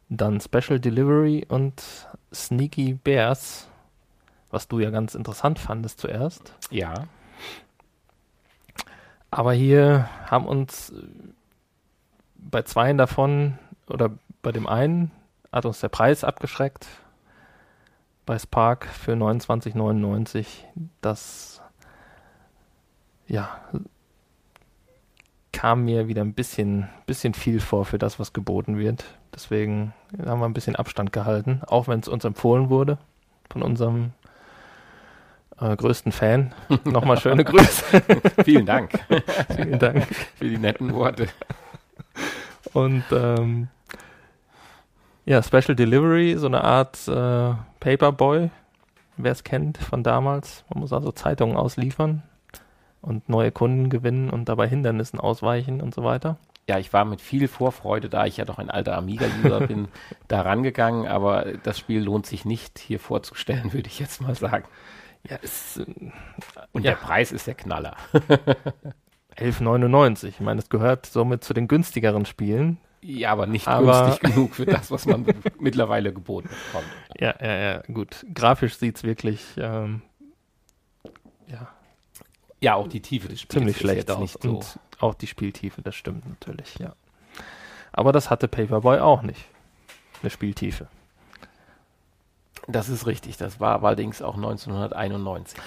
dann 0.10 0.42
Special 0.42 0.82
Delivery 0.82 1.46
und 1.48 1.82
Sneaky 2.34 2.96
Bears, 2.96 3.70
was 4.50 4.68
du 4.68 4.80
ja 4.80 4.90
ganz 4.90 5.16
interessant 5.16 5.60
fandest 5.60 6.00
zuerst. 6.00 6.54
Ja. 6.70 7.06
Aber 9.30 9.54
hier 9.54 10.10
haben 10.26 10.46
uns 10.46 10.92
äh, 10.92 11.04
bei 12.36 12.62
zweien 12.62 12.98
davon 12.98 13.58
oder 13.88 14.12
bei 14.42 14.52
dem 14.52 14.68
einen 14.68 15.12
hat 15.52 15.66
uns 15.66 15.80
der 15.80 15.90
Preis 15.90 16.24
abgeschreckt 16.24 16.88
bei 18.26 18.38
Spark 18.38 18.86
für 18.86 19.14
29,99 19.14 20.46
das 21.02 21.62
ja 23.28 23.62
kam 25.58 25.86
mir 25.86 26.08
wieder 26.08 26.22
ein 26.22 26.34
bisschen, 26.34 26.88
bisschen 27.08 27.34
viel 27.34 27.60
vor 27.60 27.84
für 27.84 27.98
das, 27.98 28.20
was 28.20 28.32
geboten 28.32 28.78
wird. 28.78 29.06
Deswegen 29.34 29.92
haben 30.24 30.40
wir 30.40 30.46
ein 30.46 30.54
bisschen 30.54 30.76
Abstand 30.76 31.12
gehalten, 31.12 31.62
auch 31.66 31.88
wenn 31.88 32.00
es 32.00 32.08
uns 32.08 32.26
empfohlen 32.26 32.70
wurde 32.70 33.00
von 33.50 33.64
unserem 33.64 34.12
äh, 35.60 35.76
größten 35.76 36.12
Fan. 36.12 36.54
Nochmal 36.84 37.20
schöne 37.20 37.44
Grüße. 37.46 38.02
Vielen 38.44 38.66
Dank. 38.66 38.92
Vielen 39.56 39.80
Dank. 39.80 40.06
Für 40.36 40.46
die 40.46 40.58
netten 40.58 40.94
Worte. 40.94 41.28
Und 42.74 43.04
ähm, 43.12 43.68
ja, 45.26 45.44
Special 45.44 45.76
Delivery, 45.76 46.36
so 46.38 46.48
eine 46.48 46.64
Art 46.64 47.08
äh, 47.08 47.54
Paperboy, 47.80 48.50
wer 49.18 49.32
es 49.32 49.44
kennt 49.44 49.78
von 49.78 50.04
damals. 50.04 50.64
Man 50.70 50.82
muss 50.82 50.94
also 50.94 51.12
Zeitungen 51.12 51.58
ausliefern 51.58 52.24
und 53.02 53.28
neue 53.30 53.52
Kunden 53.52 53.90
gewinnen 53.90 54.30
und 54.30 54.50
dabei 54.50 54.68
Hindernissen 54.68 55.20
ausweichen 55.20 55.82
und 55.82 55.94
so 55.94 56.04
weiter. 56.04 56.38
Ja, 56.70 56.78
ich 56.80 56.92
war 56.92 57.06
mit 57.06 57.22
viel 57.22 57.48
Vorfreude, 57.48 58.10
da 58.10 58.26
ich 58.26 58.38
ja 58.38 58.46
doch 58.46 58.58
ein 58.58 58.70
alter 58.70 58.98
Amiga-User 58.98 59.68
bin, 59.68 59.88
da 60.28 60.42
rangegangen, 60.42 61.08
aber 61.08 61.46
das 61.64 61.80
Spiel 61.80 62.02
lohnt 62.02 62.26
sich 62.26 62.44
nicht 62.44 62.78
hier 62.80 63.00
vorzustellen, 63.00 63.72
würde 63.74 63.88
ich 63.88 64.00
jetzt 64.00 64.22
mal 64.22 64.36
sagen. 64.36 64.66
Ja, 65.30 65.36
ist, 65.38 65.78
äh, 65.78 65.86
Und 66.72 66.84
Ja. 66.86 66.92
der 66.92 66.98
Preis 66.98 67.32
ist 67.32 67.48
der 67.48 67.56
Knaller. 67.56 67.96
11,99. 69.38 70.28
Ich 70.28 70.40
meine, 70.40 70.60
es 70.62 70.70
gehört 70.70 71.06
somit 71.06 71.44
zu 71.44 71.54
den 71.54 71.68
günstigeren 71.68 72.26
Spielen. 72.26 72.78
Ja, 73.02 73.32
aber 73.32 73.46
nicht 73.46 73.68
Aber- 73.68 74.06
günstig 74.08 74.34
genug 74.34 74.56
für 74.56 74.66
das, 74.66 74.90
was 74.90 75.06
man 75.06 75.26
mittlerweile 75.60 76.12
geboten 76.12 76.50
bekommt. 76.50 76.88
Ja, 77.20 77.36
ja, 77.40 77.56
ja, 77.58 77.82
gut. 77.94 78.26
Grafisch 78.34 78.76
sieht's 78.78 79.04
wirklich 79.04 79.44
ähm, 79.58 80.02
ja, 81.48 81.68
Ja, 82.60 82.76
auch 82.76 82.88
die 82.88 83.02
Tiefe 83.02 83.28
des 83.28 83.42
Spiels 83.42 83.60
ziemlich 83.60 83.78
schlecht 83.78 84.10
aus. 84.10 84.20
nicht 84.20 84.42
so. 84.42 84.50
Und 84.58 84.80
auch 85.00 85.14
die 85.14 85.28
Spieltiefe, 85.28 85.82
das 85.84 85.96
stimmt 85.96 86.28
natürlich, 86.28 86.76
ja. 86.80 86.94
Aber 87.92 88.12
das 88.12 88.30
hatte 88.32 88.48
Paperboy 88.48 89.00
auch 89.00 89.22
nicht. 89.22 89.46
Eine 90.22 90.32
Spieltiefe. 90.32 90.88
Das 92.68 92.90
ist 92.90 93.08
richtig. 93.08 93.38
Das 93.38 93.60
war 93.60 93.84
allerdings 93.84 94.22
auch 94.22 94.36
1991. 94.36 95.58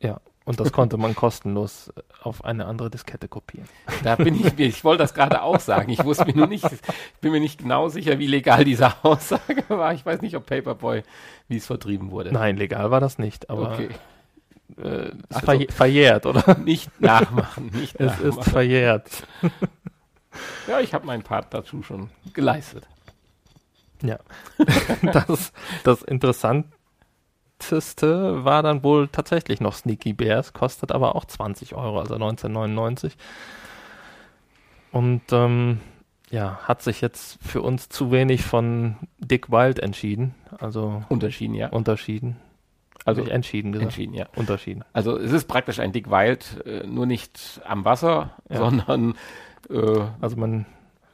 Ja. 0.00 0.20
Und 0.46 0.60
das 0.60 0.72
konnte 0.72 0.98
man 0.98 1.14
kostenlos 1.14 1.90
auf 2.22 2.44
eine 2.44 2.66
andere 2.66 2.90
Diskette 2.90 3.28
kopieren. 3.28 3.66
Da 4.02 4.16
bin 4.16 4.34
ich 4.34 4.54
mir, 4.58 4.66
ich 4.66 4.84
wollte 4.84 5.02
das 5.04 5.14
gerade 5.14 5.40
auch 5.42 5.58
sagen. 5.58 5.90
Ich 5.90 6.04
wusste 6.04 6.26
mir 6.26 6.36
nur 6.36 6.46
nicht, 6.46 6.64
ich 6.70 6.80
bin 7.22 7.32
mir 7.32 7.40
nicht 7.40 7.60
genau 7.60 7.88
sicher, 7.88 8.18
wie 8.18 8.26
legal 8.26 8.64
diese 8.64 8.92
Aussage 9.04 9.64
war. 9.68 9.94
Ich 9.94 10.04
weiß 10.04 10.20
nicht, 10.20 10.36
ob 10.36 10.44
Paperboy, 10.44 11.02
wie 11.48 11.56
es 11.56 11.64
vertrieben 11.66 12.10
wurde. 12.10 12.30
Nein, 12.32 12.56
legal 12.58 12.90
war 12.90 13.00
das 13.00 13.18
nicht, 13.18 13.48
aber 13.48 13.72
okay. 13.72 13.88
äh, 14.82 15.08
ist 15.08 15.14
Also- 15.30 15.46
verj 15.46 15.66
verjährt, 15.72 16.26
oder? 16.26 16.58
Nicht 16.58 17.00
nachmachen, 17.00 17.68
nicht 17.68 17.94
Es 17.98 18.12
ist 18.18 18.24
nachmachen. 18.36 18.50
verjährt. 18.52 19.26
Ja, 20.68 20.80
ich 20.80 20.92
habe 20.92 21.06
meinen 21.06 21.22
Part 21.22 21.54
dazu 21.54 21.82
schon 21.82 22.10
geleistet. 22.34 22.86
Ja. 24.04 24.18
das, 25.12 25.52
das 25.82 26.02
Interessanteste 26.02 28.44
war 28.44 28.62
dann 28.62 28.82
wohl 28.84 29.08
tatsächlich 29.08 29.60
noch 29.60 29.74
Sneaky 29.74 30.12
Bears, 30.12 30.52
kostet 30.52 30.92
aber 30.92 31.16
auch 31.16 31.24
20 31.24 31.74
Euro, 31.74 31.98
also 32.00 32.14
1999. 32.14 33.16
Und 34.92 35.22
ähm, 35.32 35.80
ja, 36.30 36.58
hat 36.62 36.82
sich 36.82 37.00
jetzt 37.00 37.38
für 37.42 37.62
uns 37.62 37.88
zu 37.88 38.12
wenig 38.12 38.44
von 38.44 38.96
Dick 39.18 39.50
Wild 39.50 39.78
entschieden. 39.80 40.34
Also 40.58 41.02
Unterschieden, 41.08 41.54
ja. 41.54 41.68
unterschieden. 41.68 42.36
Also 43.04 43.22
Also 43.22 43.32
entschieden 43.32 43.72
gesagt. 43.72 43.90
entschieden, 43.90 44.14
ja. 44.14 44.26
Unterschieden. 44.36 44.84
Also 44.92 45.18
es 45.18 45.32
ist 45.32 45.46
praktisch 45.46 45.78
ein 45.80 45.92
Dick 45.92 46.10
Wild, 46.10 46.64
äh, 46.64 46.86
nur 46.86 47.06
nicht 47.06 47.60
am 47.66 47.84
Wasser, 47.84 48.30
Ja. 48.48 48.58
sondern 48.58 49.14
äh, 49.68 50.00
Also 50.20 50.36
man, 50.36 50.64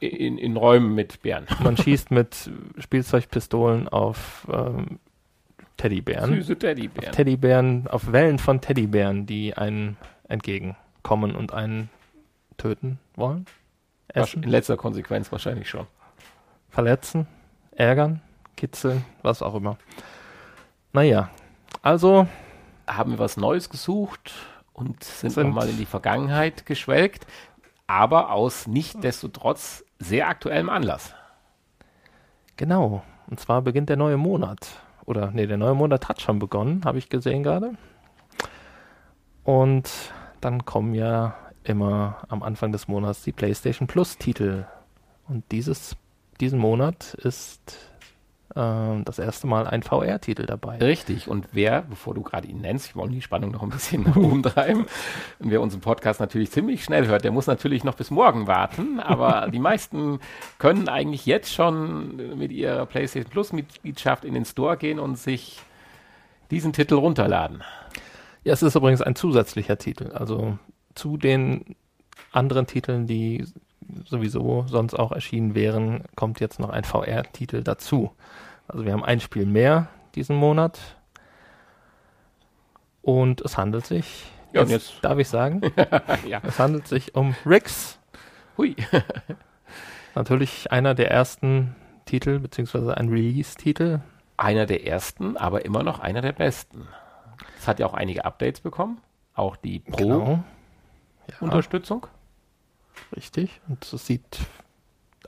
in, 0.01 0.37
in 0.37 0.57
Räumen 0.57 0.93
mit 0.95 1.21
Bären. 1.21 1.45
man 1.63 1.77
schießt 1.77 2.11
mit 2.11 2.49
Spielzeugpistolen 2.77 3.87
auf 3.87 4.47
ähm, 4.51 4.99
Teddybären. 5.77 6.33
Süße 6.35 6.57
Teddybären. 6.57 7.13
Teddybären, 7.13 7.87
auf 7.87 8.11
Wellen 8.11 8.37
von 8.39 8.61
Teddybären, 8.61 9.25
die 9.25 9.55
einen 9.55 9.97
entgegenkommen 10.27 11.35
und 11.35 11.53
einen 11.53 11.89
töten 12.57 12.99
wollen, 13.15 13.45
essen, 14.09 14.43
In 14.43 14.49
letzter 14.49 14.77
Konsequenz 14.77 15.31
wahrscheinlich 15.31 15.69
schon. 15.69 15.87
verletzen, 16.69 17.27
ärgern, 17.71 18.21
kitzeln, 18.57 19.03
was 19.23 19.41
auch 19.41 19.55
immer. 19.55 19.77
Naja, 20.93 21.29
also 21.81 22.27
Haben 22.87 23.11
wir 23.13 23.19
was 23.19 23.37
Neues 23.37 23.69
gesucht 23.69 24.33
und 24.73 25.03
sind, 25.03 25.31
Sind- 25.31 25.47
nochmal 25.47 25.69
in 25.69 25.77
die 25.77 25.85
Vergangenheit 25.85 26.65
geschwelgt, 26.65 27.25
aber 27.87 28.31
aus 28.31 28.67
nicht-destotrotz 28.67 29.83
sehr 30.01 30.27
aktuellem 30.27 30.69
Anlass. 30.69 31.13
genau, 32.57 33.03
und 33.27 33.39
zwar 33.39 33.61
beginnt 33.61 33.89
der 33.89 33.97
neue 33.97 34.17
Monat. 34.17 34.81
Oder 35.05 35.31
nee, 35.31 35.47
der 35.47 35.57
neue 35.57 35.73
Monat 35.73 36.09
hat 36.09 36.21
schon 36.21 36.39
begonnen, 36.39 36.81
habe 36.85 36.97
ich 36.97 37.09
gesehen 37.09 37.43
gerade. 37.43 37.73
Und 39.43 39.89
dann 40.41 40.65
kommen 40.65 40.93
ja 40.93 41.35
immer 41.63 42.17
am 42.27 42.43
Anfang 42.43 42.71
des 42.71 42.87
Monats 42.87 43.23
die 43.23 43.31
PlayStation 43.31 43.87
Plus 43.87 44.17
Titel. 44.17 44.65
Und 45.27 45.43
dieses, 45.51 45.95
diesen 46.39 46.59
Monat 46.59 47.13
ist 47.15 47.90
das 48.53 49.19
erste 49.19 49.47
Mal 49.47 49.67
ein 49.67 49.83
VR-Titel 49.83 50.45
dabei. 50.45 50.77
Richtig. 50.77 51.27
Und 51.27 51.47
wer, 51.53 51.83
bevor 51.83 52.13
du 52.13 52.21
gerade 52.21 52.47
ihn 52.47 52.61
nennst, 52.61 52.93
wir 52.93 53.01
wollen 53.01 53.11
die 53.11 53.21
Spannung 53.21 53.51
noch 53.51 53.63
ein 53.63 53.69
bisschen 53.69 54.03
nach 54.03 54.15
oben 54.15 54.43
treiben, 54.43 54.85
und 55.39 55.51
wer 55.51 55.61
unseren 55.61 55.81
Podcast 55.81 56.19
natürlich 56.19 56.51
ziemlich 56.51 56.83
schnell 56.83 57.07
hört, 57.07 57.23
der 57.23 57.31
muss 57.31 57.47
natürlich 57.47 57.83
noch 57.83 57.95
bis 57.95 58.11
morgen 58.11 58.47
warten, 58.47 58.99
aber 58.99 59.49
die 59.53 59.59
meisten 59.59 60.19
können 60.59 60.89
eigentlich 60.89 61.25
jetzt 61.25 61.53
schon 61.53 62.37
mit 62.37 62.51
ihrer 62.51 62.85
PlayStation 62.85 63.31
Plus 63.31 63.53
Mitgliedschaft 63.53 64.25
in 64.25 64.33
den 64.33 64.45
Store 64.45 64.77
gehen 64.77 64.99
und 64.99 65.17
sich 65.17 65.59
diesen 66.49 66.73
Titel 66.73 66.95
runterladen. 66.95 67.63
Ja, 68.43 68.53
es 68.53 68.63
ist 68.63 68.75
übrigens 68.75 69.01
ein 69.01 69.15
zusätzlicher 69.15 69.77
Titel. 69.77 70.11
Also 70.13 70.57
zu 70.95 71.17
den 71.17 71.75
anderen 72.31 72.67
Titeln, 72.67 73.07
die 73.07 73.45
sowieso 74.05 74.65
sonst 74.67 74.93
auch 74.93 75.11
erschienen 75.11 75.55
wären, 75.55 76.03
kommt 76.15 76.39
jetzt 76.39 76.59
noch 76.59 76.69
ein 76.69 76.83
VR-Titel 76.83 77.63
dazu. 77.63 78.11
Also 78.67 78.85
wir 78.85 78.93
haben 78.93 79.03
ein 79.03 79.19
Spiel 79.19 79.45
mehr 79.45 79.87
diesen 80.15 80.35
Monat. 80.35 80.79
Und 83.01 83.41
es 83.41 83.57
handelt 83.57 83.85
sich, 83.85 84.25
Ja, 84.53 84.61
jetzt, 84.61 84.71
jetzt- 84.71 84.93
darf 85.03 85.17
ich 85.17 85.27
sagen, 85.27 85.61
ja. 86.27 86.39
es 86.43 86.59
handelt 86.59 86.87
sich 86.87 87.15
um 87.15 87.35
Rix. 87.45 87.97
Hui. 88.57 88.75
Natürlich 90.15 90.71
einer 90.71 90.93
der 90.93 91.09
ersten 91.09 91.75
Titel, 92.05 92.39
beziehungsweise 92.39 92.95
ein 92.97 93.09
Release-Titel. 93.09 94.01
Einer 94.37 94.65
der 94.65 94.85
ersten, 94.87 95.37
aber 95.37 95.65
immer 95.65 95.83
noch 95.83 95.99
einer 95.99 96.21
der 96.21 96.33
besten. 96.33 96.87
Es 97.57 97.67
hat 97.67 97.79
ja 97.79 97.85
auch 97.85 97.93
einige 97.93 98.25
Updates 98.25 98.61
bekommen. 98.61 98.99
Auch 99.33 99.55
die 99.55 99.79
Pro-Unterstützung. 99.79 102.01
Genau. 102.01 102.11
Richtig. 103.15 103.61
Und 103.67 103.91
es 103.91 104.05
sieht 104.05 104.39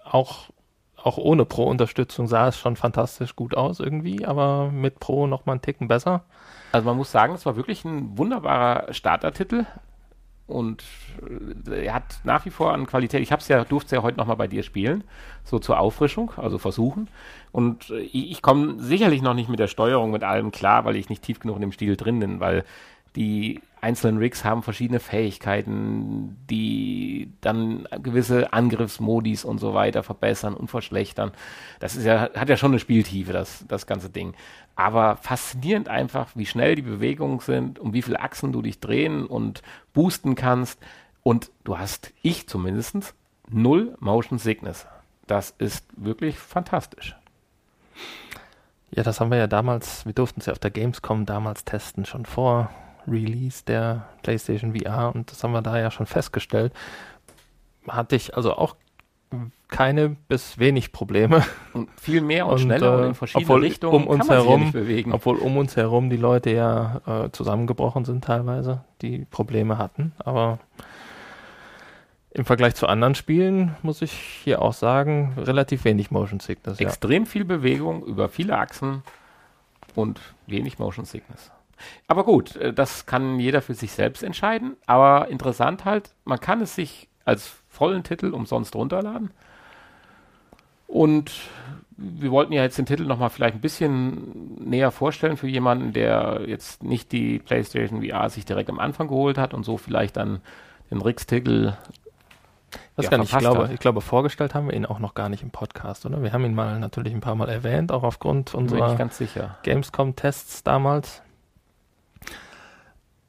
auch, 0.03 0.49
auch 0.95 1.17
ohne 1.17 1.45
Pro-Unterstützung 1.45 2.27
sah 2.27 2.47
es 2.47 2.57
schon 2.57 2.75
fantastisch 2.75 3.35
gut 3.35 3.55
aus 3.55 3.79
irgendwie, 3.79 4.25
aber 4.25 4.71
mit 4.71 4.99
Pro 4.99 5.27
noch 5.27 5.45
mal 5.45 5.53
einen 5.53 5.61
Ticken 5.61 5.87
besser. 5.87 6.23
Also 6.71 6.87
man 6.87 6.97
muss 6.97 7.11
sagen, 7.11 7.33
es 7.33 7.45
war 7.45 7.55
wirklich 7.55 7.85
ein 7.85 8.17
wunderbarer 8.17 8.93
Startertitel 8.93 9.65
und 10.45 10.83
äh, 11.67 11.85
er 11.85 11.93
hat 11.93 12.19
nach 12.23 12.45
wie 12.45 12.49
vor 12.49 12.73
an 12.73 12.85
Qualität. 12.85 13.21
Ich 13.21 13.31
habe 13.31 13.41
es 13.41 13.47
ja, 13.47 13.63
durfte 13.63 13.87
es 13.87 13.91
ja 13.91 14.03
heute 14.03 14.17
noch 14.17 14.27
mal 14.27 14.35
bei 14.35 14.47
dir 14.47 14.63
spielen, 14.63 15.03
so 15.43 15.57
zur 15.59 15.79
Auffrischung, 15.79 16.31
also 16.37 16.57
versuchen. 16.57 17.09
Und 17.51 17.89
äh, 17.89 17.99
ich, 17.99 18.31
ich 18.31 18.41
komme 18.41 18.79
sicherlich 18.79 19.21
noch 19.21 19.33
nicht 19.33 19.49
mit 19.49 19.59
der 19.59 19.67
Steuerung 19.67 20.11
mit 20.11 20.23
allem 20.23 20.51
klar, 20.51 20.83
weil 20.85 20.95
ich 20.95 21.09
nicht 21.09 21.23
tief 21.23 21.39
genug 21.39 21.55
in 21.55 21.61
dem 21.61 21.71
Stil 21.71 21.95
drin 21.95 22.19
bin, 22.19 22.39
weil 22.39 22.65
die 23.15 23.61
einzelnen 23.83 24.17
Rigs 24.17 24.45
haben 24.45 24.63
verschiedene 24.63 25.01
Fähigkeiten, 25.01 26.37
die 26.49 27.31
dann 27.41 27.87
gewisse 28.01 28.53
Angriffsmodis 28.53 29.43
und 29.43 29.59
so 29.59 29.73
weiter 29.73 30.03
verbessern 30.03 30.53
und 30.53 30.69
verschlechtern. 30.69 31.31
Das 31.79 31.95
ist 31.95 32.05
ja, 32.05 32.29
hat 32.33 32.49
ja 32.49 32.55
schon 32.55 32.71
eine 32.71 32.79
Spieltiefe, 32.79 33.33
das, 33.33 33.65
das 33.67 33.85
ganze 33.85 34.09
Ding. 34.09 34.35
Aber 34.75 35.17
faszinierend 35.17 35.89
einfach, 35.89 36.29
wie 36.35 36.45
schnell 36.45 36.75
die 36.75 36.81
Bewegungen 36.81 37.39
sind, 37.39 37.77
um 37.77 37.93
wie 37.93 38.01
viele 38.01 38.21
Achsen 38.21 38.53
du 38.53 38.61
dich 38.61 38.79
drehen 38.79 39.25
und 39.25 39.61
boosten 39.93 40.35
kannst. 40.35 40.79
Und 41.21 41.51
du 41.65 41.77
hast, 41.77 42.13
ich 42.21 42.47
zumindest, 42.47 43.13
null 43.49 43.95
Motion 43.99 44.39
Sickness. 44.39 44.87
Das 45.27 45.53
ist 45.57 45.85
wirklich 45.95 46.37
fantastisch. 46.39 47.15
Ja, 48.91 49.03
das 49.03 49.19
haben 49.19 49.31
wir 49.31 49.37
ja 49.37 49.47
damals, 49.47 50.05
wir 50.05 50.13
durften 50.13 50.39
es 50.39 50.45
ja 50.45 50.53
auf 50.53 50.59
der 50.59 50.71
Gamescom 50.71 51.25
damals 51.25 51.65
testen, 51.65 52.05
schon 52.05 52.25
vor 52.25 52.69
Release 53.07 53.63
der 53.65 54.07
PlayStation 54.23 54.75
VR 54.75 55.11
und 55.13 55.31
das 55.31 55.43
haben 55.43 55.51
wir 55.51 55.61
da 55.61 55.77
ja 55.79 55.91
schon 55.91 56.05
festgestellt. 56.05 56.73
Hatte 57.87 58.15
ich 58.15 58.35
also 58.35 58.53
auch 58.55 58.75
keine 59.67 60.09
bis 60.09 60.59
wenig 60.59 60.91
Probleme, 60.91 61.43
Und 61.73 61.89
viel 61.99 62.21
mehr 62.21 62.45
und, 62.45 62.53
Und, 62.53 62.59
schneller 62.59 62.97
und 62.97 63.03
äh, 63.03 63.07
in 63.07 63.15
verschiedene 63.15 63.45
obwohl 63.45 63.61
Richtungen 63.61 63.95
um 63.95 64.07
uns 64.07 64.27
ja 64.27 64.35
herum- 64.35 65.11
obwohl 65.11 65.37
um 65.37 65.57
uns 65.57 65.75
herum 65.75 66.09
die 66.11 66.17
Leute 66.17 66.51
ja 66.51 67.01
äh, 67.07 67.31
zusammengebrochen 67.31 68.05
sind 68.05 68.23
teilweise, 68.23 68.83
die 69.01 69.25
Probleme 69.25 69.77
hatten. 69.79 70.13
Aber 70.19 70.59
Im 72.35 72.45
Vergleich 72.45 72.75
zu 72.75 72.87
anderen 72.87 73.15
Spielen 73.15 73.75
muss 73.81 74.01
ich 74.01 74.11
hier 74.11 74.61
auch 74.61 74.73
sagen, 74.73 75.33
relativ 75.37 75.83
wenig 75.85 76.09
Motion 76.11 76.39
Sickness. 76.39 76.79
Ja. 76.79 76.87
Extrem 76.87 77.25
viel 77.25 77.45
Bewegung 77.45 78.03
über 78.03 78.29
viele 78.29 78.57
Achsen 78.57 79.03
und 79.95 80.19
wenig 80.47 80.77
Motion 80.79 81.05
Sickness. 81.05 81.51
Aber 82.07 82.23
gut, 82.23 82.55
äh, 82.55 82.73
das 82.73 83.05
kann 83.05 83.39
jeder 83.39 83.61
für 83.61 83.73
sich 83.73 83.91
selbst 83.91 84.23
entscheiden. 84.23 84.77
Aber 84.85 85.27
interessant 85.29 85.85
halt, 85.85 86.11
man 86.25 86.39
kann 86.39 86.61
es 86.61 86.75
sich 86.75 87.07
als 87.25 87.53
vollen 87.69 88.03
Titel 88.03 88.33
umsonst 88.33 88.75
runterladen. 88.75 89.31
Und 90.87 91.31
wir 91.97 92.31
wollten 92.31 92.53
ja 92.53 92.63
jetzt 92.63 92.77
den 92.77 92.85
Titel 92.85 93.05
nochmal 93.05 93.29
vielleicht 93.29 93.55
ein 93.55 93.61
bisschen 93.61 94.69
näher 94.69 94.91
vorstellen 94.91 95.37
für 95.37 95.47
jemanden, 95.47 95.93
der 95.93 96.41
jetzt 96.45 96.83
nicht 96.83 97.11
die 97.11 97.39
PlayStation 97.39 98.03
VR 98.03 98.29
sich 98.29 98.45
direkt 98.45 98.69
am 98.69 98.79
Anfang 98.79 99.07
geholt 99.07 99.37
hat 99.37 99.53
und 99.53 99.63
so 99.63 99.77
vielleicht 99.77 100.17
dann 100.17 100.41
den 100.91 101.01
Rix-Titel. 101.01 101.73
Ja, 102.97 103.09
gar 103.09 103.17
nicht, 103.17 103.33
ich 103.33 103.39
glaube, 103.39 103.69
ich 103.73 103.79
glaube, 103.79 104.01
vorgestellt 104.01 104.53
haben 104.53 104.67
wir 104.67 104.75
ihn 104.75 104.85
auch 104.85 104.99
noch 104.99 105.13
gar 105.13 105.29
nicht 105.29 105.43
im 105.43 105.51
Podcast, 105.51 106.05
oder? 106.05 106.21
Wir 106.21 106.33
haben 106.33 106.45
ihn 106.45 106.55
mal 106.55 106.79
natürlich 106.79 107.13
ein 107.13 107.21
paar 107.21 107.35
Mal 107.35 107.49
erwähnt, 107.49 107.91
auch 107.91 108.03
aufgrund 108.03 108.53
unserer 108.53 108.95
Gamescom-Tests 109.63 110.63
damals. 110.63 111.21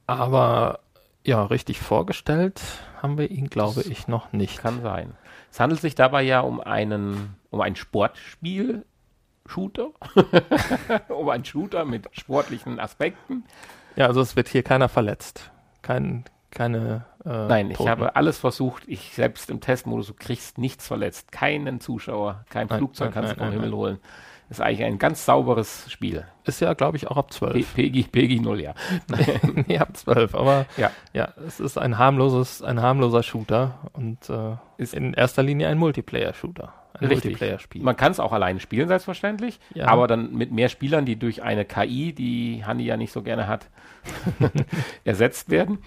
Aber 0.07 0.79
ja, 1.23 1.43
richtig 1.43 1.79
vorgestellt 1.79 2.61
haben 3.01 3.17
wir 3.17 3.31
ihn, 3.31 3.49
glaube 3.49 3.81
ich, 3.81 4.07
noch 4.07 4.31
nicht. 4.31 4.59
Kann 4.59 4.81
sein. 4.81 5.15
Es 5.51 5.59
handelt 5.59 5.81
sich 5.81 5.95
dabei 5.95 6.21
ja 6.21 6.41
um 6.41 6.61
einen, 6.61 7.35
um 7.49 7.61
ein 7.61 7.75
Sportspiel, 7.75 8.85
Shooter, 9.47 9.89
um 11.09 11.29
einen 11.29 11.45
Shooter 11.45 11.85
mit 11.85 12.07
sportlichen 12.11 12.79
Aspekten. 12.79 13.43
Ja, 13.95 14.07
also 14.07 14.21
es 14.21 14.35
wird 14.35 14.47
hier 14.47 14.63
keiner 14.63 14.89
verletzt. 14.89 15.51
Kein, 15.81 16.25
keine. 16.51 17.05
Äh, 17.23 17.47
Nein, 17.47 17.69
Toten. 17.69 17.83
ich 17.83 17.89
habe 17.89 18.15
alles 18.15 18.37
versucht. 18.37 18.83
Ich 18.87 19.13
selbst 19.13 19.49
im 19.49 19.61
Testmodus, 19.61 20.07
du 20.07 20.13
kriegst 20.13 20.57
nichts 20.57 20.87
verletzt. 20.87 21.31
Keinen 21.31 21.79
Zuschauer, 21.79 22.45
kein 22.49 22.67
nein, 22.67 22.79
Flugzeug 22.79 23.07
nein, 23.07 23.13
kannst 23.13 23.37
nein, 23.37 23.37
du 23.37 23.53
vom 23.53 23.61
Himmel 23.61 23.75
holen. 23.75 23.99
Ist 24.49 24.61
eigentlich 24.61 24.83
ein 24.83 24.99
ganz 24.99 25.25
sauberes 25.25 25.91
Spiel. 25.91 26.25
Ist 26.43 26.59
ja, 26.59 26.73
glaube 26.73 26.97
ich, 26.97 27.07
auch 27.07 27.17
ab 27.17 27.33
12. 27.33 27.73
PEGI, 27.73 28.03
PEGI 28.03 28.39
0, 28.39 28.61
ja. 28.61 28.73
nee, 29.67 29.79
ab 29.79 29.97
12, 29.97 30.35
aber 30.35 30.67
ja. 30.77 30.91
ja, 31.13 31.29
es 31.47 31.59
ist 31.59 31.77
ein 31.79 31.97
harmloses, 31.97 32.61
ein 32.61 32.79
harmloser 32.79 33.23
Shooter 33.23 33.79
und 33.93 34.29
äh, 34.29 34.55
ist 34.77 34.93
in 34.93 35.13
erster 35.15 35.41
Linie 35.41 35.67
ein 35.69 35.79
Multiplayer-Shooter. 35.79 36.73
Ein 36.93 37.09
Multiplayer-Spiel. 37.09 37.81
Man 37.81 37.97
kann 37.97 38.11
es 38.11 38.19
auch 38.19 38.31
alleine 38.31 38.59
spielen, 38.59 38.87
selbstverständlich, 38.87 39.59
ja. 39.73 39.87
aber 39.87 40.07
dann 40.07 40.33
mit 40.33 40.51
mehr 40.51 40.69
Spielern, 40.69 41.05
die 41.05 41.17
durch 41.17 41.41
eine 41.41 41.65
KI, 41.65 42.13
die 42.13 42.63
Hanni 42.65 42.83
ja 42.83 42.97
nicht 42.97 43.11
so 43.11 43.23
gerne 43.23 43.47
hat, 43.47 43.67
ersetzt 45.03 45.49
werden. 45.49 45.79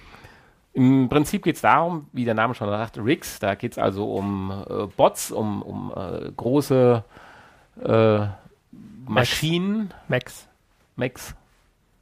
Im 0.72 1.08
Prinzip 1.08 1.44
geht 1.44 1.56
es 1.56 1.62
darum, 1.62 2.08
wie 2.12 2.24
der 2.24 2.34
Name 2.34 2.54
schon 2.54 2.68
sagt, 2.68 2.98
Rigs. 2.98 3.38
Da 3.38 3.54
geht 3.54 3.72
es 3.72 3.78
also 3.78 4.12
um 4.12 4.64
äh, 4.68 4.86
Bots, 4.86 5.30
um, 5.30 5.62
um 5.62 5.92
äh, 5.96 6.30
große 6.36 7.04
äh, 7.82 8.26
Maschinen. 9.08 9.92
Max. 10.08 10.48
Max. 10.96 11.34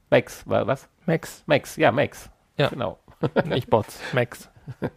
Max, 0.09 0.43
was? 0.45 0.87
Max. 1.05 1.43
Max, 1.45 1.75
ja, 1.75 1.91
Max. 1.91 2.29
Ja. 2.57 2.69
Genau. 2.69 2.99
Nicht 3.45 3.69
Bots, 3.69 3.99
Max. 4.13 4.49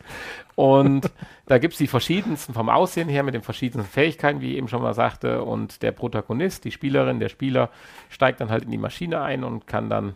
Und 0.55 1.11
da 1.47 1.59
gibt 1.59 1.75
es 1.75 1.79
die 1.79 1.87
verschiedensten 1.87 2.55
vom 2.55 2.69
Aussehen 2.69 3.09
her 3.09 3.23
mit 3.23 3.35
den 3.35 3.43
verschiedensten 3.43 3.91
Fähigkeiten, 3.91 4.41
wie 4.41 4.53
ich 4.53 4.57
eben 4.57 4.69
schon 4.69 4.83
mal 4.83 4.95
sagte. 4.95 5.43
Und 5.43 5.83
der 5.83 5.93
Protagonist, 5.93 6.65
die 6.65 6.73
Spielerin, 6.73 7.21
der 7.21 7.29
Spieler 7.29 7.71
steigt 8.09 8.41
dann 8.41 8.51
halt 8.51 8.65
in 8.65 8.71
die 8.71 8.79
Maschine 8.79 9.23
ein 9.23 9.45
und 9.45 9.67
kann 9.67 9.89
dann 9.89 10.15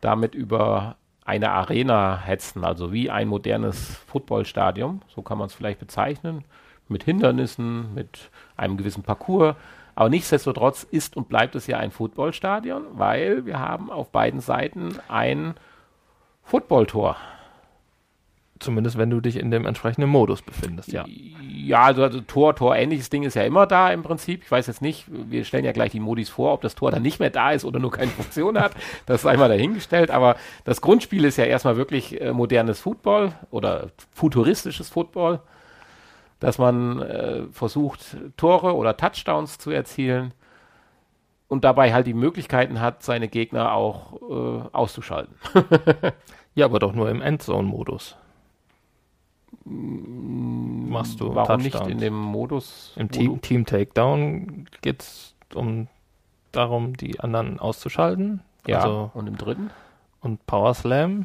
damit 0.00 0.34
über 0.34 0.96
eine 1.24 1.50
Arena 1.50 2.20
hetzen, 2.20 2.64
also 2.64 2.92
wie 2.92 3.10
ein 3.10 3.28
modernes 3.28 3.96
Footballstadion, 4.06 5.02
so 5.08 5.22
kann 5.22 5.38
man 5.38 5.46
es 5.46 5.54
vielleicht 5.54 5.78
bezeichnen, 5.78 6.44
mit 6.88 7.04
Hindernissen, 7.04 7.94
mit 7.94 8.30
einem 8.56 8.76
gewissen 8.76 9.02
Parcours, 9.02 9.56
aber 9.94 10.08
nichtsdestotrotz 10.08 10.82
ist 10.82 11.16
und 11.16 11.28
bleibt 11.28 11.54
es 11.54 11.66
ja 11.66 11.78
ein 11.78 11.90
Footballstadion, 11.90 12.84
weil 12.92 13.46
wir 13.46 13.58
haben 13.58 13.90
auf 13.90 14.10
beiden 14.10 14.40
Seiten 14.40 14.96
ein 15.08 15.54
Footballtor. 16.42 17.16
Zumindest 18.60 18.96
wenn 18.96 19.10
du 19.10 19.20
dich 19.20 19.36
in 19.36 19.50
dem 19.50 19.66
entsprechenden 19.66 20.08
Modus 20.08 20.40
befindest, 20.40 20.92
ja. 20.92 21.04
Ja, 21.06 21.82
also, 21.82 22.02
also 22.02 22.20
Tor, 22.20 22.54
Tor, 22.54 22.76
ähnliches 22.76 23.10
Ding 23.10 23.22
ist 23.24 23.34
ja 23.34 23.42
immer 23.42 23.66
da 23.66 23.90
im 23.90 24.02
Prinzip. 24.02 24.42
Ich 24.44 24.50
weiß 24.50 24.66
jetzt 24.66 24.82
nicht, 24.82 25.06
wir 25.08 25.44
stellen 25.44 25.64
ja 25.64 25.72
gleich 25.72 25.92
die 25.92 26.00
Modis 26.00 26.28
vor, 26.28 26.52
ob 26.52 26.60
das 26.60 26.74
Tor 26.74 26.90
dann 26.90 27.02
nicht 27.02 27.20
mehr 27.20 27.30
da 27.30 27.52
ist 27.52 27.64
oder 27.64 27.78
nur 27.78 27.90
keine 27.90 28.10
Funktion 28.10 28.58
hat. 28.58 28.72
Das 29.06 29.22
ist 29.22 29.26
einmal 29.26 29.48
dahingestellt. 29.48 30.10
Aber 30.10 30.36
das 30.64 30.80
Grundspiel 30.80 31.24
ist 31.24 31.36
ja 31.36 31.44
erstmal 31.44 31.76
wirklich 31.76 32.20
äh, 32.20 32.32
modernes 32.32 32.80
Football 32.80 33.32
oder 33.50 33.88
futuristisches 34.12 34.88
Football 34.88 35.40
dass 36.44 36.58
man 36.58 37.00
äh, 37.00 37.44
versucht, 37.52 38.18
Tore 38.36 38.76
oder 38.76 38.98
Touchdowns 38.98 39.56
zu 39.56 39.70
erzielen 39.70 40.34
und 41.48 41.64
dabei 41.64 41.94
halt 41.94 42.06
die 42.06 42.12
Möglichkeiten 42.12 42.82
hat, 42.82 43.02
seine 43.02 43.28
Gegner 43.28 43.72
auch 43.72 44.20
äh, 44.20 44.68
auszuschalten. 44.72 45.34
ja, 46.54 46.66
aber 46.66 46.80
doch 46.80 46.92
nur 46.92 47.08
im 47.08 47.22
Endzone-Modus. 47.22 48.16
Machst 49.64 51.18
du 51.18 51.34
Warum 51.34 51.62
Touchdowns. 51.62 51.86
nicht 51.86 51.92
in 51.92 51.98
dem 51.98 52.14
Modus? 52.14 52.92
Im 52.96 53.10
Team, 53.10 53.40
Team 53.40 53.64
Takedown 53.64 54.68
geht 54.82 55.00
es 55.00 55.34
um 55.54 55.88
darum, 56.52 56.94
die 56.94 57.20
anderen 57.20 57.58
auszuschalten. 57.58 58.42
Ja, 58.66 58.80
also, 58.80 59.10
und 59.14 59.28
im 59.28 59.38
dritten? 59.38 59.70
Und 60.20 60.44
Power 60.44 60.74
Slam 60.74 61.24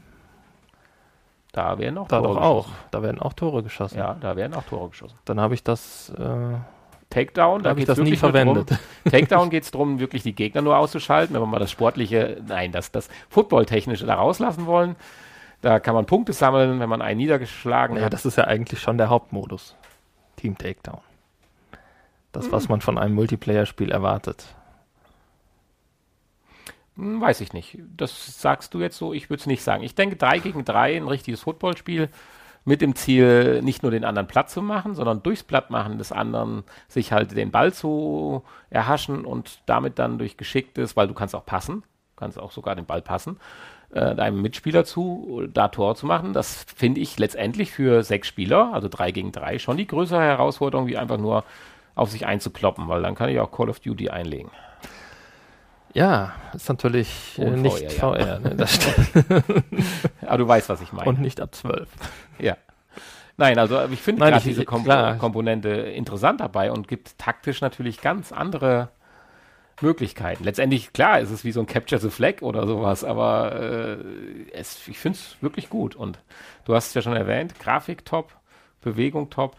da 1.51 1.79
werden 1.79 1.97
auch 1.97 2.07
da 2.07 2.21
Tore 2.21 2.33
doch 2.35 2.41
auch. 2.41 2.67
Da 2.91 3.01
werden 3.01 3.19
auch 3.19 3.33
Tore 3.33 3.63
geschossen. 3.63 3.97
Ja, 3.97 4.15
da 4.19 4.35
werden 4.35 4.53
auch 4.53 4.63
Tore 4.63 4.89
geschossen. 4.89 5.17
Dann 5.25 5.39
habe 5.39 5.55
ich 5.55 5.63
das 5.63 6.09
äh, 6.17 6.55
Takedown, 7.09 7.63
da 7.63 7.71
habe 7.71 7.79
ich 7.79 7.87
das 7.87 7.97
nie 7.97 8.15
verwendet. 8.15 8.69
Drum, 9.03 9.11
Takedown 9.11 9.49
geht 9.49 9.63
es 9.63 9.71
darum, 9.71 9.99
wirklich 9.99 10.21
die 10.21 10.33
Gegner 10.33 10.61
nur 10.61 10.77
auszuschalten. 10.77 11.33
Wenn 11.33 11.41
wir 11.41 11.47
mal 11.47 11.59
das 11.59 11.71
sportliche, 11.71 12.41
nein, 12.47 12.71
das, 12.71 12.91
das 12.91 13.09
Football-technische 13.29 14.05
da 14.05 14.15
rauslassen 14.15 14.67
wollen, 14.67 14.95
da 15.61 15.79
kann 15.79 15.95
man 15.95 16.05
Punkte 16.05 16.33
sammeln, 16.33 16.79
wenn 16.79 16.89
man 16.89 17.01
einen 17.01 17.17
niedergeschlagen 17.17 17.95
ja, 17.95 18.03
hat. 18.03 18.05
Ja, 18.05 18.09
das 18.09 18.25
ist 18.25 18.37
ja 18.37 18.43
eigentlich 18.45 18.79
schon 18.79 18.97
der 18.97 19.09
Hauptmodus. 19.09 19.75
Team 20.35 20.57
Takedown. 20.57 21.01
Das, 22.31 22.51
was 22.51 22.63
hm. 22.65 22.69
man 22.69 22.81
von 22.81 22.97
einem 22.99 23.15
Multiplayer-Spiel 23.15 23.91
erwartet. 23.91 24.55
Hm, 26.99 27.21
weiß 27.21 27.39
ich 27.41 27.53
nicht. 27.53 27.77
Das 27.95 28.41
sagst 28.41 28.73
du 28.73 28.81
jetzt 28.81 28.97
so, 28.97 29.13
ich 29.13 29.29
würde 29.29 29.39
es 29.39 29.47
nicht 29.47 29.63
sagen. 29.63 29.83
Ich 29.83 29.95
denke 29.95 30.17
3 30.17 30.39
gegen 30.39 30.65
3, 30.65 30.97
ein 30.97 31.07
richtiges 31.07 31.41
Footballspiel 31.41 32.09
mit 32.65 32.81
dem 32.81 32.93
Ziel, 32.95 33.61
nicht 33.61 33.83
nur 33.83 33.91
den 33.91 34.03
anderen 34.03 34.27
platt 34.27 34.49
zu 34.49 34.61
machen, 34.61 34.93
sondern 34.95 35.23
durchs 35.23 35.43
Plattmachen 35.43 35.97
des 35.97 36.11
anderen 36.11 36.63
sich 36.89 37.13
halt 37.13 37.35
den 37.35 37.51
Ball 37.51 37.73
zu 37.73 38.43
erhaschen 38.69 39.23
und 39.23 39.61
damit 39.65 39.97
dann 39.97 40.17
durch 40.17 40.35
geschicktes, 40.35 40.97
weil 40.97 41.07
du 41.07 41.13
kannst 41.13 41.35
auch 41.35 41.45
passen, 41.45 41.83
kannst 42.17 42.37
auch 42.37 42.51
sogar 42.51 42.75
den 42.75 42.85
Ball 42.85 43.01
passen, 43.01 43.39
äh, 43.91 44.13
deinem 44.13 44.41
Mitspieler 44.41 44.83
zu, 44.83 45.47
da 45.53 45.69
Tor 45.69 45.95
zu 45.95 46.05
machen. 46.05 46.33
Das 46.33 46.65
finde 46.75 46.99
ich 46.99 47.17
letztendlich 47.17 47.71
für 47.71 48.03
sechs 48.03 48.27
Spieler, 48.27 48.73
also 48.73 48.89
drei 48.89 49.11
gegen 49.11 49.31
drei, 49.31 49.57
schon 49.57 49.77
die 49.77 49.87
größere 49.87 50.21
Herausforderung, 50.21 50.87
wie 50.87 50.97
einfach 50.97 51.17
nur 51.17 51.45
auf 51.95 52.11
sich 52.11 52.25
einzukloppen, 52.25 52.89
weil 52.89 53.01
dann 53.01 53.15
kann 53.15 53.29
ich 53.29 53.39
auch 53.39 53.51
Call 53.51 53.69
of 53.69 53.79
Duty 53.79 54.09
einlegen. 54.09 54.51
Ja, 55.93 56.33
ist 56.53 56.69
natürlich 56.69 57.39
äh, 57.39 57.49
nicht 57.49 57.91
VR, 57.93 58.15
VR 58.15 58.19
ja. 58.19 58.39
ne, 58.39 58.65
Aber 60.27 60.37
du 60.37 60.47
weißt, 60.47 60.69
was 60.69 60.81
ich 60.81 60.93
meine. 60.93 61.09
Und 61.09 61.19
nicht 61.19 61.41
ab 61.41 61.55
12. 61.55 61.87
Ja. 62.39 62.57
Nein, 63.37 63.57
also 63.57 63.81
ich 63.85 64.01
finde 64.01 64.25
gerade 64.25 64.43
diese 64.43 64.65
Kom 64.65 64.83
klar. 64.83 65.17
Komponente 65.17 65.69
interessant 65.69 66.41
dabei 66.41 66.71
und 66.71 66.87
gibt 66.87 67.17
taktisch 67.17 67.61
natürlich 67.61 68.01
ganz 68.01 68.31
andere 68.31 68.89
Möglichkeiten. 69.81 70.43
Letztendlich, 70.43 70.91
klar, 70.91 71.19
ist 71.19 71.31
es 71.31 71.45
wie 71.45 71.53
so 71.53 71.61
ein 71.61 71.65
Capture 71.65 72.01
the 72.01 72.09
Flag 72.09 72.41
oder 72.41 72.67
sowas, 72.67 73.03
aber 73.05 73.55
äh, 73.55 73.97
es, 74.51 74.85
ich 74.87 74.99
finde 74.99 75.17
es 75.17 75.37
wirklich 75.41 75.69
gut. 75.69 75.95
Und 75.95 76.19
du 76.65 76.75
hast 76.75 76.89
es 76.89 76.93
ja 76.95 77.01
schon 77.01 77.15
erwähnt, 77.15 77.57
Grafik 77.59 78.03
top, 78.05 78.33
Bewegung 78.81 79.29
top, 79.29 79.55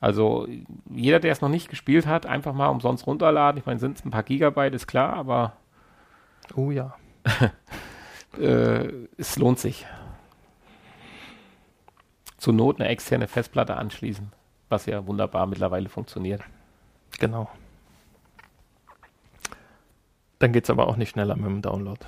also 0.00 0.48
jeder, 0.88 1.20
der 1.20 1.32
es 1.32 1.42
noch 1.42 1.48
nicht 1.48 1.68
gespielt 1.68 2.06
hat, 2.06 2.26
einfach 2.26 2.54
mal 2.54 2.68
umsonst 2.68 3.06
runterladen. 3.06 3.58
Ich 3.58 3.66
meine, 3.66 3.78
sind 3.78 3.98
es 3.98 4.04
ein 4.04 4.10
paar 4.10 4.22
Gigabyte, 4.22 4.74
ist 4.74 4.86
klar, 4.86 5.12
aber 5.12 5.52
oh 6.54 6.70
ja, 6.70 6.94
äh, 8.38 8.88
es 9.18 9.36
lohnt 9.36 9.58
sich. 9.58 9.86
Zur 12.38 12.54
Not 12.54 12.80
eine 12.80 12.88
externe 12.88 13.28
Festplatte 13.28 13.76
anschließen, 13.76 14.32
was 14.70 14.86
ja 14.86 15.06
wunderbar 15.06 15.46
mittlerweile 15.46 15.90
funktioniert. 15.90 16.42
Genau. 17.18 17.50
Dann 20.38 20.52
geht 20.54 20.64
es 20.64 20.70
aber 20.70 20.88
auch 20.88 20.96
nicht 20.96 21.10
schneller 21.10 21.36
mit 21.36 21.44
dem 21.44 21.60
Download. 21.60 22.00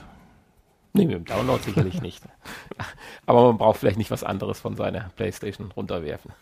Nee, 0.94 1.04
mit 1.04 1.14
dem 1.14 1.24
Download 1.26 1.62
sicherlich 1.62 2.00
nicht. 2.00 2.22
Aber 3.26 3.46
man 3.46 3.58
braucht 3.58 3.78
vielleicht 3.78 3.98
nicht 3.98 4.10
was 4.10 4.24
anderes 4.24 4.60
von 4.60 4.74
seiner 4.74 5.10
Playstation 5.16 5.70
runterwerfen. 5.70 6.32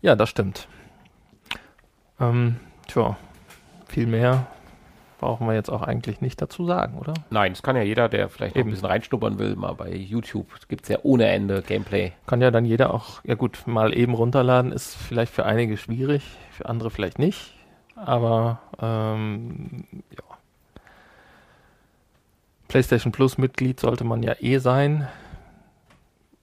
Ja, 0.00 0.16
das 0.16 0.28
stimmt. 0.28 0.68
Ähm, 2.20 2.56
tja, 2.86 3.16
viel 3.88 4.06
mehr 4.06 4.46
brauchen 5.18 5.46
wir 5.46 5.54
jetzt 5.54 5.70
auch 5.70 5.82
eigentlich 5.82 6.20
nicht 6.20 6.40
dazu 6.40 6.66
sagen, 6.66 6.98
oder? 6.98 7.14
Nein, 7.30 7.52
das 7.52 7.62
kann 7.62 7.76
ja 7.76 7.82
jeder, 7.82 8.08
der 8.08 8.28
vielleicht 8.28 8.56
Eben. 8.56 8.68
ein 8.68 8.72
bisschen 8.72 8.86
reinschnuppern 8.86 9.38
will, 9.38 9.56
mal 9.56 9.74
bei 9.74 9.94
YouTube 9.94 10.46
gibt 10.68 10.84
es 10.84 10.88
ja 10.88 10.98
ohne 11.02 11.26
Ende 11.26 11.62
Gameplay. 11.62 12.12
Kann 12.26 12.40
ja 12.40 12.50
dann 12.50 12.64
jeder 12.64 12.92
auch, 12.92 13.24
ja 13.24 13.34
gut, 13.34 13.66
mal 13.66 13.96
eben 13.96 14.14
runterladen, 14.14 14.72
ist 14.72 14.94
vielleicht 14.94 15.32
für 15.32 15.44
einige 15.44 15.76
schwierig, 15.76 16.22
für 16.50 16.66
andere 16.68 16.90
vielleicht 16.90 17.18
nicht. 17.18 17.54
Aber 17.94 18.60
ähm, 18.78 19.84
ja. 20.10 20.22
PlayStation 22.68 23.12
Plus 23.12 23.38
Mitglied 23.38 23.80
sollte 23.80 24.04
man 24.04 24.22
ja 24.22 24.34
eh 24.38 24.58
sein, 24.58 25.08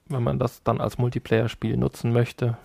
wenn 0.08 0.24
man 0.24 0.40
das 0.40 0.64
dann 0.64 0.82
als 0.82 0.98
Multiplayer-Spiel 0.98 1.78
nutzen 1.78 2.12
möchte. 2.12 2.58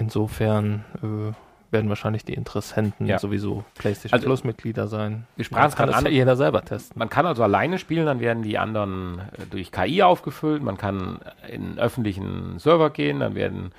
Insofern 0.00 0.84
äh, 1.02 1.32
werden 1.72 1.88
wahrscheinlich 1.88 2.24
die 2.24 2.34
Interessenten 2.34 3.06
Ja. 3.06 3.18
sowieso 3.18 3.64
PlayStation 3.78 4.16
Also, 4.16 4.26
Plus 4.26 4.42
Mitglieder 4.44 4.88
sein. 4.88 5.26
wir 5.36 5.44
sprachen 5.44 5.70
kann 5.74 5.86
gerade 5.86 5.98
an- 5.98 6.04
ja 6.06 6.10
jeder 6.10 6.34
selber 6.36 6.64
testen. 6.64 6.98
Man 6.98 7.08
kann 7.10 7.26
also 7.26 7.42
alleine 7.44 7.78
spielen, 7.78 8.06
dann 8.06 8.18
werden 8.18 8.42
die 8.42 8.58
anderen 8.58 9.20
äh, 9.38 9.46
durch 9.50 9.70
KI 9.70 10.02
aufgefüllt. 10.02 10.62
Man 10.62 10.76
kann 10.78 11.20
in 11.48 11.62
einen 11.68 11.78
öffentlichen 11.78 12.58
Server 12.58 12.90
gehen, 12.90 13.20
dann 13.20 13.34
werden 13.36 13.70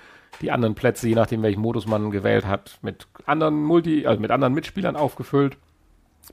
die 0.41 0.51
anderen 0.51 0.75
Plätze, 0.75 1.07
je 1.09 1.15
nachdem 1.15 1.43
welchen 1.43 1.61
Modus 1.61 1.85
man 1.87 2.11
gewählt 2.11 2.47
hat, 2.47 2.77
mit 2.81 3.07
anderen 3.25 3.61
Multi, 3.61 4.07
also 4.07 4.21
mit 4.21 4.31
anderen 4.31 4.53
Mitspielern 4.53 4.95
aufgefüllt. 4.95 5.57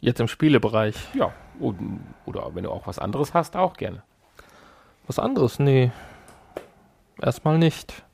Jetzt 0.00 0.20
im 0.20 0.28
Spielebereich. 0.28 0.96
Ja, 1.14 1.32
und, 1.58 2.00
oder 2.26 2.54
wenn 2.54 2.64
du 2.64 2.70
auch 2.70 2.86
was 2.86 2.98
anderes 2.98 3.34
hast, 3.34 3.56
auch 3.56 3.74
gerne. 3.74 4.02
Was 5.06 5.18
anderes? 5.18 5.58
Nee. 5.58 5.90
Erstmal 7.20 7.58
nicht. 7.58 8.04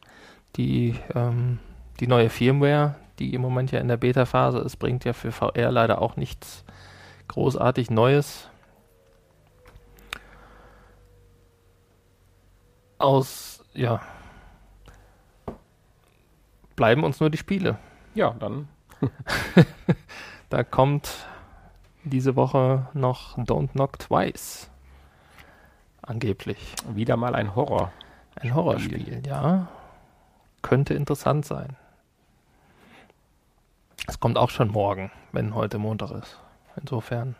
Die, 0.57 0.95
ähm, 1.15 1.59
die 2.01 2.07
neue 2.07 2.29
Firmware, 2.29 2.97
die 3.19 3.35
im 3.35 3.41
Moment 3.41 3.73
ja 3.73 3.81
in 3.81 3.89
der 3.89 3.97
Beta-Phase 3.97 4.59
ist, 4.59 4.77
bringt 4.77 5.05
ja 5.05 5.13
für 5.13 5.33
VR 5.33 5.71
leider 5.71 6.01
auch 6.01 6.17
nichts 6.17 6.65
großartig 7.29 7.91
Neues. 7.91 8.49
Aus, 13.03 13.65
ja. 13.75 14.01
Bleiben 16.77 17.05
uns 17.05 17.19
nur 17.21 17.31
die 17.31 17.39
Spiele. 17.39 17.79
Ja, 18.15 18.31
dann 18.39 18.69
Da 20.51 20.63
kommt 20.63 21.11
diese 22.05 22.37
Woche 22.37 22.87
noch 22.95 23.37
Don't 23.39 23.73
Knock 23.73 23.99
Twice. 23.99 24.71
Angeblich. 26.03 26.75
wieder 26.89 27.17
mal 27.17 27.35
ein 27.35 27.55
Horror. 27.55 27.93
Ein 28.37 28.55
Horrorspiel, 28.55 29.23
ja. 29.27 29.69
Könnte 30.63 30.95
interessant 30.95 31.45
sein. 31.45 31.77
Es 34.07 34.19
kommt 34.21 34.37
auch 34.39 34.51
schon 34.51 34.69
morgen, 34.69 35.11
wenn 35.33 35.55
heute 35.55 35.79
Montag 35.79 36.11
ist. 36.13 36.39
Insofern. 36.77 37.37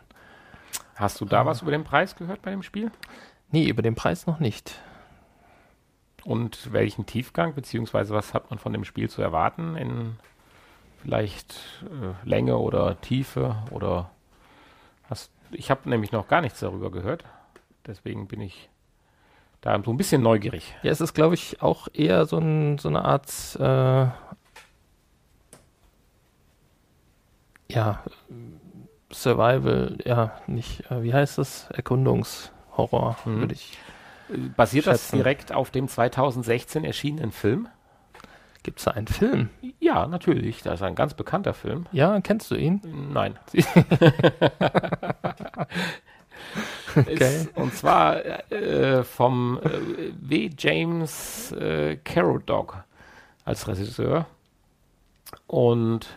Hast 0.95 1.19
du 1.21 1.25
da 1.25 1.41
Ah. 1.41 1.45
was 1.45 1.61
über 1.61 1.71
den 1.71 1.83
Preis 1.83 2.15
gehört 2.15 2.41
bei 2.41 2.51
dem 2.51 2.63
Spiel? 2.63 2.91
Nee, 3.51 3.67
über 3.67 3.81
den 3.81 3.95
Preis 3.95 4.27
noch 4.27 4.39
nicht. 4.39 4.79
Und 6.25 6.71
welchen 6.71 7.05
Tiefgang, 7.05 7.53
beziehungsweise 7.53 8.13
was 8.13 8.33
hat 8.33 8.49
man 8.49 8.59
von 8.59 8.71
dem 8.73 8.85
Spiel 8.85 9.09
zu 9.09 9.21
erwarten? 9.21 9.75
In 9.75 10.15
vielleicht 11.01 11.55
äh, 11.83 12.27
Länge 12.27 12.57
oder 12.57 12.99
Tiefe 13.01 13.57
oder 13.71 14.09
hast 15.09 15.31
ich 15.51 15.69
habe 15.69 15.89
nämlich 15.89 16.11
noch 16.11 16.27
gar 16.27 16.41
nichts 16.41 16.61
darüber 16.61 16.89
gehört. 16.91 17.25
Deswegen 17.85 18.27
bin 18.27 18.41
ich 18.41 18.69
da 19.61 19.79
so 19.83 19.91
ein 19.91 19.97
bisschen 19.97 20.21
neugierig. 20.21 20.73
Ja, 20.81 20.91
es 20.91 21.01
ist, 21.01 21.13
glaube 21.13 21.35
ich, 21.35 21.61
auch 21.61 21.87
eher 21.93 22.25
so, 22.25 22.37
ein, 22.37 22.77
so 22.79 22.89
eine 22.89 23.05
Art, 23.05 23.29
äh, 23.59 24.07
ja, 27.69 28.03
Survival, 29.11 29.97
ja, 30.05 30.31
nicht, 30.47 30.89
äh, 30.91 31.03
wie 31.03 31.13
heißt 31.13 31.37
es? 31.37 31.67
Erkundungshorror, 31.71 33.17
Mhm. 33.25 33.39
würde 33.41 33.53
ich. 33.53 33.77
Basiert 34.55 34.87
das 34.87 35.01
Schätzen. 35.01 35.17
direkt 35.17 35.51
auf 35.51 35.71
dem 35.71 35.87
2016 35.87 36.83
erschienenen 36.83 37.31
Film? 37.31 37.67
Gibt 38.63 38.79
es 38.79 38.85
da 38.85 38.91
einen 38.91 39.07
Film? 39.07 39.49
Ja, 39.79 40.07
natürlich. 40.07 40.61
Das 40.61 40.75
ist 40.75 40.83
ein 40.83 40.95
ganz 40.95 41.13
bekannter 41.13 41.53
Film. 41.53 41.85
Ja, 41.91 42.19
kennst 42.21 42.49
du 42.51 42.55
ihn? 42.55 42.81
Nein. 43.13 43.37
Okay. 46.95 47.47
Und 47.55 47.73
zwar 47.73 48.23
äh, 48.51 49.03
vom 49.03 49.59
äh, 49.63 50.11
W. 50.19 50.49
James 50.57 51.51
äh, 51.53 51.97
Carodog 52.03 52.83
als 53.45 53.67
Regisseur. 53.67 54.27
Und 55.47 56.07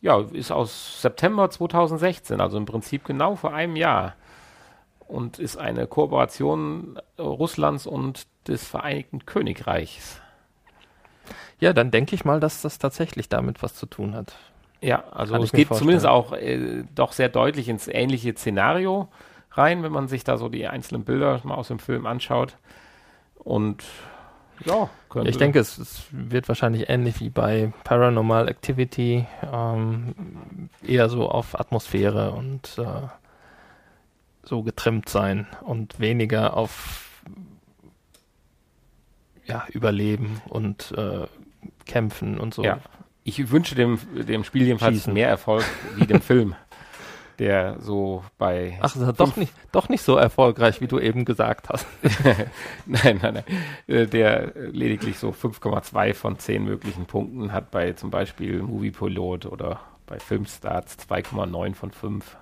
ja, 0.00 0.20
ist 0.32 0.50
aus 0.50 1.02
September 1.02 1.50
2016, 1.50 2.40
also 2.40 2.56
im 2.56 2.64
Prinzip 2.64 3.04
genau 3.04 3.36
vor 3.36 3.52
einem 3.52 3.76
Jahr. 3.76 4.14
Und 5.10 5.40
ist 5.40 5.56
eine 5.56 5.88
Kooperation 5.88 6.96
äh, 7.16 7.22
Russlands 7.22 7.86
und 7.86 8.28
des 8.46 8.66
Vereinigten 8.66 9.26
Königreichs. 9.26 10.20
Ja, 11.58 11.72
dann 11.72 11.90
denke 11.90 12.14
ich 12.14 12.24
mal, 12.24 12.38
dass 12.38 12.62
das 12.62 12.78
tatsächlich 12.78 13.28
damit 13.28 13.62
was 13.62 13.74
zu 13.74 13.86
tun 13.86 14.14
hat. 14.14 14.36
Ja, 14.80 15.04
also 15.10 15.34
Kann 15.34 15.42
es 15.42 15.52
geht 15.52 15.68
vorstellen. 15.68 16.00
zumindest 16.00 16.06
auch 16.06 16.32
äh, 16.32 16.84
doch 16.94 17.12
sehr 17.12 17.28
deutlich 17.28 17.68
ins 17.68 17.88
ähnliche 17.88 18.32
Szenario 18.34 19.08
rein, 19.50 19.82
wenn 19.82 19.92
man 19.92 20.06
sich 20.06 20.22
da 20.22 20.38
so 20.38 20.48
die 20.48 20.66
einzelnen 20.68 21.04
Bilder 21.04 21.40
mal 21.42 21.54
aus 21.56 21.68
dem 21.68 21.80
Film 21.80 22.06
anschaut. 22.06 22.56
Und 23.34 23.84
ja, 24.64 24.88
könnte, 25.08 25.28
Ich 25.28 25.38
denke, 25.38 25.58
es, 25.58 25.76
es 25.76 26.04
wird 26.12 26.46
wahrscheinlich 26.48 26.88
ähnlich 26.88 27.20
wie 27.20 27.30
bei 27.30 27.72
Paranormal 27.84 28.48
Activity, 28.48 29.26
ähm, 29.52 30.14
eher 30.86 31.08
so 31.08 31.28
auf 31.28 31.58
Atmosphäre 31.58 32.30
und 32.30 32.78
äh, 32.78 33.08
so 34.50 34.64
getrimmt 34.64 35.08
sein 35.08 35.46
und 35.62 36.00
weniger 36.00 36.56
auf 36.56 37.22
ja, 39.46 39.64
Überleben 39.70 40.42
und 40.48 40.92
äh, 40.96 41.26
Kämpfen 41.86 42.38
und 42.38 42.52
so. 42.52 42.64
Ja. 42.64 42.80
ich 43.22 43.50
wünsche 43.50 43.76
dem, 43.76 43.98
dem 44.12 44.42
Spiel 44.42 44.64
jedenfalls 44.64 44.96
Schießen. 44.96 45.14
mehr 45.14 45.28
Erfolg 45.28 45.64
wie 45.94 46.04
dem 46.04 46.20
Film, 46.20 46.56
der 47.38 47.80
so 47.80 48.24
bei 48.38 48.76
Ach, 48.80 48.92
das 48.92 48.96
ist 48.96 49.20
doch 49.20 49.36
nicht, 49.36 49.52
doch 49.70 49.88
nicht 49.88 50.02
so 50.02 50.16
erfolgreich, 50.16 50.80
wie 50.80 50.88
du 50.88 50.98
eben 50.98 51.24
gesagt 51.24 51.68
hast. 51.68 51.86
nein, 52.86 53.20
nein, 53.22 53.34
nein, 53.34 53.44
äh, 53.86 54.06
der 54.06 54.52
lediglich 54.72 55.16
so 55.18 55.30
5,2 55.30 56.12
von 56.12 56.40
10 56.40 56.64
möglichen 56.64 57.06
Punkten 57.06 57.52
hat 57.52 57.70
bei 57.70 57.92
zum 57.92 58.10
Beispiel 58.10 58.62
Movie 58.62 58.90
Pilot 58.90 59.46
oder 59.46 59.80
bei 60.06 60.18
Filmstarts 60.18 60.96
2,9 61.08 61.74
von 61.76 61.92
5. 61.92 62.36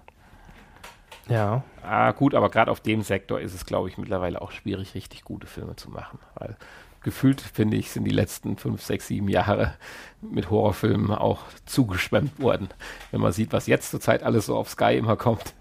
Ja, 1.28 1.62
Ah, 1.88 2.12
gut, 2.12 2.34
aber 2.34 2.50
gerade 2.50 2.70
auf 2.70 2.80
dem 2.80 3.00
Sektor 3.00 3.40
ist 3.40 3.54
es, 3.54 3.64
glaube 3.64 3.88
ich, 3.88 3.96
mittlerweile 3.96 4.42
auch 4.42 4.50
schwierig, 4.50 4.94
richtig 4.94 5.24
gute 5.24 5.46
Filme 5.46 5.74
zu 5.74 5.90
machen. 5.90 6.18
Weil 6.34 6.56
gefühlt, 7.02 7.40
finde 7.40 7.78
ich, 7.78 7.90
sind 7.90 8.04
die 8.04 8.10
letzten 8.10 8.58
fünf, 8.58 8.82
sechs, 8.82 9.06
sieben 9.06 9.28
Jahre 9.28 9.74
mit 10.20 10.50
Horrorfilmen 10.50 11.12
auch 11.12 11.40
zugeschwemmt 11.64 12.40
worden. 12.40 12.68
Wenn 13.10 13.22
man 13.22 13.32
sieht, 13.32 13.54
was 13.54 13.66
jetzt 13.66 13.90
zurzeit 13.90 14.22
alles 14.22 14.46
so 14.46 14.56
auf 14.56 14.68
Sky 14.68 14.98
immer 14.98 15.16
kommt, 15.16 15.54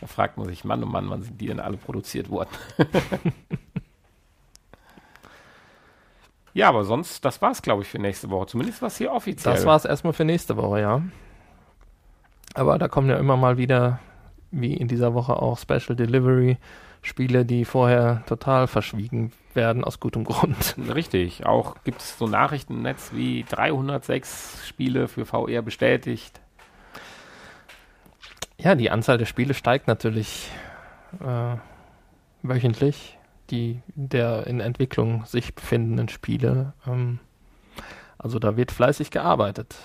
da 0.00 0.08
fragt 0.08 0.38
man 0.38 0.48
sich, 0.48 0.64
Mann, 0.64 0.82
oh 0.82 0.86
Mann, 0.86 1.08
wann 1.08 1.22
sind 1.22 1.40
die 1.40 1.46
denn 1.46 1.60
alle 1.60 1.76
produziert 1.76 2.28
worden? 2.28 2.50
ja, 6.52 6.68
aber 6.68 6.84
sonst, 6.84 7.24
das 7.24 7.40
war 7.42 7.52
es, 7.52 7.62
glaube 7.62 7.82
ich, 7.82 7.88
für 7.88 8.00
nächste 8.00 8.28
Woche. 8.30 8.46
Zumindest 8.46 8.82
was 8.82 8.96
hier 8.96 9.12
offiziell. 9.12 9.54
Das 9.54 9.66
war 9.66 9.76
es 9.76 9.84
erstmal 9.84 10.14
für 10.14 10.24
nächste 10.24 10.56
Woche, 10.56 10.80
ja. 10.80 11.02
Aber 12.54 12.76
da 12.78 12.88
kommen 12.88 13.08
ja 13.08 13.18
immer 13.18 13.36
mal 13.36 13.56
wieder, 13.56 14.00
wie 14.54 14.74
in 14.74 14.88
dieser 14.88 15.14
Woche 15.14 15.36
auch 15.36 15.58
Special 15.58 15.96
Delivery, 15.96 16.58
Spiele, 17.02 17.44
die 17.44 17.64
vorher 17.64 18.22
total 18.26 18.66
verschwiegen 18.66 19.32
werden, 19.52 19.84
aus 19.84 20.00
gutem 20.00 20.24
Grund. 20.24 20.76
Richtig. 20.94 21.44
Auch 21.44 21.76
gibt 21.84 22.00
es 22.00 22.18
so 22.18 22.26
Nachrichten 22.26 22.74
im 22.74 22.82
Netz 22.82 23.10
wie 23.12 23.44
306 23.48 24.66
Spiele 24.66 25.08
für 25.08 25.26
VR 25.26 25.62
bestätigt. 25.62 26.40
Ja, 28.56 28.74
die 28.74 28.90
Anzahl 28.90 29.18
der 29.18 29.26
Spiele 29.26 29.52
steigt 29.52 29.86
natürlich 29.86 30.50
äh, 31.20 31.56
wöchentlich. 32.42 33.18
Die 33.50 33.82
der 33.94 34.46
in 34.46 34.60
Entwicklung 34.60 35.26
sich 35.26 35.54
befindenden 35.54 36.08
Spiele. 36.08 36.72
Ähm, 36.86 37.18
also 38.16 38.38
da 38.38 38.56
wird 38.56 38.72
fleißig 38.72 39.10
gearbeitet. 39.10 39.76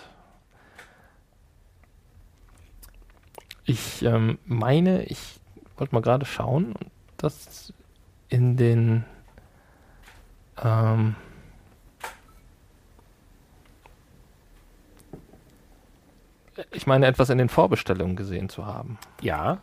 Ich 3.70 4.02
ähm, 4.02 4.40
meine, 4.46 5.04
ich 5.04 5.40
wollte 5.78 5.94
mal 5.94 6.02
gerade 6.02 6.26
schauen, 6.26 6.74
dass 7.18 7.72
in 8.28 8.58
den 8.58 9.06
ähm, 10.58 11.16
ich 16.72 16.88
meine, 16.88 17.06
etwas 17.06 17.30
in 17.30 17.38
den 17.38 17.50
Vorbestellungen 17.50 18.16
gesehen 18.16 18.50
zu 18.50 18.66
haben. 18.66 18.98
Ja. 19.22 19.60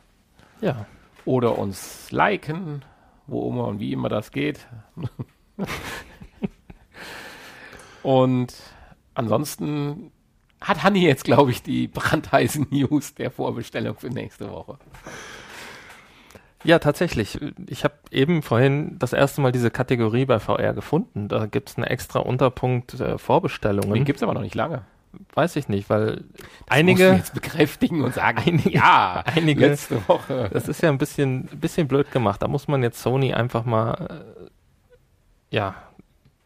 Ja. 0.60 0.86
Oder 1.24 1.58
uns 1.58 2.10
liken, 2.10 2.84
wo 3.30 3.48
immer 3.48 3.66
und 3.66 3.80
wie 3.80 3.92
immer 3.92 4.08
das 4.08 4.30
geht. 4.30 4.66
und 8.02 8.54
ansonsten 9.14 10.12
hat 10.60 10.82
Hanni 10.82 11.02
jetzt, 11.02 11.24
glaube 11.24 11.50
ich, 11.50 11.62
die 11.62 11.88
brandheißen 11.88 12.66
News 12.70 13.14
der 13.14 13.30
Vorbestellung 13.30 13.96
für 13.96 14.10
nächste 14.10 14.50
Woche. 14.50 14.78
Ja, 16.62 16.78
tatsächlich. 16.78 17.40
Ich 17.68 17.84
habe 17.84 17.94
eben 18.10 18.42
vorhin 18.42 18.98
das 18.98 19.14
erste 19.14 19.40
Mal 19.40 19.50
diese 19.50 19.70
Kategorie 19.70 20.26
bei 20.26 20.38
VR 20.38 20.74
gefunden. 20.74 21.28
Da 21.28 21.46
gibt 21.46 21.70
es 21.70 21.76
einen 21.76 21.84
extra 21.86 22.18
Unterpunkt 22.20 23.00
äh, 23.00 23.16
Vorbestellungen. 23.16 23.94
Den 23.94 24.04
gibt 24.04 24.18
es 24.18 24.22
aber 24.22 24.34
noch 24.34 24.42
nicht 24.42 24.54
lange. 24.54 24.82
Weiß 25.34 25.56
ich 25.56 25.68
nicht, 25.68 25.90
weil 25.90 26.16
das 26.16 26.24
einige 26.68 27.12
jetzt 27.12 27.34
bekräftigen 27.34 28.02
und 28.02 28.14
sagen, 28.14 28.38
einige, 28.46 28.70
ja, 28.70 29.24
einige, 29.26 29.66
letzte 29.66 30.06
Woche. 30.08 30.50
Das 30.52 30.68
ist 30.68 30.82
ja 30.82 30.88
ein 30.88 30.98
bisschen, 30.98 31.44
bisschen 31.46 31.88
blöd 31.88 32.10
gemacht. 32.12 32.42
Da 32.42 32.48
muss 32.48 32.68
man 32.68 32.82
jetzt 32.82 33.00
Sony 33.02 33.34
einfach 33.34 33.64
mal, 33.64 34.24
äh, 35.50 35.56
ja, 35.56 35.74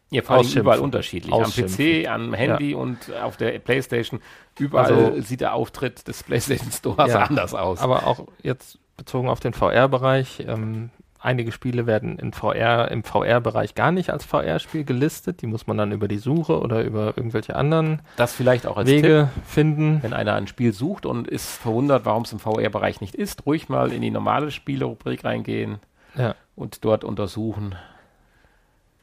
ja, 0.09 0.21
vor 0.21 0.37
allem 0.37 0.47
überall 0.47 0.79
unterschiedlich. 0.79 1.33
Am 1.33 1.51
PC, 1.51 2.07
am 2.07 2.33
Handy 2.33 2.71
ja. 2.71 2.77
und 2.77 3.11
auf 3.13 3.37
der 3.37 3.57
Playstation. 3.59 4.21
Überall 4.57 4.93
also, 4.93 5.21
sieht 5.21 5.41
der 5.41 5.53
Auftritt 5.53 6.07
des 6.07 6.23
Playstation 6.23 6.71
Stores 6.71 7.11
ja, 7.11 7.23
anders 7.23 7.53
aus. 7.53 7.79
Aber 7.79 8.07
auch 8.07 8.27
jetzt 8.41 8.79
bezogen 8.97 9.27
auf 9.27 9.39
den 9.39 9.53
VR-Bereich, 9.53 10.45
ähm, 10.47 10.89
einige 11.25 11.51
Spiele 11.51 11.85
werden 11.87 12.17
in 12.17 12.31
VR, 12.31 12.89
im 12.91 13.03
VR-Bereich 13.03 13.75
gar 13.75 13.91
nicht 13.91 14.09
als 14.11 14.23
VR-Spiel 14.23 14.83
gelistet. 14.83 15.41
Die 15.41 15.47
muss 15.47 15.67
man 15.67 15.77
dann 15.77 15.91
über 15.91 16.07
die 16.07 16.17
Suche 16.17 16.59
oder 16.59 16.83
über 16.83 17.17
irgendwelche 17.17 17.55
anderen 17.55 18.01
das 18.15 18.33
vielleicht 18.33 18.67
auch 18.67 18.77
als 18.77 18.89
Wege 18.89 19.29
Tipp, 19.33 19.45
finden. 19.45 20.03
Wenn 20.03 20.13
einer 20.13 20.35
ein 20.35 20.47
Spiel 20.47 20.71
sucht 20.73 21.05
und 21.05 21.27
ist 21.27 21.57
verwundert, 21.57 22.05
warum 22.05 22.23
es 22.23 22.31
im 22.31 22.39
VR-Bereich 22.39 23.01
nicht 23.01 23.15
ist, 23.15 23.45
ruhig 23.45 23.69
mal 23.69 23.91
in 23.91 24.01
die 24.01 24.11
normale 24.11 24.51
Spiele-Rubrik 24.51 25.25
reingehen 25.25 25.79
ja. 26.17 26.35
und 26.55 26.85
dort 26.85 27.03
untersuchen. 27.03 27.75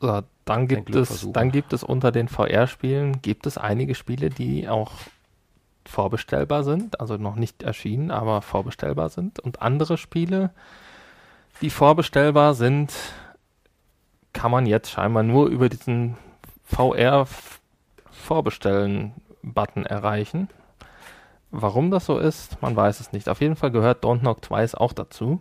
So, 0.00 0.22
dann 0.44 0.66
gibt 0.66 0.94
es, 0.94 1.28
dann 1.32 1.52
gibt 1.52 1.72
es 1.72 1.84
unter 1.84 2.10
den 2.10 2.28
VR-Spielen 2.28 3.22
gibt 3.22 3.46
es 3.46 3.58
einige 3.58 3.94
Spiele, 3.94 4.30
die 4.30 4.68
auch 4.68 4.92
vorbestellbar 5.86 6.64
sind, 6.64 7.00
also 7.00 7.16
noch 7.16 7.36
nicht 7.36 7.62
erschienen, 7.62 8.10
aber 8.10 8.42
vorbestellbar 8.42 9.08
sind. 9.08 9.40
Und 9.40 9.62
andere 9.62 9.98
Spiele, 9.98 10.50
die 11.60 11.70
vorbestellbar 11.70 12.54
sind, 12.54 12.92
kann 14.32 14.50
man 14.50 14.66
jetzt 14.66 14.90
scheinbar 14.90 15.22
nur 15.22 15.46
über 15.46 15.68
diesen 15.68 16.16
VR 16.64 17.26
Vorbestellen-Button 18.10 19.86
erreichen. 19.86 20.48
Warum 21.50 21.90
das 21.90 22.06
so 22.06 22.18
ist, 22.18 22.60
man 22.62 22.74
weiß 22.74 23.00
es 23.00 23.12
nicht. 23.12 23.28
Auf 23.28 23.40
jeden 23.40 23.56
Fall 23.56 23.70
gehört 23.70 24.04
Don't 24.04 24.20
Knock 24.20 24.40
Twice 24.40 24.74
auch 24.74 24.92
dazu 24.92 25.40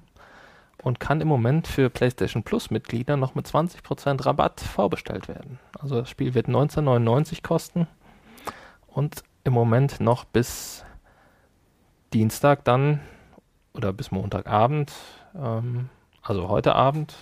und 0.83 0.99
kann 0.99 1.21
im 1.21 1.27
Moment 1.27 1.67
für 1.67 1.89
PlayStation 1.89 2.43
Plus 2.43 2.69
Mitglieder 2.69 3.15
noch 3.17 3.35
mit 3.35 3.47
20% 3.47 4.25
Rabatt 4.25 4.59
vorbestellt 4.59 5.27
werden. 5.27 5.59
Also 5.79 6.01
das 6.01 6.09
Spiel 6.09 6.33
wird 6.33 6.47
19,99 6.47 7.41
kosten 7.41 7.87
und 8.87 9.23
im 9.43 9.53
Moment 9.53 9.99
noch 9.99 10.25
bis 10.25 10.83
Dienstag 12.13 12.65
dann 12.65 12.99
oder 13.73 13.93
bis 13.93 14.11
Montagabend, 14.11 14.91
ähm, 15.33 15.89
also 16.21 16.49
heute 16.49 16.75
Abend 16.75 17.15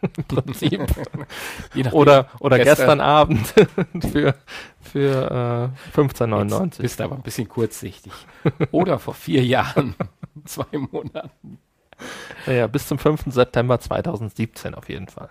im 0.16 0.24
Prinzip 0.24 0.80
oder 1.92 2.28
oder 2.40 2.58
gestern, 2.58 2.76
gestern 2.76 3.00
Abend 3.00 3.46
für 4.12 4.34
für 4.80 5.72
äh, 5.94 5.98
15,99. 5.98 6.82
Bist 6.82 7.00
aber 7.00 7.16
ein 7.16 7.22
bisschen 7.22 7.48
kurzsichtig. 7.48 8.12
Oder 8.70 8.98
vor 8.98 9.14
vier 9.14 9.44
Jahren, 9.44 9.94
zwei 10.44 10.78
Monaten. 10.78 11.58
Naja, 12.46 12.66
bis 12.66 12.86
zum 12.86 12.98
5. 12.98 13.24
September 13.28 13.80
2017 13.80 14.74
auf 14.74 14.88
jeden 14.88 15.08
Fall. 15.08 15.30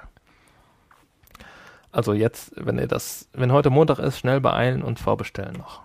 Also 1.91 2.13
jetzt, 2.13 2.53
wenn 2.55 2.79
ihr 2.79 2.87
das, 2.87 3.29
wenn 3.33 3.51
heute 3.51 3.69
Montag 3.69 3.99
ist, 3.99 4.17
schnell 4.17 4.41
beeilen 4.41 4.81
und 4.81 4.99
vorbestellen 4.99 5.53
noch. 5.53 5.81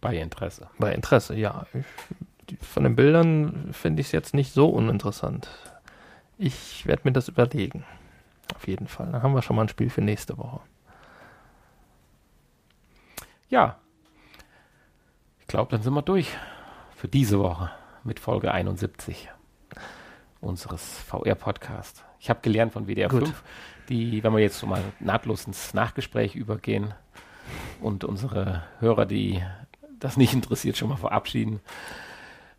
Bei 0.00 0.16
Interesse. 0.16 0.68
Bei 0.78 0.92
Interesse, 0.92 1.34
ja. 1.34 1.66
Ich, 1.74 1.84
von 2.60 2.84
den 2.84 2.96
Bildern 2.96 3.70
finde 3.72 4.00
ich 4.00 4.08
es 4.08 4.12
jetzt 4.12 4.34
nicht 4.34 4.52
so 4.52 4.68
uninteressant. 4.68 5.48
Ich 6.38 6.86
werde 6.86 7.02
mir 7.04 7.12
das 7.12 7.28
überlegen. 7.28 7.84
Auf 8.54 8.66
jeden 8.66 8.88
Fall. 8.88 9.12
Dann 9.12 9.22
haben 9.22 9.34
wir 9.34 9.42
schon 9.42 9.56
mal 9.56 9.62
ein 9.62 9.68
Spiel 9.68 9.90
für 9.90 10.02
nächste 10.02 10.36
Woche. 10.36 10.60
Ja. 13.48 13.78
Ich 15.40 15.46
glaube, 15.46 15.70
dann 15.70 15.82
sind 15.82 15.94
wir 15.94 16.02
durch 16.02 16.30
für 16.96 17.08
diese 17.08 17.38
Woche 17.38 17.70
mit 18.02 18.20
Folge 18.20 18.52
71 18.52 19.28
unseres 20.40 20.98
VR-Podcasts. 21.00 22.04
Ich 22.20 22.30
habe 22.30 22.40
gelernt 22.42 22.72
von 22.72 22.86
WDR 22.86 23.08
Gut. 23.08 23.28
5, 23.28 23.42
die, 23.88 24.22
wenn 24.22 24.32
wir 24.32 24.40
jetzt 24.40 24.58
so 24.58 24.66
mal 24.66 24.82
nahtlos 25.00 25.46
ins 25.46 25.74
Nachgespräch 25.74 26.34
übergehen 26.34 26.94
und 27.80 28.04
unsere 28.04 28.62
Hörer, 28.80 29.06
die 29.06 29.42
das 29.98 30.16
nicht 30.16 30.34
interessiert, 30.34 30.76
schon 30.76 30.88
mal 30.88 30.96
verabschieden. 30.96 31.60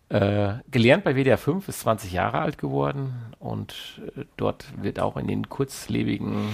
Äh, 0.09 0.59
gelernt 0.69 1.03
bei 1.03 1.15
WDR 1.15 1.37
5 1.37 1.67
ist 1.67 1.79
20 1.79 2.11
Jahre 2.11 2.39
alt 2.39 2.59
geworden 2.59 3.33
und 3.39 4.01
äh, 4.15 4.25
dort 4.37 4.65
wird 4.81 4.99
auch 4.99 5.17
in 5.17 5.27
den 5.27 5.49
kurzlebigen 5.49 6.49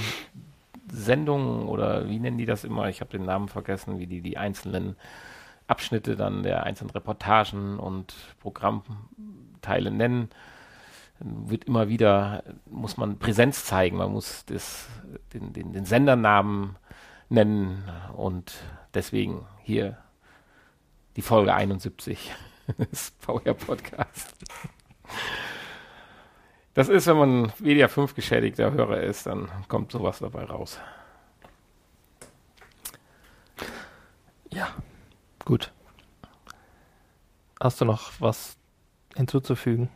Sendungen 0.89 1.67
oder 1.67 2.07
wie 2.07 2.19
nennen 2.19 2.37
die 2.37 2.45
das 2.45 2.63
immer? 2.63 2.87
Ich 2.87 3.01
habe 3.01 3.11
den 3.11 3.25
Namen 3.25 3.49
vergessen, 3.49 3.99
wie 3.99 4.07
die 4.07 4.21
die 4.21 4.37
einzelnen 4.37 4.95
Abschnitte 5.67 6.15
dann 6.15 6.43
der 6.43 6.63
einzelnen 6.63 6.91
Reportagen 6.91 7.77
und 7.77 8.13
Programmteile 8.39 9.91
nennen. 9.91 10.29
Wird 11.19 11.65
immer 11.65 11.89
wieder, 11.89 12.43
muss 12.65 12.95
man 12.95 13.19
Präsenz 13.19 13.65
zeigen, 13.65 13.97
man 13.97 14.11
muss 14.11 14.45
das, 14.45 14.87
den, 15.33 15.51
den, 15.51 15.73
den 15.73 15.85
Sendernamen 15.85 16.77
nennen 17.29 17.83
und 18.15 18.53
deswegen 18.93 19.45
hier 19.61 19.97
Die 21.17 21.21
Folge 21.21 21.53
71 21.53 22.31
des 22.77 23.13
VR 23.19 23.53
Podcast. 23.53 24.33
Das 26.73 26.87
ist, 26.87 27.07
wenn 27.07 27.17
man 27.17 27.53
Media 27.59 27.87
5 27.87 28.15
geschädigter 28.15 28.71
Hörer 28.71 29.01
ist, 29.01 29.25
dann 29.25 29.49
kommt 29.67 29.91
sowas 29.91 30.19
dabei 30.19 30.45
raus. 30.45 30.79
Ja, 34.49 34.69
gut. 35.45 35.71
Hast 37.59 37.81
du 37.81 37.85
noch 37.85 38.11
was 38.19 38.57
hinzuzufügen? 39.15 39.89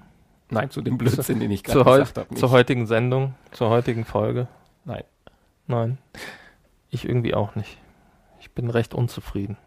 Nein, 0.49 0.69
zu 0.69 0.81
dem 0.81 0.97
Blödsinn, 0.97 1.39
den 1.39 1.51
ich 1.51 1.63
gerade 1.63 1.83
gesagt 1.83 2.17
habe. 2.17 2.35
zur 2.35 2.51
heutigen 2.51 2.85
Sendung, 2.85 3.35
zur 3.51 3.69
heutigen 3.69 4.05
Folge? 4.05 4.47
Nein. 4.83 5.03
Nein. 5.67 5.97
Ich 6.89 7.07
irgendwie 7.07 7.33
auch 7.33 7.55
nicht. 7.55 7.77
Ich 8.39 8.51
bin 8.51 8.69
recht 8.69 8.93
unzufrieden. 8.93 9.57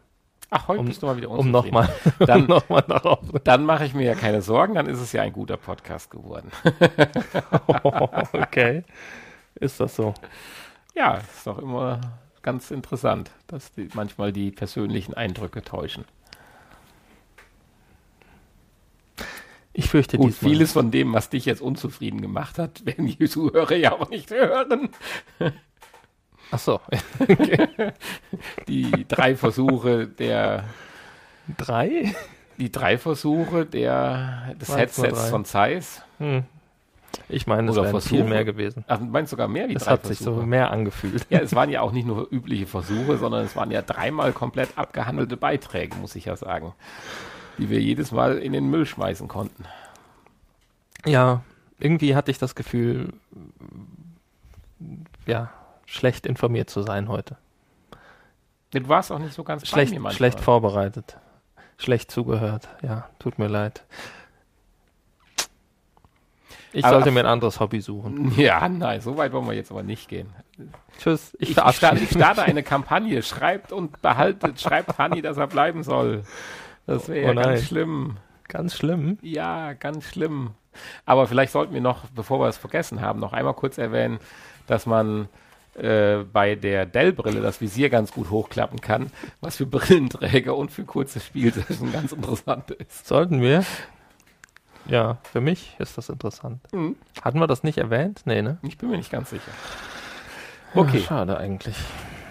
Ach, 0.51 0.69
heute 0.69 0.81
Um- 0.81 0.87
bist 0.87 1.03
du 1.03 1.07
mal 1.07 1.17
wieder 1.17 1.31
Um 1.31 1.51
nochmal 1.51 1.89
Dann- 2.21 2.47
noch 2.47 2.69
mal 2.69 2.81
darauf. 2.83 3.21
Dann 3.45 3.65
mache 3.67 3.85
ich 3.85 3.95
mir 3.95 4.05
ja 4.07 4.15
keine 4.15 4.41
Sorgen, 4.43 4.75
dann 4.75 4.87
ist 4.87 4.99
es 5.01 5.13
ja 5.13 5.23
ein 5.23 5.33
guter 5.33 5.57
Podcast 5.59 6.11
geworden. 6.11 6.51
okay. 8.33 8.83
Ist 9.57 9.79
das 9.81 9.95
so? 9.97 10.15
Ja, 10.95 11.17
ist 11.19 11.47
doch 11.47 11.59
immer 11.59 12.01
ganz 12.43 12.71
interessant, 12.71 13.31
dass 13.47 13.73
die, 13.73 13.89
manchmal 13.95 14.33
die 14.33 14.51
persönlichen 14.51 15.15
Eindrücke 15.15 15.63
täuschen. 15.63 16.05
Ich 19.73 19.91
fürchte 19.91 20.17
Gut, 20.17 20.29
diesmal. 20.29 20.51
vieles 20.51 20.73
von 20.73 20.91
dem, 20.91 21.13
was 21.13 21.29
dich 21.31 21.45
jetzt 21.45 21.61
unzufrieden 21.61 22.21
gemacht 22.21 22.59
hat, 22.59 22.85
werden 22.87 23.07
die 23.07 23.29
Zuhörer 23.29 23.77
ja 23.77 23.93
auch 23.93 24.09
nicht 24.11 24.31
hören. 24.31 24.89
Ach 26.51 26.59
so. 26.59 26.81
Die 28.69 29.07
drei 29.07 29.37
Versuche 29.37 30.07
der, 30.07 30.65
Drei? 31.57 32.15
die 32.59 32.73
drei 32.73 32.99
Versuche 32.99 33.65
der, 33.67 34.55
des 34.61 34.77
Headsets 34.77 35.31
von 35.31 35.45
Zeiss. 35.45 36.03
Hm. 36.19 36.45
Ich 37.29 37.47
meine, 37.47 37.71
es 37.71 37.77
wären 37.77 38.01
viel 38.01 38.25
mehr 38.25 38.45
gewesen. 38.45 38.85
Ach, 38.87 38.99
du 38.99 39.05
meinst 39.05 39.31
sogar 39.31 39.49
mehr 39.49 39.69
wie 39.69 39.75
Es 39.75 39.85
drei 39.85 39.93
hat 39.93 40.07
sich 40.07 40.19
so 40.19 40.33
mehr 40.33 40.71
angefühlt. 40.71 41.27
Ja, 41.31 41.41
es 41.41 41.55
waren 41.55 41.71
ja 41.71 41.81
auch 41.81 41.93
nicht 41.93 42.07
nur 42.07 42.29
übliche 42.31 42.67
Versuche, 42.67 43.17
sondern 43.19 43.45
es 43.45 43.55
waren 43.57 43.71
ja 43.71 43.83
dreimal 43.83 44.33
komplett 44.33 44.77
abgehandelte 44.77 45.37
Beiträge, 45.37 45.97
muss 45.97 46.17
ich 46.17 46.27
ja 46.27 46.37
sagen, 46.37 46.75
die 47.59 47.71
wir 47.71 47.81
jedes 47.81 48.13
Mal 48.13 48.39
in 48.39 48.53
den 48.53 48.69
Müll 48.71 48.87
schmeißen 48.87 49.29
konnten. 49.29 49.65
Ja, 51.07 51.43
irgendwie 51.79 52.15
hatte 52.15 52.31
ich 52.31 52.39
das 52.39 52.55
Gefühl, 52.55 53.13
ja, 55.27 55.51
schlecht 55.89 56.27
informiert 56.27 56.69
zu 56.71 56.83
sein 56.83 57.09
heute. 57.09 57.37
Du 58.71 58.87
warst 58.89 59.11
auch 59.11 59.19
nicht 59.19 59.33
so 59.33 59.43
ganz 59.45 59.67
Schlecht, 59.67 59.95
schlecht 60.13 60.41
vorbereitet. 60.41 61.17
Schlecht 61.79 62.11
zugehört. 62.11 62.69
Ja, 62.83 63.09
tut 63.19 63.39
mir 63.39 63.49
leid. 63.49 63.85
Ich 66.73 66.85
Aber- 66.85 66.97
sollte 66.97 67.11
mir 67.11 67.21
ein 67.21 67.27
anderes 67.27 67.61
Hobby 67.61 67.81
suchen. 67.81 68.33
Ja, 68.37 68.69
nein, 68.69 69.01
so 69.01 69.17
weit 69.17 69.33
wollen 69.33 69.47
wir 69.47 69.55
jetzt 69.55 69.71
aber 69.71 69.83
nicht 69.83 70.09
gehen. 70.09 70.29
Tschüss. 70.99 71.35
Ich, 71.41 71.51
Ich, 71.57 71.77
starte, 71.77 71.99
ich 72.03 72.11
starte 72.11 72.43
eine 72.43 72.63
Kampagne. 72.63 73.23
Schreibt 73.23 73.73
und 73.73 74.03
behaltet, 74.03 74.61
schreibt 74.61 74.99
Hanni, 74.99 75.23
dass 75.23 75.39
er 75.39 75.47
bleiben 75.47 75.83
soll. 75.83 76.25
Das 76.87 77.09
wäre 77.09 77.25
Oh 77.25 77.29
ja 77.29 77.35
nein. 77.35 77.45
ganz 77.45 77.65
schlimm. 77.65 78.17
Ganz 78.49 78.77
schlimm. 78.77 79.19
Ja, 79.23 79.73
ganz 79.75 80.05
schlimm. 80.07 80.51
Aber 81.07 81.27
vielleicht 81.27 81.53
sollten 81.53 81.73
wir 81.75 81.81
noch, 81.81 82.05
bevor 82.15 82.39
wir 82.41 82.49
es 82.49 82.59
vergessen 82.59 83.01
haben, 83.01 83.19
noch 83.19 83.33
einmal 83.33 83.55
kurz 83.55 83.79
erwähnen, 83.79 84.19
dass 84.67 84.85
man 84.87 85.29
äh, 85.79 86.25
bei 86.33 86.55
der 86.55 86.87
Dell-Brille 86.87 87.41
das 87.41 87.61
Visier 87.61 87.89
ganz 87.91 88.13
gut 88.13 88.31
hochklappen 88.31 88.81
kann, 88.81 89.11
was 89.41 89.57
für 89.57 89.67
Brillenträger 89.67 90.57
und 90.57 90.71
für 90.71 90.85
kurze 90.85 91.21
Spielsession 91.21 91.93
ganz 91.93 92.13
interessant 92.13 92.71
ist. 92.73 93.07
Sollten 93.07 93.41
wir? 93.41 93.65
Ja, 94.87 95.19
für 95.31 95.41
mich 95.41 95.77
ist 95.79 95.99
das 95.99 96.09
interessant. 96.09 96.61
Mhm. 96.73 96.97
Hatten 97.23 97.39
wir 97.41 97.47
das 97.47 97.63
nicht 97.63 97.79
erwähnt? 97.79 98.23
Nee, 98.25 98.41
ne? 98.43 98.59
Ich 98.63 98.79
bin 98.79 98.89
mir 98.91 98.97
nicht 98.97 99.11
ganz 99.13 99.31
sicher. 99.31 99.51
Ja, 100.75 100.81
Okay, 100.83 101.01
schade 101.01 101.37
eigentlich. 101.39 101.77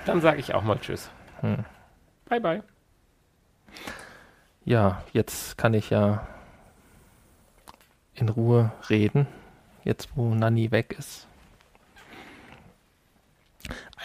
dann 0.05 0.21
sage 0.21 0.39
ich 0.39 0.53
auch 0.53 0.63
mal 0.63 0.77
Tschüss. 0.79 1.09
Hm. 1.41 1.65
Bye, 2.29 2.41
bye. 2.41 2.63
Ja, 4.65 5.03
jetzt 5.13 5.57
kann 5.57 5.73
ich 5.73 5.89
ja 5.91 6.27
in 8.15 8.29
Ruhe 8.29 8.71
reden, 8.89 9.27
jetzt 9.83 10.09
wo 10.15 10.33
Nanny 10.33 10.71
weg 10.71 10.95
ist. 10.97 11.26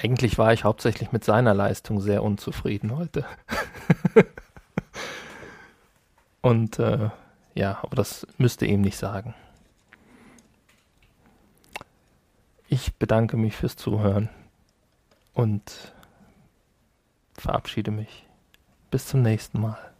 Eigentlich 0.03 0.37
war 0.37 0.53
ich 0.53 0.65
hauptsächlich 0.65 1.13
mit 1.13 1.23
seiner 1.23 1.55
Leistung 1.55 2.01
sehr 2.01 2.25
unzufrieden 2.25 2.97
heute. 2.97 3.25
Und 6.41 6.81
äh, 6.81 7.11
ja, 7.55 7.79
aber 7.83 7.95
das 7.95 8.27
müsste 8.37 8.67
ihm 8.67 8.81
nicht 8.81 8.97
sagen. 8.97 9.33
Ich 12.67 12.95
bedanke 12.95 13.37
mich 13.37 13.55
fürs 13.55 13.77
Zuhören 13.77 14.29
und 15.35 15.93
verabschiede 17.35 17.93
mich. 17.93 18.27
Bis 18.91 19.07
zum 19.07 19.23
nächsten 19.23 19.61
Mal. 19.61 19.92